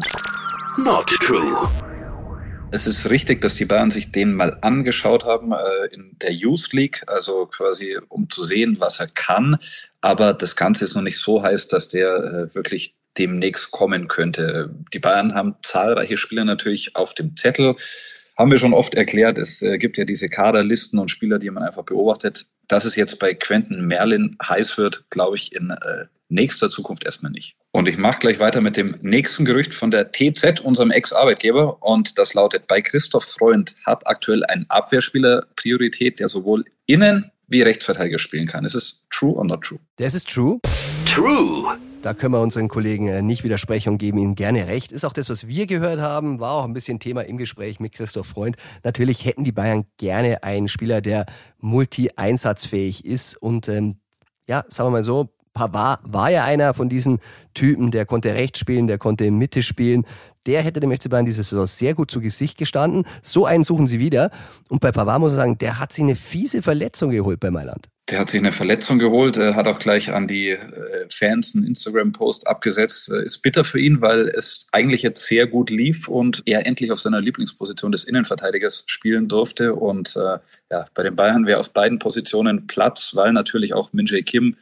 Not 0.77 1.07
true. 1.19 1.69
Es 2.71 2.85
ist 2.87 3.09
richtig, 3.09 3.41
dass 3.41 3.55
die 3.55 3.65
Bayern 3.65 3.91
sich 3.91 4.11
den 4.11 4.33
mal 4.33 4.57
angeschaut 4.61 5.25
haben 5.25 5.51
äh, 5.51 5.93
in 5.93 6.17
der 6.21 6.33
Youth 6.33 6.73
League, 6.73 7.03
also 7.07 7.45
quasi 7.45 7.97
um 8.09 8.29
zu 8.29 8.43
sehen, 8.43 8.77
was 8.79 8.99
er 8.99 9.07
kann. 9.07 9.57
Aber 10.01 10.33
das 10.33 10.55
Ganze 10.55 10.85
ist 10.85 10.95
noch 10.95 11.01
nicht 11.01 11.19
so 11.19 11.41
heiß, 11.41 11.67
dass 11.67 11.87
der 11.87 12.15
äh, 12.15 12.55
wirklich 12.55 12.95
demnächst 13.17 13.71
kommen 13.71 14.07
könnte. 14.07 14.73
Die 14.93 14.99
Bayern 14.99 15.33
haben 15.33 15.55
zahlreiche 15.61 16.17
Spieler 16.17 16.45
natürlich 16.45 16.95
auf 16.95 17.13
dem 17.13 17.35
Zettel 17.35 17.75
haben 18.37 18.51
wir 18.51 18.59
schon 18.59 18.73
oft 18.73 18.95
erklärt, 18.95 19.37
es 19.37 19.61
äh, 19.61 19.77
gibt 19.77 19.97
ja 19.97 20.05
diese 20.05 20.29
Kaderlisten 20.29 20.99
und 20.99 21.09
Spieler, 21.09 21.39
die 21.39 21.49
man 21.49 21.63
einfach 21.63 21.83
beobachtet. 21.83 22.45
Dass 22.67 22.85
es 22.85 22.95
jetzt 22.95 23.19
bei 23.19 23.33
Quentin 23.33 23.87
Merlin 23.87 24.37
heiß 24.43 24.77
wird, 24.77 25.05
glaube 25.09 25.37
ich, 25.37 25.55
in 25.55 25.71
äh, 25.71 26.05
nächster 26.29 26.69
Zukunft 26.69 27.05
erstmal 27.05 27.31
nicht. 27.31 27.55
Und 27.71 27.87
ich 27.87 27.97
mache 27.97 28.19
gleich 28.19 28.39
weiter 28.39 28.61
mit 28.61 28.75
dem 28.75 28.97
nächsten 29.01 29.45
Gerücht 29.45 29.73
von 29.73 29.89
der 29.89 30.11
TZ, 30.11 30.59
unserem 30.61 30.91
Ex-Arbeitgeber. 30.91 31.81
Und 31.81 32.17
das 32.17 32.33
lautet, 32.33 32.67
bei 32.67 32.81
Christoph 32.81 33.23
Freund 33.23 33.75
hat 33.85 34.05
aktuell 34.05 34.43
ein 34.45 34.65
Abwehrspieler 34.69 35.45
Priorität, 35.55 36.19
der 36.19 36.27
sowohl 36.27 36.65
innen 36.85 37.31
wie 37.47 37.61
Rechtsverteidiger 37.61 38.19
spielen 38.19 38.47
kann. 38.47 38.65
Ist 38.65 38.75
es 38.75 39.05
true 39.09 39.33
or 39.33 39.45
not 39.45 39.61
true? 39.61 39.79
Das 39.95 40.13
ist 40.13 40.29
true. 40.29 40.59
True. 41.05 41.77
Da 42.03 42.13
können 42.13 42.33
wir 42.33 42.41
unseren 42.41 42.67
Kollegen 42.67 43.07
äh, 43.07 43.21
nicht 43.21 43.43
widersprechen 43.43 43.89
und 43.93 43.97
geben 43.97 44.19
ihnen 44.19 44.35
gerne 44.35 44.67
recht. 44.67 44.91
Ist 44.91 45.03
auch 45.03 45.13
das, 45.13 45.29
was 45.29 45.47
wir 45.47 45.65
gehört 45.65 45.99
haben, 45.99 46.39
war 46.39 46.53
auch 46.53 46.65
ein 46.65 46.73
bisschen 46.73 46.99
Thema 46.99 47.21
im 47.21 47.37
Gespräch 47.37 47.79
mit 47.79 47.93
Christoph 47.93 48.27
Freund. 48.27 48.55
Natürlich 48.83 49.25
hätten 49.25 49.43
die 49.43 49.51
Bayern 49.51 49.85
gerne 49.97 50.43
einen 50.43 50.67
Spieler, 50.67 51.01
der 51.01 51.25
multi-einsatzfähig 51.59 53.03
ist 53.03 53.35
und 53.35 53.67
ähm, 53.67 53.97
ja, 54.47 54.63
sagen 54.67 54.87
wir 54.87 54.91
mal 54.91 55.03
so, 55.03 55.29
Pavard 55.53 56.01
war 56.03 56.29
ja 56.29 56.45
einer 56.45 56.75
von 56.75 56.87
diesen 56.87 57.19
Typen, 57.55 57.89
der 57.89 58.05
konnte 58.05 58.35
rechts 58.35 58.59
spielen, 58.59 58.85
der 58.85 58.99
konnte 58.99 59.31
Mitte 59.31 59.63
spielen. 59.63 60.05
Der 60.45 60.61
hätte 60.61 60.79
dem 60.79 60.91
FC 60.91 61.09
Bayern 61.09 61.25
diese 61.25 61.41
Saison 61.41 61.65
sehr 61.65 61.95
gut 61.95 62.11
zu 62.11 62.21
Gesicht 62.21 62.59
gestanden. 62.59 63.05
So 63.23 63.47
einen 63.47 63.63
suchen 63.63 63.87
sie 63.87 63.99
wieder. 63.99 64.29
Und 64.69 64.81
bei 64.81 64.91
Pavard 64.91 65.19
muss 65.19 65.31
ich 65.31 65.37
sagen, 65.37 65.57
der 65.57 65.79
hat 65.79 65.91
sich 65.91 66.03
eine 66.03 66.15
fiese 66.15 66.61
Verletzung 66.61 67.09
geholt 67.09 67.39
bei 67.39 67.49
Mailand. 67.49 67.89
Der 68.09 68.19
hat 68.19 68.29
sich 68.29 68.39
eine 68.39 68.53
Verletzung 68.53 68.99
geholt, 68.99 69.37
hat 69.37 69.67
auch 69.67 69.79
gleich 69.79 70.13
an 70.13 70.29
die 70.29 70.51
äh, 70.51 71.07
Fans 71.09 71.53
einen 71.53 71.65
Instagram-Post 71.65 72.47
abgesetzt. 72.47 73.11
Äh, 73.11 73.23
ist 73.23 73.39
bitter 73.39 73.65
für 73.65 73.81
ihn, 73.81 73.99
weil 73.99 74.29
es 74.29 74.67
eigentlich 74.71 75.01
jetzt 75.01 75.25
sehr 75.25 75.45
gut 75.45 75.69
lief 75.69 76.07
und 76.07 76.41
er 76.45 76.65
endlich 76.65 76.93
auf 76.93 77.01
seiner 77.01 77.19
Lieblingsposition 77.19 77.91
des 77.91 78.05
Innenverteidigers 78.05 78.85
spielen 78.87 79.27
durfte. 79.27 79.73
Und 79.73 80.15
äh, 80.15 80.39
ja, 80.71 80.85
bei 80.93 81.03
den 81.03 81.17
Bayern 81.17 81.45
wäre 81.45 81.59
auf 81.59 81.73
beiden 81.73 81.99
Positionen 81.99 82.65
Platz, 82.65 83.11
weil 83.13 83.33
natürlich 83.33 83.73
auch 83.73 83.91
Min 83.91 84.05
Jae 84.05 84.23
Kim 84.23 84.55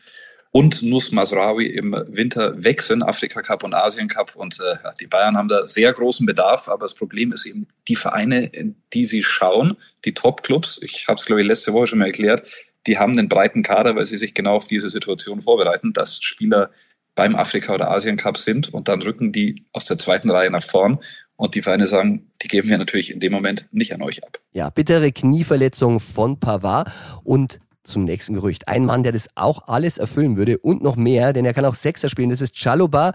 und 0.49 0.81
Nus 0.81 1.11
Masraoui 1.11 1.67
im 1.67 1.91
Winter 2.07 2.63
wechseln, 2.63 3.03
Afrika 3.03 3.43
Cup 3.43 3.63
und 3.63 3.75
Asien 3.75 4.07
Cup. 4.07 4.35
Und 4.35 4.59
äh, 4.59 4.77
die 4.99 5.05
Bayern 5.05 5.37
haben 5.37 5.49
da 5.49 5.67
sehr 5.67 5.93
großen 5.93 6.25
Bedarf, 6.25 6.67
aber 6.67 6.85
das 6.85 6.95
Problem 6.95 7.31
ist 7.31 7.45
eben 7.45 7.67
die 7.89 7.95
Vereine, 7.95 8.47
in 8.47 8.75
die 8.93 9.05
sie 9.05 9.21
schauen, 9.21 9.77
die 10.03 10.15
Top-Clubs. 10.15 10.79
Ich 10.81 11.07
habe 11.07 11.19
es, 11.19 11.25
glaube 11.27 11.43
ich, 11.43 11.47
letzte 11.47 11.73
Woche 11.73 11.85
schon 11.85 11.99
mal 11.99 12.07
erklärt 12.07 12.43
die 12.87 12.97
haben 12.97 13.17
einen 13.17 13.29
breiten 13.29 13.63
Kader, 13.63 13.95
weil 13.95 14.05
sie 14.05 14.17
sich 14.17 14.33
genau 14.33 14.55
auf 14.55 14.67
diese 14.67 14.89
Situation 14.89 15.41
vorbereiten, 15.41 15.93
dass 15.93 16.21
Spieler 16.21 16.69
beim 17.15 17.35
Afrika- 17.35 17.73
oder 17.73 17.91
Asien-Cup 17.91 18.37
sind 18.37 18.73
und 18.73 18.87
dann 18.87 19.01
rücken 19.01 19.31
die 19.31 19.65
aus 19.71 19.85
der 19.85 19.97
zweiten 19.97 20.29
Reihe 20.29 20.51
nach 20.51 20.63
vorn. 20.63 20.99
Und 21.37 21.55
die 21.55 21.61
Vereine 21.61 21.85
sagen, 21.85 22.31
die 22.41 22.47
geben 22.47 22.69
wir 22.69 22.77
natürlich 22.77 23.11
in 23.11 23.19
dem 23.19 23.33
Moment 23.33 23.67
nicht 23.71 23.93
an 23.93 24.01
euch 24.01 24.23
ab. 24.23 24.39
Ja, 24.53 24.69
bittere 24.69 25.11
Knieverletzung 25.11 25.99
von 25.99 26.39
Pavard 26.39 26.89
und 27.23 27.59
zum 27.83 28.05
nächsten 28.05 28.33
Gerücht. 28.33 28.67
Ein 28.67 28.85
Mann, 28.85 29.03
der 29.03 29.11
das 29.11 29.29
auch 29.35 29.67
alles 29.67 29.97
erfüllen 29.97 30.37
würde 30.37 30.57
und 30.57 30.81
noch 30.81 30.95
mehr, 30.95 31.33
denn 31.33 31.45
er 31.45 31.53
kann 31.53 31.65
auch 31.65 31.75
Sechser 31.75 32.09
spielen. 32.09 32.29
Das 32.29 32.41
ist 32.41 32.55
Chaloba 32.55 33.13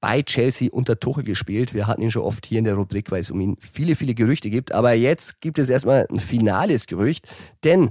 bei 0.00 0.22
Chelsea 0.22 0.70
unter 0.70 0.98
Tuchel 0.98 1.24
gespielt. 1.24 1.74
Wir 1.74 1.86
hatten 1.86 2.02
ihn 2.02 2.10
schon 2.10 2.22
oft 2.22 2.46
hier 2.46 2.58
in 2.58 2.64
der 2.64 2.74
Rubrik, 2.74 3.10
weil 3.10 3.20
es 3.20 3.30
um 3.30 3.40
ihn 3.40 3.56
viele, 3.60 3.96
viele 3.96 4.14
Gerüchte 4.14 4.50
gibt. 4.50 4.72
Aber 4.72 4.92
jetzt 4.92 5.40
gibt 5.40 5.58
es 5.58 5.68
erstmal 5.68 6.06
ein 6.10 6.20
finales 6.20 6.86
Gerücht, 6.86 7.26
denn 7.64 7.90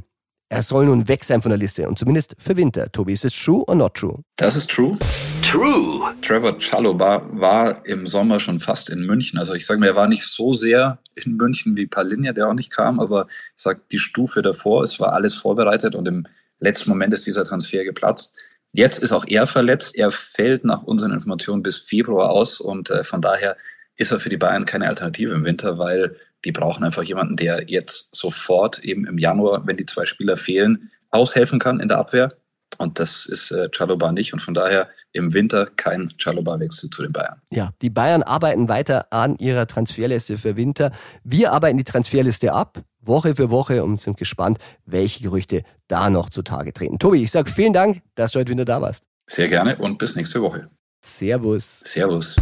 er 0.50 0.64
soll 0.64 0.86
nun 0.86 1.08
weg 1.08 1.24
sein 1.24 1.42
von 1.42 1.50
der 1.50 1.58
Liste 1.58 1.88
und 1.88 2.00
zumindest 2.00 2.36
für 2.38 2.56
Winter. 2.56 2.92
Tobi, 2.92 3.14
ist 3.14 3.26
es 3.26 3.34
true 3.34 3.64
or 3.68 3.76
not 3.76 3.96
true? 3.96 4.24
Das 4.38 4.56
ist 4.56 4.70
true. 4.70 4.98
True. 5.42 6.14
Trevor 6.22 6.58
Chalobah 6.60 7.22
war 7.32 7.86
im 7.86 8.06
Sommer 8.06 8.40
schon 8.40 8.60
fast 8.60 8.90
in 8.90 9.06
München. 9.06 9.40
Also 9.40 9.54
ich 9.54 9.66
sage 9.66 9.80
mir, 9.80 9.88
er 9.88 9.96
war 9.96 10.08
nicht 10.08 10.26
so 10.26 10.54
sehr 10.54 11.00
in 11.16 11.36
München 11.36 11.76
wie 11.76 11.88
Palinja, 11.88 12.34
der 12.34 12.50
auch 12.50 12.54
nicht 12.54 12.72
kam, 12.72 13.00
aber 13.00 13.28
ich 13.30 13.62
sage 13.62 13.82
die 13.92 14.00
Stufe 14.00 14.42
davor, 14.42 14.84
es 14.84 15.00
war 15.00 15.14
alles 15.14 15.36
vorbereitet 15.36 15.96
und 15.96 16.08
im 16.08 16.28
letzten 16.60 16.90
Moment 16.90 17.14
ist 17.14 17.26
dieser 17.26 17.46
Transfer 17.46 17.84
geplatzt. 17.84 18.36
Jetzt 18.74 19.00
ist 19.00 19.12
auch 19.12 19.26
er 19.28 19.48
verletzt. 19.48 19.96
Er 19.96 20.12
fällt 20.12 20.66
nach 20.66 20.84
unseren 20.84 21.12
Informationen 21.12 21.64
bis 21.64 21.78
Februar 21.78 22.30
aus 22.30 22.60
und 22.60 22.90
äh, 22.90 23.04
von 23.04 23.22
daher 23.22 23.58
ist 23.96 24.12
er 24.12 24.20
für 24.20 24.30
die 24.30 24.38
Bayern 24.38 24.66
keine 24.66 24.88
Alternative 24.88 25.34
im 25.34 25.44
Winter, 25.44 25.78
weil 25.78 26.16
die 26.46 26.52
brauchen 26.52 26.84
einfach 26.84 27.04
jemanden, 27.04 27.36
der 27.36 27.70
jetzt 27.70 28.16
sofort 28.16 28.80
eben 28.80 29.06
im 29.06 29.18
Januar, 29.18 29.66
wenn 29.66 29.78
die 29.78 29.86
zwei 29.86 30.06
Spieler 30.06 30.38
fehlen, 30.38 30.92
aushelfen 31.10 31.60
kann 31.60 31.80
in 31.80 31.88
der 31.88 31.98
Abwehr. 31.98 32.34
Und 32.78 33.00
das 33.00 33.26
ist 33.26 33.52
äh, 33.52 33.70
Chaloba 33.72 34.12
nicht. 34.12 34.34
Und 34.34 34.40
von 34.40 34.54
daher 34.54 34.90
im 35.14 35.34
Winter 35.34 35.66
kein 35.66 36.14
Chaloba-Wechsel 36.18 36.90
zu 36.90 37.02
den 37.02 37.12
Bayern. 37.12 37.42
Ja, 37.52 37.72
die 37.82 37.90
Bayern 37.90 38.24
arbeiten 38.24 38.70
weiter 38.70 39.08
an 39.12 39.36
ihrer 39.38 39.68
Transferliste 39.68 40.38
für 40.38 40.58
Winter. 40.58 40.92
Wir 41.24 41.54
arbeiten 41.54 41.78
die 41.78 41.84
Transferliste 41.84 42.54
ab, 42.54 42.82
Woche 43.02 43.36
für 43.36 43.50
Woche 43.50 43.84
und 43.84 44.00
sind 44.00 44.18
gespannt, 44.18 44.60
welche 44.86 45.24
Gerüchte 45.24 45.64
da 45.88 46.10
noch 46.10 46.30
zutage 46.30 46.74
treten. 46.74 47.00
Tobi, 47.00 47.24
ich 47.24 47.32
sage 47.32 47.50
vielen 47.50 47.74
Dank, 47.74 48.02
dass 48.16 48.34
du 48.34 48.40
heute 48.40 48.52
wieder 48.52 48.66
da 48.66 48.82
warst. 48.82 49.06
Sehr 49.28 49.48
gerne 49.48 49.78
und 49.78 49.98
bis 49.98 50.16
nächste 50.16 50.42
Woche. 50.42 50.70
Servus. 51.02 51.82
Servus. 51.86 52.36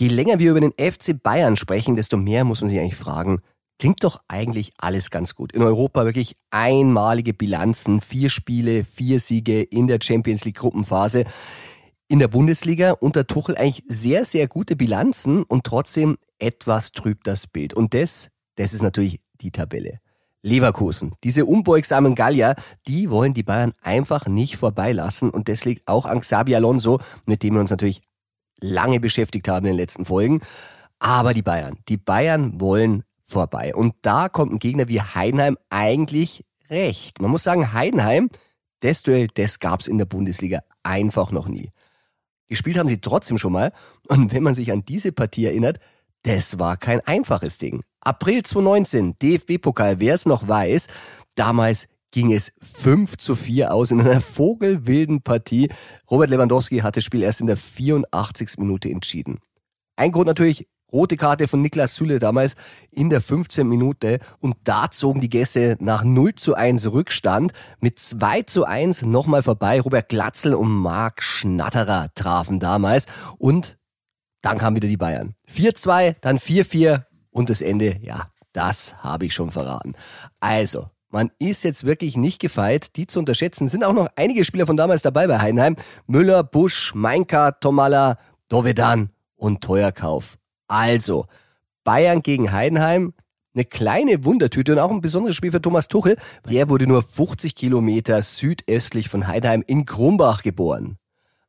Je 0.00 0.08
länger 0.08 0.38
wir 0.38 0.52
über 0.52 0.60
den 0.62 0.72
FC 0.72 1.22
Bayern 1.22 1.58
sprechen, 1.58 1.94
desto 1.94 2.16
mehr 2.16 2.44
muss 2.44 2.62
man 2.62 2.70
sich 2.70 2.78
eigentlich 2.78 2.96
fragen, 2.96 3.40
klingt 3.78 4.02
doch 4.02 4.22
eigentlich 4.28 4.72
alles 4.78 5.10
ganz 5.10 5.34
gut. 5.34 5.52
In 5.52 5.60
Europa 5.60 6.06
wirklich 6.06 6.36
einmalige 6.48 7.34
Bilanzen, 7.34 8.00
vier 8.00 8.30
Spiele, 8.30 8.82
vier 8.82 9.20
Siege 9.20 9.60
in 9.60 9.88
der 9.88 9.98
Champions 10.02 10.46
League 10.46 10.56
Gruppenphase. 10.56 11.24
In 12.08 12.18
der 12.18 12.28
Bundesliga 12.28 12.92
unter 12.92 13.26
Tuchel 13.26 13.58
eigentlich 13.58 13.84
sehr, 13.88 14.24
sehr 14.24 14.48
gute 14.48 14.74
Bilanzen 14.74 15.42
und 15.42 15.64
trotzdem 15.64 16.16
etwas 16.38 16.92
trübt 16.92 17.26
das 17.26 17.46
Bild. 17.46 17.74
Und 17.74 17.92
das, 17.92 18.30
das 18.54 18.72
ist 18.72 18.82
natürlich 18.82 19.20
die 19.42 19.50
Tabelle. 19.50 20.00
Leverkusen. 20.42 21.12
Diese 21.24 21.44
unbeugsamen 21.44 22.14
Gallier, 22.14 22.54
die 22.88 23.10
wollen 23.10 23.34
die 23.34 23.42
Bayern 23.42 23.74
einfach 23.82 24.26
nicht 24.28 24.56
vorbeilassen 24.56 25.28
und 25.28 25.50
das 25.50 25.66
liegt 25.66 25.86
auch 25.86 26.06
an 26.06 26.20
Xabi 26.20 26.54
Alonso, 26.54 27.00
mit 27.26 27.42
dem 27.42 27.52
wir 27.52 27.60
uns 27.60 27.68
natürlich 27.68 28.00
lange 28.60 29.00
beschäftigt 29.00 29.48
haben 29.48 29.66
in 29.66 29.72
den 29.72 29.80
letzten 29.80 30.04
Folgen. 30.04 30.40
Aber 30.98 31.34
die 31.34 31.42
Bayern, 31.42 31.78
die 31.88 31.96
Bayern 31.96 32.60
wollen 32.60 33.04
vorbei. 33.22 33.74
Und 33.74 33.94
da 34.02 34.28
kommt 34.28 34.52
ein 34.52 34.58
Gegner 34.58 34.88
wie 34.88 35.00
Heidenheim 35.00 35.56
eigentlich 35.70 36.44
recht. 36.68 37.20
Man 37.20 37.30
muss 37.30 37.42
sagen, 37.42 37.72
Heidenheim, 37.72 38.28
das 38.80 39.02
Duell, 39.02 39.28
das 39.34 39.58
gab's 39.58 39.86
in 39.86 39.98
der 39.98 40.04
Bundesliga 40.04 40.60
einfach 40.82 41.30
noch 41.32 41.48
nie. 41.48 41.70
Gespielt 42.48 42.78
haben 42.78 42.88
sie 42.88 43.00
trotzdem 43.00 43.38
schon 43.38 43.52
mal. 43.52 43.72
Und 44.08 44.32
wenn 44.32 44.42
man 44.42 44.54
sich 44.54 44.72
an 44.72 44.84
diese 44.84 45.12
Partie 45.12 45.46
erinnert, 45.46 45.78
das 46.22 46.58
war 46.58 46.76
kein 46.76 47.00
einfaches 47.00 47.58
Ding. 47.58 47.82
April 48.00 48.42
2019, 48.42 49.18
DFB-Pokal, 49.18 50.00
wer 50.00 50.14
es 50.14 50.26
noch 50.26 50.48
weiß, 50.48 50.88
damals 51.34 51.88
ging 52.10 52.32
es 52.32 52.52
5 52.60 53.16
zu 53.16 53.34
4 53.34 53.72
aus 53.72 53.90
in 53.90 54.00
einer 54.00 54.20
vogelwilden 54.20 55.22
Partie. 55.22 55.68
Robert 56.10 56.30
Lewandowski 56.30 56.78
hat 56.78 56.96
das 56.96 57.04
Spiel 57.04 57.22
erst 57.22 57.40
in 57.40 57.46
der 57.46 57.56
84. 57.56 58.58
Minute 58.58 58.90
entschieden. 58.90 59.40
Ein 59.96 60.12
Grund 60.12 60.26
natürlich, 60.26 60.68
rote 60.92 61.16
Karte 61.16 61.46
von 61.46 61.62
Niklas 61.62 61.94
Süle 61.94 62.18
damals 62.18 62.56
in 62.90 63.10
der 63.10 63.20
15. 63.20 63.66
Minute 63.66 64.18
und 64.40 64.56
da 64.64 64.90
zogen 64.90 65.20
die 65.20 65.28
Gäste 65.28 65.76
nach 65.80 66.04
0 66.04 66.34
zu 66.34 66.54
1 66.54 66.92
Rückstand 66.92 67.52
mit 67.80 67.98
2 67.98 68.42
zu 68.42 68.64
1 68.64 69.02
nochmal 69.02 69.42
vorbei. 69.42 69.80
Robert 69.80 70.08
Glatzel 70.08 70.54
und 70.54 70.70
Marc 70.70 71.22
Schnatterer 71.22 72.08
trafen 72.14 72.60
damals 72.60 73.06
und 73.38 73.78
dann 74.42 74.58
kamen 74.58 74.76
wieder 74.76 74.88
die 74.88 74.96
Bayern. 74.96 75.34
4-2, 75.48 76.16
dann 76.20 76.38
4-4 76.38 77.04
und 77.30 77.50
das 77.50 77.60
Ende, 77.60 77.98
ja, 78.00 78.30
das 78.52 78.96
habe 79.02 79.26
ich 79.26 79.34
schon 79.34 79.50
verraten. 79.50 79.94
Also, 80.40 80.88
man 81.10 81.30
ist 81.38 81.64
jetzt 81.64 81.84
wirklich 81.84 82.16
nicht 82.16 82.40
gefeit, 82.40 82.96
die 82.96 83.06
zu 83.06 83.18
unterschätzen. 83.18 83.68
Sind 83.68 83.84
auch 83.84 83.92
noch 83.92 84.08
einige 84.16 84.44
Spieler 84.44 84.66
von 84.66 84.76
damals 84.76 85.02
dabei 85.02 85.26
bei 85.26 85.40
Heidenheim. 85.40 85.76
Müller, 86.06 86.44
Busch, 86.44 86.94
Meinka, 86.94 87.52
Tomala, 87.52 88.18
Dovedan 88.48 89.10
und 89.36 89.60
Teuerkauf. 89.60 90.38
Also, 90.68 91.26
Bayern 91.82 92.22
gegen 92.22 92.52
Heidenheim, 92.52 93.12
eine 93.54 93.64
kleine 93.64 94.24
Wundertüte 94.24 94.72
und 94.72 94.78
auch 94.78 94.90
ein 94.90 95.00
besonderes 95.00 95.34
Spiel 95.34 95.50
für 95.50 95.60
Thomas 95.60 95.88
Tuchel. 95.88 96.16
Der 96.48 96.68
wurde 96.68 96.86
nur 96.86 97.02
50 97.02 97.56
Kilometer 97.56 98.22
südöstlich 98.22 99.08
von 99.08 99.26
Heidenheim 99.26 99.64
in 99.66 99.86
Krumbach 99.86 100.42
geboren. 100.42 100.98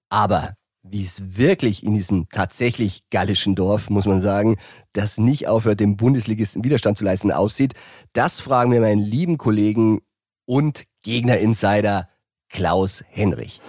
Aber 0.10 0.56
wie 0.84 1.04
es 1.04 1.38
wirklich 1.38 1.84
in 1.84 1.94
diesem 1.94 2.28
tatsächlich 2.30 3.10
gallischen 3.12 3.56
Dorf, 3.56 3.90
muss 3.90 4.06
man 4.06 4.22
sagen, 4.22 4.58
das 4.94 5.18
nicht 5.18 5.48
aufhört, 5.48 5.80
dem 5.80 5.96
Bundesligisten 5.96 6.64
Widerstand 6.64 6.98
zu 6.98 7.04
leisten, 7.04 7.32
aussieht, 7.32 7.74
das 8.14 8.40
fragen 8.40 8.72
wir 8.72 8.82
meinen 8.82 9.00
lieben 9.00 9.38
Kollegen 9.38 10.02
und 10.46 10.86
Gegner-Insider 11.04 12.10
Klaus 12.50 13.04
Henrich. 13.10 13.62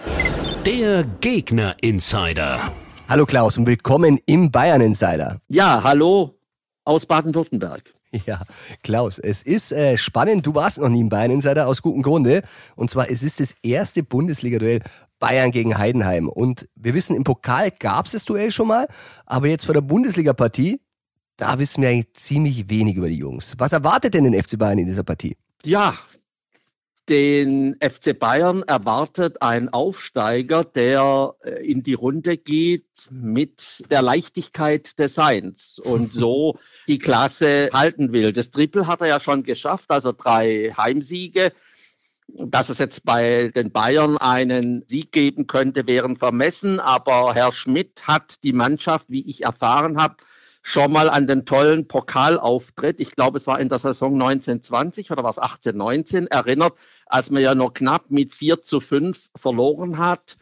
Der 0.65 1.03
Gegner-Insider. 1.03 2.71
Hallo 3.07 3.25
Klaus 3.25 3.57
und 3.57 3.67
willkommen 3.67 4.19
im 4.25 4.49
Bayern 4.49 4.81
Insider. 4.81 5.39
Ja, 5.49 5.83
hallo 5.83 6.39
aus 6.83 7.05
Baden-Württemberg. 7.05 7.93
Ja, 8.27 8.41
Klaus, 8.83 9.17
es 9.17 9.41
ist 9.41 9.71
äh, 9.71 9.97
spannend. 9.97 10.45
Du 10.45 10.53
warst 10.53 10.79
noch 10.79 10.89
nie 10.89 11.01
im 11.01 11.09
Bayern 11.09 11.31
Insider 11.31 11.67
aus 11.67 11.81
gutem 11.81 12.03
Grunde. 12.03 12.43
Und 12.75 12.91
zwar, 12.91 13.09
es 13.09 13.23
ist 13.23 13.39
das 13.39 13.55
erste 13.63 14.03
Bundesliga-Duell 14.03 14.81
Bayern 15.23 15.51
gegen 15.51 15.77
Heidenheim. 15.77 16.27
Und 16.27 16.67
wir 16.75 16.93
wissen, 16.93 17.15
im 17.15 17.23
Pokal 17.23 17.71
gab 17.71 18.07
es 18.07 18.11
das 18.11 18.25
Duell 18.25 18.51
schon 18.51 18.67
mal, 18.67 18.89
aber 19.25 19.47
jetzt 19.47 19.63
vor 19.63 19.73
der 19.73 19.79
Bundesliga-Partie, 19.79 20.81
da 21.37 21.59
wissen 21.59 21.81
wir 21.81 21.87
eigentlich 21.87 22.11
ziemlich 22.11 22.69
wenig 22.69 22.97
über 22.97 23.07
die 23.07 23.19
Jungs. 23.19 23.55
Was 23.57 23.71
erwartet 23.71 24.15
denn 24.15 24.25
den 24.25 24.33
FC 24.33 24.59
Bayern 24.59 24.79
in 24.79 24.85
dieser 24.85 25.03
Partie? 25.03 25.37
Ja, 25.63 25.97
den 27.07 27.77
FC 27.79 28.19
Bayern 28.19 28.63
erwartet 28.63 29.41
ein 29.41 29.69
Aufsteiger, 29.69 30.65
der 30.65 31.35
äh, 31.45 31.71
in 31.71 31.83
die 31.83 31.93
Runde 31.93 32.35
geht 32.35 33.09
mit 33.09 33.85
der 33.89 34.01
Leichtigkeit 34.01 34.99
des 34.99 35.13
Seins 35.13 35.79
und 35.79 36.11
so 36.13 36.59
die 36.89 36.99
Klasse 36.99 37.69
halten 37.71 38.11
will. 38.11 38.33
Das 38.33 38.51
Triple 38.51 38.87
hat 38.87 38.99
er 38.99 39.07
ja 39.07 39.19
schon 39.21 39.43
geschafft, 39.43 39.85
also 39.87 40.11
drei 40.11 40.73
Heimsiege. 40.75 41.53
Dass 42.27 42.69
es 42.69 42.77
jetzt 42.77 43.03
bei 43.03 43.51
den 43.53 43.71
Bayern 43.71 44.17
einen 44.17 44.83
Sieg 44.87 45.11
geben 45.11 45.47
könnte, 45.47 45.87
wären 45.87 46.17
vermessen. 46.17 46.79
Aber 46.79 47.33
Herr 47.33 47.51
Schmidt 47.51 48.07
hat 48.07 48.43
die 48.43 48.53
Mannschaft, 48.53 49.05
wie 49.09 49.27
ich 49.27 49.43
erfahren 49.43 50.01
habe, 50.01 50.15
schon 50.63 50.93
mal 50.93 51.09
an 51.09 51.27
den 51.27 51.45
tollen 51.45 51.87
Pokalauftritt, 51.87 52.99
ich 52.99 53.15
glaube, 53.15 53.37
es 53.37 53.47
war 53.47 53.59
in 53.59 53.69
der 53.69 53.79
Saison 53.79 54.13
1920 54.13 55.11
oder 55.11 55.23
war 55.23 55.29
es 55.29 55.37
1819, 55.37 56.27
erinnert, 56.27 56.73
als 57.05 57.29
man 57.29 57.43
ja 57.43 57.53
noch 57.53 57.73
knapp 57.73 58.09
mit 58.09 58.33
4 58.33 58.61
zu 58.63 58.79
5 58.79 59.29
verloren 59.35 59.97
hat. 59.97 60.37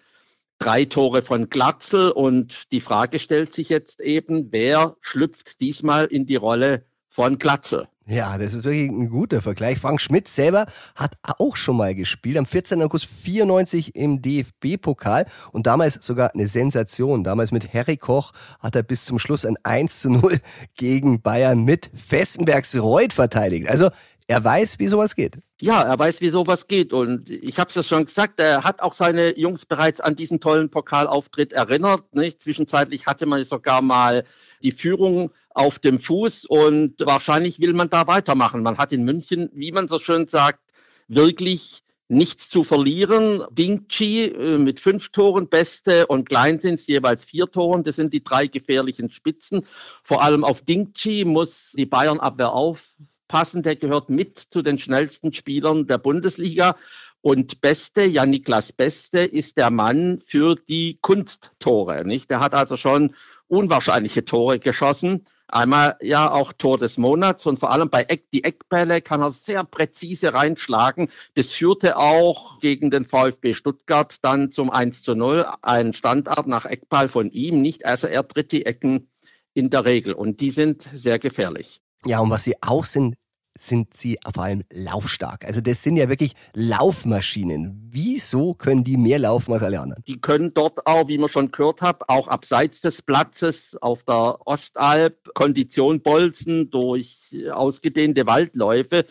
Drei 0.59 0.85
Tore 0.85 1.23
von 1.23 1.49
Glatzel 1.49 2.11
und 2.11 2.71
die 2.71 2.81
Frage 2.81 3.17
stellt 3.17 3.55
sich 3.55 3.69
jetzt 3.69 3.99
eben, 3.99 4.51
wer 4.51 4.95
schlüpft 5.01 5.59
diesmal 5.59 6.05
in 6.05 6.27
die 6.27 6.35
Rolle 6.35 6.85
von 7.09 7.39
Glatzel? 7.39 7.87
Ja, 8.07 8.37
das 8.39 8.55
ist 8.55 8.63
wirklich 8.63 8.89
ein 8.89 9.09
guter 9.09 9.41
Vergleich. 9.41 9.77
Frank 9.77 10.01
Schmidt 10.01 10.27
selber 10.27 10.65
hat 10.95 11.13
auch 11.21 11.55
schon 11.55 11.77
mal 11.77 11.93
gespielt, 11.93 12.35
am 12.35 12.47
14. 12.47 12.81
August 12.81 13.05
94 13.05 13.95
im 13.95 14.21
DFB-Pokal 14.21 15.27
und 15.51 15.67
damals 15.67 15.99
sogar 16.01 16.33
eine 16.33 16.47
Sensation. 16.47 17.23
Damals 17.23 17.51
mit 17.51 17.73
Harry 17.73 17.97
Koch 17.97 18.31
hat 18.59 18.75
er 18.75 18.81
bis 18.81 19.05
zum 19.05 19.19
Schluss 19.19 19.45
ein 19.45 19.55
1 19.63 20.01
zu 20.01 20.09
0 20.09 20.39
gegen 20.75 21.21
Bayern 21.21 21.63
mit 21.63 21.91
Festenbergs 21.93 22.75
Reut 22.75 23.13
verteidigt. 23.13 23.69
Also 23.69 23.89
er 24.27 24.43
weiß, 24.43 24.79
wie 24.79 24.87
sowas 24.87 25.15
geht. 25.15 25.37
Ja, 25.59 25.83
er 25.83 25.99
weiß, 25.99 26.21
wie 26.21 26.29
sowas 26.29 26.67
geht. 26.67 26.93
Und 26.93 27.29
ich 27.29 27.59
habe 27.59 27.69
es 27.69 27.75
ja 27.75 27.83
schon 27.83 28.05
gesagt, 28.05 28.39
er 28.39 28.63
hat 28.63 28.81
auch 28.81 28.93
seine 28.93 29.37
Jungs 29.37 29.65
bereits 29.65 30.01
an 30.01 30.15
diesen 30.15 30.39
tollen 30.39 30.69
Pokalauftritt 30.69 31.53
erinnert. 31.53 32.15
Nicht? 32.15 32.41
Zwischenzeitlich 32.41 33.05
hatte 33.05 33.25
man 33.25 33.43
sogar 33.43 33.81
mal 33.81 34.23
die 34.63 34.71
Führung 34.71 35.31
auf 35.53 35.79
dem 35.79 35.99
Fuß 35.99 36.45
und 36.45 36.95
wahrscheinlich 36.99 37.59
will 37.59 37.73
man 37.73 37.89
da 37.89 38.07
weitermachen. 38.07 38.63
Man 38.63 38.77
hat 38.77 38.93
in 38.93 39.03
München, 39.03 39.49
wie 39.53 39.71
man 39.71 39.87
so 39.87 39.99
schön 39.99 40.27
sagt, 40.27 40.59
wirklich 41.07 41.83
nichts 42.11 42.49
zu 42.49 42.63
verlieren. 42.63 43.43
Dingchi 43.51 44.25
äh, 44.25 44.57
mit 44.57 44.79
fünf 44.79 45.09
Toren, 45.09 45.47
Beste 45.47 46.07
und 46.07 46.27
Kleinsins 46.27 46.85
jeweils 46.87 47.23
vier 47.23 47.49
Toren. 47.49 47.83
Das 47.83 47.95
sind 47.95 48.13
die 48.13 48.23
drei 48.23 48.47
gefährlichen 48.47 49.11
Spitzen. 49.11 49.65
Vor 50.03 50.21
allem 50.21 50.43
auf 50.43 50.61
Dingchi 50.61 51.23
muss 51.23 51.71
die 51.71 51.85
Bayern-Abwehr 51.85 52.51
aufpassen. 52.51 53.63
Der 53.63 53.77
gehört 53.77 54.09
mit 54.09 54.39
zu 54.39 54.61
den 54.61 54.77
schnellsten 54.77 55.33
Spielern 55.33 55.87
der 55.87 55.97
Bundesliga. 55.97 56.75
Und 57.21 57.61
Beste, 57.61 58.03
ja 58.03 58.25
Niklas 58.25 58.73
Beste, 58.73 59.19
ist 59.19 59.57
der 59.57 59.69
Mann 59.69 60.21
für 60.25 60.55
die 60.55 60.97
Kunsttore. 61.01 62.03
Nicht? 62.03 62.29
Der 62.29 62.41
hat 62.41 62.53
also 62.53 62.75
schon 62.75 63.15
unwahrscheinliche 63.47 64.25
Tore 64.25 64.59
geschossen. 64.59 65.25
Einmal 65.51 65.97
ja 66.01 66.31
auch 66.31 66.53
Tor 66.53 66.77
des 66.77 66.97
Monats 66.97 67.45
und 67.45 67.59
vor 67.59 67.71
allem 67.71 67.89
bei 67.89 68.03
Eck, 68.03 68.31
die 68.31 68.43
Eckbälle 68.43 69.01
kann 69.01 69.21
er 69.21 69.31
sehr 69.31 69.63
präzise 69.63 70.33
reinschlagen. 70.33 71.09
Das 71.35 71.51
führte 71.51 71.97
auch 71.97 72.59
gegen 72.59 72.89
den 72.89 73.05
VfB 73.05 73.53
Stuttgart 73.53 74.15
dann 74.21 74.51
zum 74.51 74.69
1 74.69 75.03
zu 75.03 75.15
0. 75.15 75.45
Ein 75.61 75.93
Standard 75.93 76.47
nach 76.47 76.65
Eckball 76.65 77.09
von 77.09 77.29
ihm, 77.31 77.61
nicht 77.61 77.85
also 77.85 78.07
er 78.07 78.27
tritt 78.27 78.51
die 78.51 78.65
Ecken 78.65 79.09
in 79.53 79.69
der 79.69 79.85
Regel 79.85 80.13
und 80.13 80.39
die 80.39 80.51
sind 80.51 80.87
sehr 80.93 81.19
gefährlich. 81.19 81.81
Ja, 82.05 82.19
und 82.19 82.29
was 82.29 82.45
sie 82.45 82.55
auch 82.61 82.85
sind, 82.85 83.15
sind 83.57 83.93
sie 83.93 84.17
vor 84.33 84.43
allem 84.43 84.63
laufstark. 84.71 85.45
Also 85.45 85.61
das 85.61 85.83
sind 85.83 85.97
ja 85.97 86.09
wirklich 86.09 86.33
Laufmaschinen. 86.53 87.87
Wieso 87.89 88.53
können 88.53 88.83
die 88.83 88.97
mehr 88.97 89.19
laufen 89.19 89.53
als 89.53 89.63
alle 89.63 89.79
anderen? 89.79 90.03
Die 90.07 90.19
können 90.19 90.53
dort 90.53 90.85
auch, 90.87 91.07
wie 91.07 91.17
man 91.17 91.29
schon 91.29 91.51
gehört 91.51 91.81
hat, 91.81 92.01
auch 92.07 92.27
abseits 92.27 92.81
des 92.81 93.01
Platzes 93.01 93.77
auf 93.81 94.03
der 94.03 94.39
Ostalb 94.45 95.33
Kondition 95.33 96.01
bolzen 96.01 96.69
durch 96.69 97.35
ausgedehnte 97.51 98.25
Waldläufe. 98.25 99.05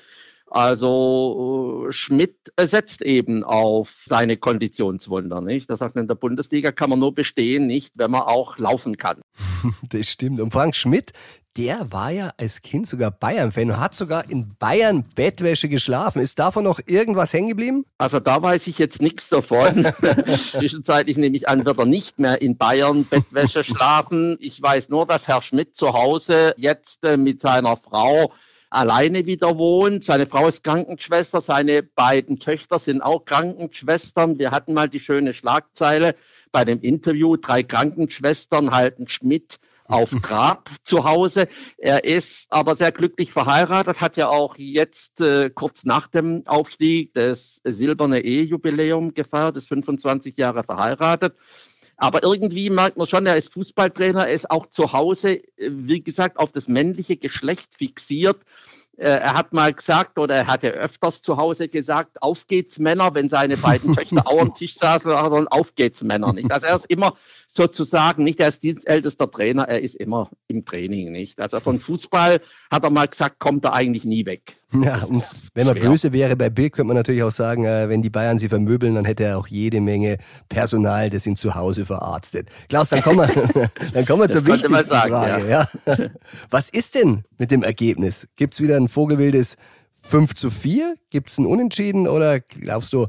Also 0.51 1.87
äh, 1.89 1.93
Schmidt 1.93 2.53
setzt 2.61 3.03
eben 3.03 3.45
auf 3.45 3.95
seine 4.05 4.37
Konditionswunder. 4.37 5.41
Nicht? 5.41 5.71
Das 5.71 5.79
sagt 5.79 5.97
in 5.97 6.09
der 6.09 6.17
Bundesliga 6.17 6.73
kann 6.73 6.91
man 6.91 6.99
nur 6.99 7.15
bestehen, 7.15 7.69
nicht, 7.69 7.93
wenn 7.95 8.11
man 8.11 8.23
auch 8.23 8.59
laufen 8.59 8.97
kann. 8.97 9.21
das 9.89 10.09
stimmt. 10.09 10.41
Und 10.41 10.53
Frank 10.53 10.75
Schmidt, 10.75 11.13
der 11.57 11.93
war 11.93 12.11
ja 12.11 12.31
als 12.39 12.63
Kind 12.63 12.87
sogar 12.87 13.11
Bayern-Fan 13.11 13.71
und 13.71 13.81
hat 13.81 13.95
sogar 13.95 14.31
in 14.31 14.55
Bayern 14.59 15.05
Bettwäsche 15.15 15.69
geschlafen. 15.69 16.23
Ist 16.23 16.39
davon 16.39 16.65
noch 16.65 16.81
irgendwas 16.87 17.33
hängen 17.33 17.49
geblieben? 17.49 17.85
Also 17.99 18.21
da 18.21 18.41
weiß 18.41 18.67
ich 18.69 18.79
jetzt 18.79 19.03
nichts 19.03 19.29
davon. 19.29 19.85
Zwischenzeitlich 20.37 21.17
nehme 21.17 21.37
ich 21.37 21.49
an, 21.49 21.65
wird 21.65 21.79
er 21.79 21.87
nicht 21.87 22.19
mehr 22.19 22.41
in 22.41 22.57
Bayern 22.57 23.05
Bettwäsche 23.05 23.65
schlafen. 23.65 24.37
Ich 24.41 24.63
weiß 24.63 24.89
nur, 24.89 25.07
dass 25.07 25.27
Herr 25.27 25.43
Schmidt 25.43 25.77
zu 25.77 25.93
Hause 25.93 26.55
jetzt 26.57 27.05
äh, 27.05 27.17
mit 27.17 27.43
seiner 27.43 27.77
Frau 27.77 28.33
alleine 28.71 29.27
wieder 29.27 29.59
wohnt. 29.59 30.05
Seine 30.05 30.27
Frau 30.27 30.47
ist 30.47 30.63
Krankenschwester, 30.63 31.41
seine 31.41 31.83
beiden 31.83 32.39
Töchter 32.39 32.79
sind 32.79 33.03
auch 33.03 33.25
Krankenschwestern. 33.25 34.39
Wir 34.39 34.53
hatten 34.53 34.73
mal 34.73 34.89
die 34.89 35.01
schöne 35.01 35.35
Schlagzeile 35.35 36.15
bei 36.53 36.65
dem 36.65 36.81
Interview, 36.81 37.37
drei 37.37 37.65
Krankenschwestern 37.65 38.71
halten 38.71 39.09
Schmidt 39.09 39.59
auf 39.91 40.11
Trab 40.23 40.71
zu 40.83 41.05
Hause. 41.05 41.49
Er 41.79 42.05
ist 42.05 42.47
aber 42.51 42.77
sehr 42.77 42.93
glücklich 42.93 43.33
verheiratet, 43.33 44.01
hat 44.01 44.17
ja 44.17 44.29
auch 44.29 44.57
jetzt 44.57 45.21
äh, 45.21 45.51
kurz 45.51 45.85
nach 45.85 46.07
dem 46.07 46.47
Aufstieg 46.47 47.13
das 47.15 47.61
silberne 47.65 48.21
Ehejubiläum 48.21 49.15
gefeiert, 49.15 49.57
ist 49.57 49.69
25 49.69 50.37
Jahre 50.37 50.65
verheiratet. 50.65 51.35
Aber 51.97 52.23
irgendwie 52.23 52.71
merkt 52.71 52.97
man 52.97 53.07
schon, 53.07 53.27
er 53.27 53.37
ist 53.37 53.53
Fußballtrainer, 53.53 54.27
er 54.27 54.33
ist 54.33 54.51
auch 54.51 54.67
zu 54.67 54.93
Hause, 54.93 55.45
äh, 55.59 55.71
wie 55.71 56.03
gesagt, 56.03 56.39
auf 56.39 56.51
das 56.51 56.67
männliche 56.67 57.17
Geschlecht 57.19 57.75
fixiert. 57.77 58.39
Äh, 58.97 59.11
er 59.11 59.35
hat 59.35 59.53
mal 59.53 59.73
gesagt, 59.73 60.19
oder 60.19 60.35
er 60.35 60.47
hatte 60.47 60.73
öfters 60.73 61.21
zu 61.21 61.37
Hause 61.37 61.69
gesagt, 61.69 62.23
auf 62.23 62.47
geht's 62.47 62.79
Männer, 62.79 63.15
wenn 63.15 63.29
seine 63.29 63.57
beiden 63.57 63.93
Töchter 63.97 64.27
auch 64.27 64.41
am 64.41 64.55
Tisch 64.55 64.77
saßen, 64.77 65.13
auf 65.13 65.75
geht's 65.75 66.03
Männer 66.03 66.33
nicht. 66.33 66.51
Also 66.51 66.67
er 66.67 66.77
ist 66.77 66.87
immer 66.87 67.17
sozusagen 67.53 68.23
nicht, 68.23 68.39
er 68.39 68.49
ist 68.49 68.63
dienstältester 68.63 69.31
Trainer, 69.31 69.65
er 69.65 69.81
ist 69.81 69.97
immer 69.97 70.31
im 70.47 70.65
Training, 70.65 71.11
nicht? 71.11 71.41
Also 71.41 71.59
von 71.59 71.81
Fußball 71.81 72.41
hat 72.71 72.85
er 72.85 72.91
mal 72.91 73.09
gesagt, 73.09 73.41
kommt 73.41 73.65
er 73.65 73.75
eigentlich 73.75 74.05
nie 74.05 74.25
weg. 74.25 74.57
Ja, 74.73 75.03
und 75.05 75.25
wenn 75.55 75.67
man 75.67 75.77
schwer. 75.77 75.91
böse 75.91 76.13
wäre 76.13 76.37
bei 76.37 76.49
Bill, 76.49 76.71
könnte 76.71 76.87
man 76.87 76.97
natürlich 76.97 77.25
auch 77.25 77.33
sagen, 77.33 77.65
äh, 77.65 77.89
wenn 77.89 78.03
die 78.03 78.11
Bayern 78.11 78.39
sie 78.39 78.49
vermöbeln, 78.49 78.95
dann 78.95 79.05
hätte 79.05 79.25
er 79.25 79.39
auch 79.39 79.49
jede 79.49 79.81
Menge 79.81 80.19
Personal, 80.49 81.11
das 81.11 81.27
ihn 81.27 81.35
zu 81.35 81.57
Hause 81.57 81.85
verarztet. 81.87 82.49
Klaus, 82.69 82.91
dann 82.91 83.03
kommen 83.03 83.19
wir, 83.19 83.71
dann 83.95 84.05
kommen 84.07 84.23
wir 84.23 84.29
zur 84.29 84.47
wichtigsten 84.47 84.83
sagen, 84.83 85.13
Frage. 85.13 85.49
Ja. 85.49 85.69
ja. 85.87 86.11
Was 86.51 86.71
ist 86.71 86.95
denn 86.95 87.25
mit 87.37 87.51
dem 87.51 87.65
Ergebnis? 87.65 88.29
Gibt's 88.37 88.61
wieder 88.61 88.77
ein 88.77 88.89
vogelwildes 88.89 89.57
5 90.03 90.35
zu 90.35 90.51
4? 90.51 90.95
Gibt's 91.11 91.37
ein 91.39 91.47
Unentschieden 91.47 92.07
oder 92.07 92.39
glaubst 92.39 92.93
du, 92.93 93.09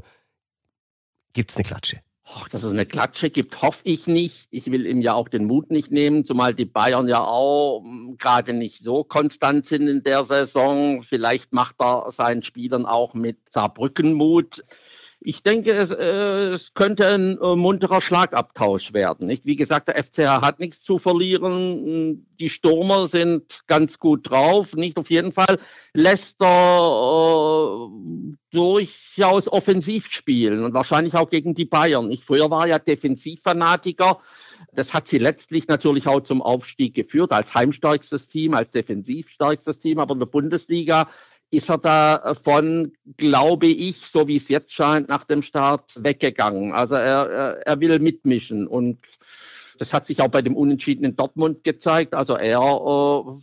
gibt's 1.32 1.56
eine 1.56 1.64
Klatsche? 1.64 1.98
Och, 2.34 2.48
dass 2.48 2.62
es 2.62 2.72
eine 2.72 2.86
Klatsche 2.86 3.30
gibt, 3.30 3.60
hoffe 3.60 3.82
ich 3.84 4.06
nicht. 4.06 4.48
Ich 4.50 4.70
will 4.70 4.86
ihm 4.86 5.02
ja 5.02 5.12
auch 5.14 5.28
den 5.28 5.44
Mut 5.44 5.70
nicht 5.70 5.90
nehmen, 5.90 6.24
zumal 6.24 6.54
die 6.54 6.64
Bayern 6.64 7.08
ja 7.08 7.22
auch 7.22 7.82
hm, 7.82 8.16
gerade 8.18 8.54
nicht 8.54 8.82
so 8.82 9.04
konstant 9.04 9.66
sind 9.66 9.86
in 9.88 10.02
der 10.02 10.24
Saison. 10.24 11.02
Vielleicht 11.02 11.52
macht 11.52 11.76
er 11.80 12.10
seinen 12.10 12.42
Spielern 12.42 12.86
auch 12.86 13.12
mit 13.14 13.36
Saarbrücken 13.50 14.14
Mut 14.14 14.64
ich 15.24 15.42
denke, 15.42 15.72
es, 15.72 15.90
äh, 15.90 16.52
es 16.52 16.74
könnte 16.74 17.06
ein 17.06 17.38
äh, 17.40 17.56
munterer 17.56 18.00
Schlagabtausch 18.00 18.92
werden. 18.92 19.26
Nicht? 19.26 19.46
Wie 19.46 19.56
gesagt, 19.56 19.88
der 19.88 20.02
FCH 20.02 20.42
hat 20.42 20.58
nichts 20.58 20.82
zu 20.82 20.98
verlieren. 20.98 22.26
Die 22.40 22.48
Stürmer 22.48 23.06
sind 23.06 23.62
ganz 23.66 23.98
gut 23.98 24.28
drauf. 24.28 24.74
Nicht 24.74 24.98
auf 24.98 25.10
jeden 25.10 25.32
Fall 25.32 25.58
lässt 25.92 26.42
er 26.42 27.88
äh, 27.88 28.36
durchaus 28.50 29.48
offensiv 29.48 30.10
spielen 30.10 30.64
und 30.64 30.74
wahrscheinlich 30.74 31.14
auch 31.14 31.30
gegen 31.30 31.54
die 31.54 31.64
Bayern. 31.66 32.10
Ich 32.10 32.24
früher 32.24 32.50
war 32.50 32.66
ja 32.66 32.78
Defensivfanatiker. 32.78 34.18
Das 34.72 34.94
hat 34.94 35.06
sie 35.06 35.18
letztlich 35.18 35.68
natürlich 35.68 36.06
auch 36.06 36.20
zum 36.20 36.42
Aufstieg 36.42 36.94
geführt, 36.94 37.32
als 37.32 37.54
heimstärkstes 37.54 38.28
Team, 38.28 38.54
als 38.54 38.70
defensivstärkstes 38.70 39.78
Team. 39.78 39.98
Aber 39.98 40.14
in 40.14 40.20
der 40.20 40.26
Bundesliga 40.26 41.08
ist 41.52 41.68
er 41.68 41.78
davon, 41.78 42.92
glaube 43.18 43.66
ich, 43.66 43.98
so 43.98 44.26
wie 44.26 44.36
es 44.36 44.48
jetzt 44.48 44.72
scheint, 44.72 45.08
nach 45.08 45.24
dem 45.24 45.42
Start 45.42 46.02
weggegangen. 46.02 46.72
Also 46.72 46.94
er, 46.94 47.60
er, 47.66 47.80
will 47.80 47.98
mitmischen 47.98 48.66
und 48.66 48.98
das 49.78 49.92
hat 49.92 50.06
sich 50.06 50.22
auch 50.22 50.28
bei 50.28 50.40
dem 50.40 50.56
Unentschieden 50.56 51.04
in 51.04 51.14
Dortmund 51.14 51.62
gezeigt. 51.62 52.14
Also 52.14 52.36
er 52.36 52.58
äh, 52.60 53.40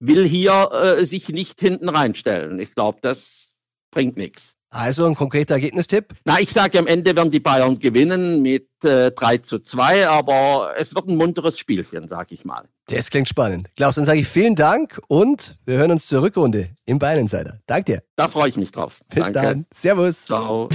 will 0.00 0.26
hier 0.26 0.70
äh, 0.72 1.06
sich 1.06 1.28
nicht 1.28 1.60
hinten 1.60 1.88
reinstellen. 1.88 2.58
Ich 2.58 2.74
glaube, 2.74 2.98
das 3.00 3.52
bringt 3.92 4.16
nichts. 4.16 4.56
Also 4.70 5.04
ein 5.04 5.14
konkreter 5.14 5.54
Ergebnistipp? 5.54 6.14
Na, 6.24 6.40
ich 6.40 6.50
sage 6.50 6.78
am 6.78 6.86
Ende 6.86 7.14
werden 7.14 7.30
die 7.30 7.40
Bayern 7.40 7.78
gewinnen 7.78 8.42
mit 8.42 8.68
äh, 8.82 9.12
3 9.12 9.38
zu 9.38 9.58
2, 9.60 10.08
aber 10.08 10.72
es 10.78 10.94
wird 10.94 11.08
ein 11.08 11.16
munteres 11.16 11.58
Spielchen, 11.58 12.08
sag 12.08 12.32
ich 12.32 12.44
mal. 12.44 12.68
Das 12.86 13.10
klingt 13.10 13.28
spannend. 13.28 13.70
Klaus, 13.76 13.94
dann 13.94 14.04
sage 14.04 14.20
ich 14.20 14.28
vielen 14.28 14.54
Dank 14.54 15.00
und 15.08 15.56
wir 15.64 15.76
hören 15.78 15.92
uns 15.92 16.08
zur 16.08 16.22
Rückrunde 16.22 16.70
im 16.84 16.98
Bayern-Insider. 16.98 17.60
Dank 17.66 17.86
dir. 17.86 18.02
Da 18.16 18.28
freue 18.28 18.48
ich 18.48 18.56
mich 18.56 18.72
drauf. 18.72 19.00
Bis 19.08 19.30
Danke. 19.30 19.40
dann. 19.40 19.66
Servus. 19.72 20.24
Ciao. 20.26 20.68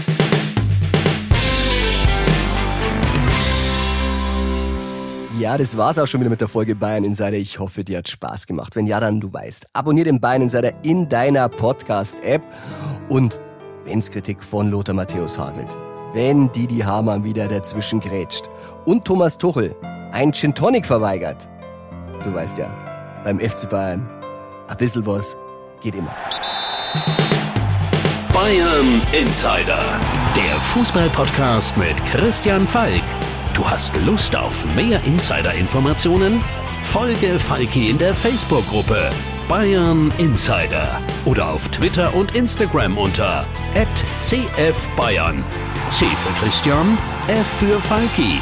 Ja, 5.40 5.56
das 5.56 5.78
war's 5.78 6.00
auch 6.00 6.08
schon 6.08 6.22
wieder 6.22 6.32
mit 6.32 6.42
der 6.42 6.48
Folge 6.48 6.76
Bayern 6.76 7.04
Insider. 7.04 7.34
Ich 7.34 7.60
hoffe, 7.60 7.84
dir 7.84 8.00
hat 8.00 8.10
Spaß 8.10 8.48
gemacht. 8.48 8.76
Wenn 8.76 8.88
ja, 8.88 9.00
dann 9.00 9.20
du 9.20 9.32
weißt. 9.32 9.68
Abonnier 9.74 10.06
den 10.06 10.20
Bayern 10.20 10.42
Insider 10.42 10.72
in 10.84 11.08
deiner 11.08 11.48
Podcast-App 11.48 12.42
und 13.10 13.40
wenn's 13.86 14.10
Kritik 14.10 14.44
von 14.44 14.72
Lothar 14.72 14.96
Matthäus 14.96 15.38
hagelt, 15.38 15.78
wenn 16.14 16.52
Didi 16.54 16.80
Hamann 16.80 17.24
wieder 17.24 17.48
dazwischen 17.48 18.00
grätscht 18.00 18.46
und 18.86 19.06
Thomas 19.06 19.38
Tuchel 19.38 19.76
ein 20.12 20.34
Gin 20.34 20.56
Tonic 20.56 20.88
verweigert. 20.88 21.48
Du 22.24 22.34
weißt 22.34 22.58
ja, 22.58 22.68
beim 23.24 23.40
FC 23.40 23.70
Bayern, 23.70 24.08
ein 24.68 24.78
bisschen 24.78 25.06
was 25.06 25.38
geht 25.82 25.96
immer. 25.96 26.16
Bayern 28.34 29.02
Insider, 29.12 29.80
der 30.36 30.56
Fußballpodcast 30.62 31.76
mit 31.78 32.04
Christian 32.06 32.68
Falk. 32.68 33.04
Du 33.54 33.68
hast 33.68 33.96
Lust 34.06 34.36
auf 34.36 34.66
mehr 34.76 35.04
Insider-Informationen? 35.06 36.44
Folge 36.84 37.40
Falki 37.40 37.90
in 37.90 37.98
der 37.98 38.14
Facebook-Gruppe 38.14 39.10
Bayern 39.48 40.12
Insider 40.18 41.02
oder 41.26 41.50
auf 41.50 41.68
Twitter 41.70 42.14
und 42.14 42.36
Instagram 42.36 42.98
unter 42.98 43.46
@cfbayern. 44.20 45.44
C 45.90 46.06
für 46.06 46.46
Christian, 46.46 46.98
F 47.28 47.48
für 47.60 47.80
Falki 47.82 48.42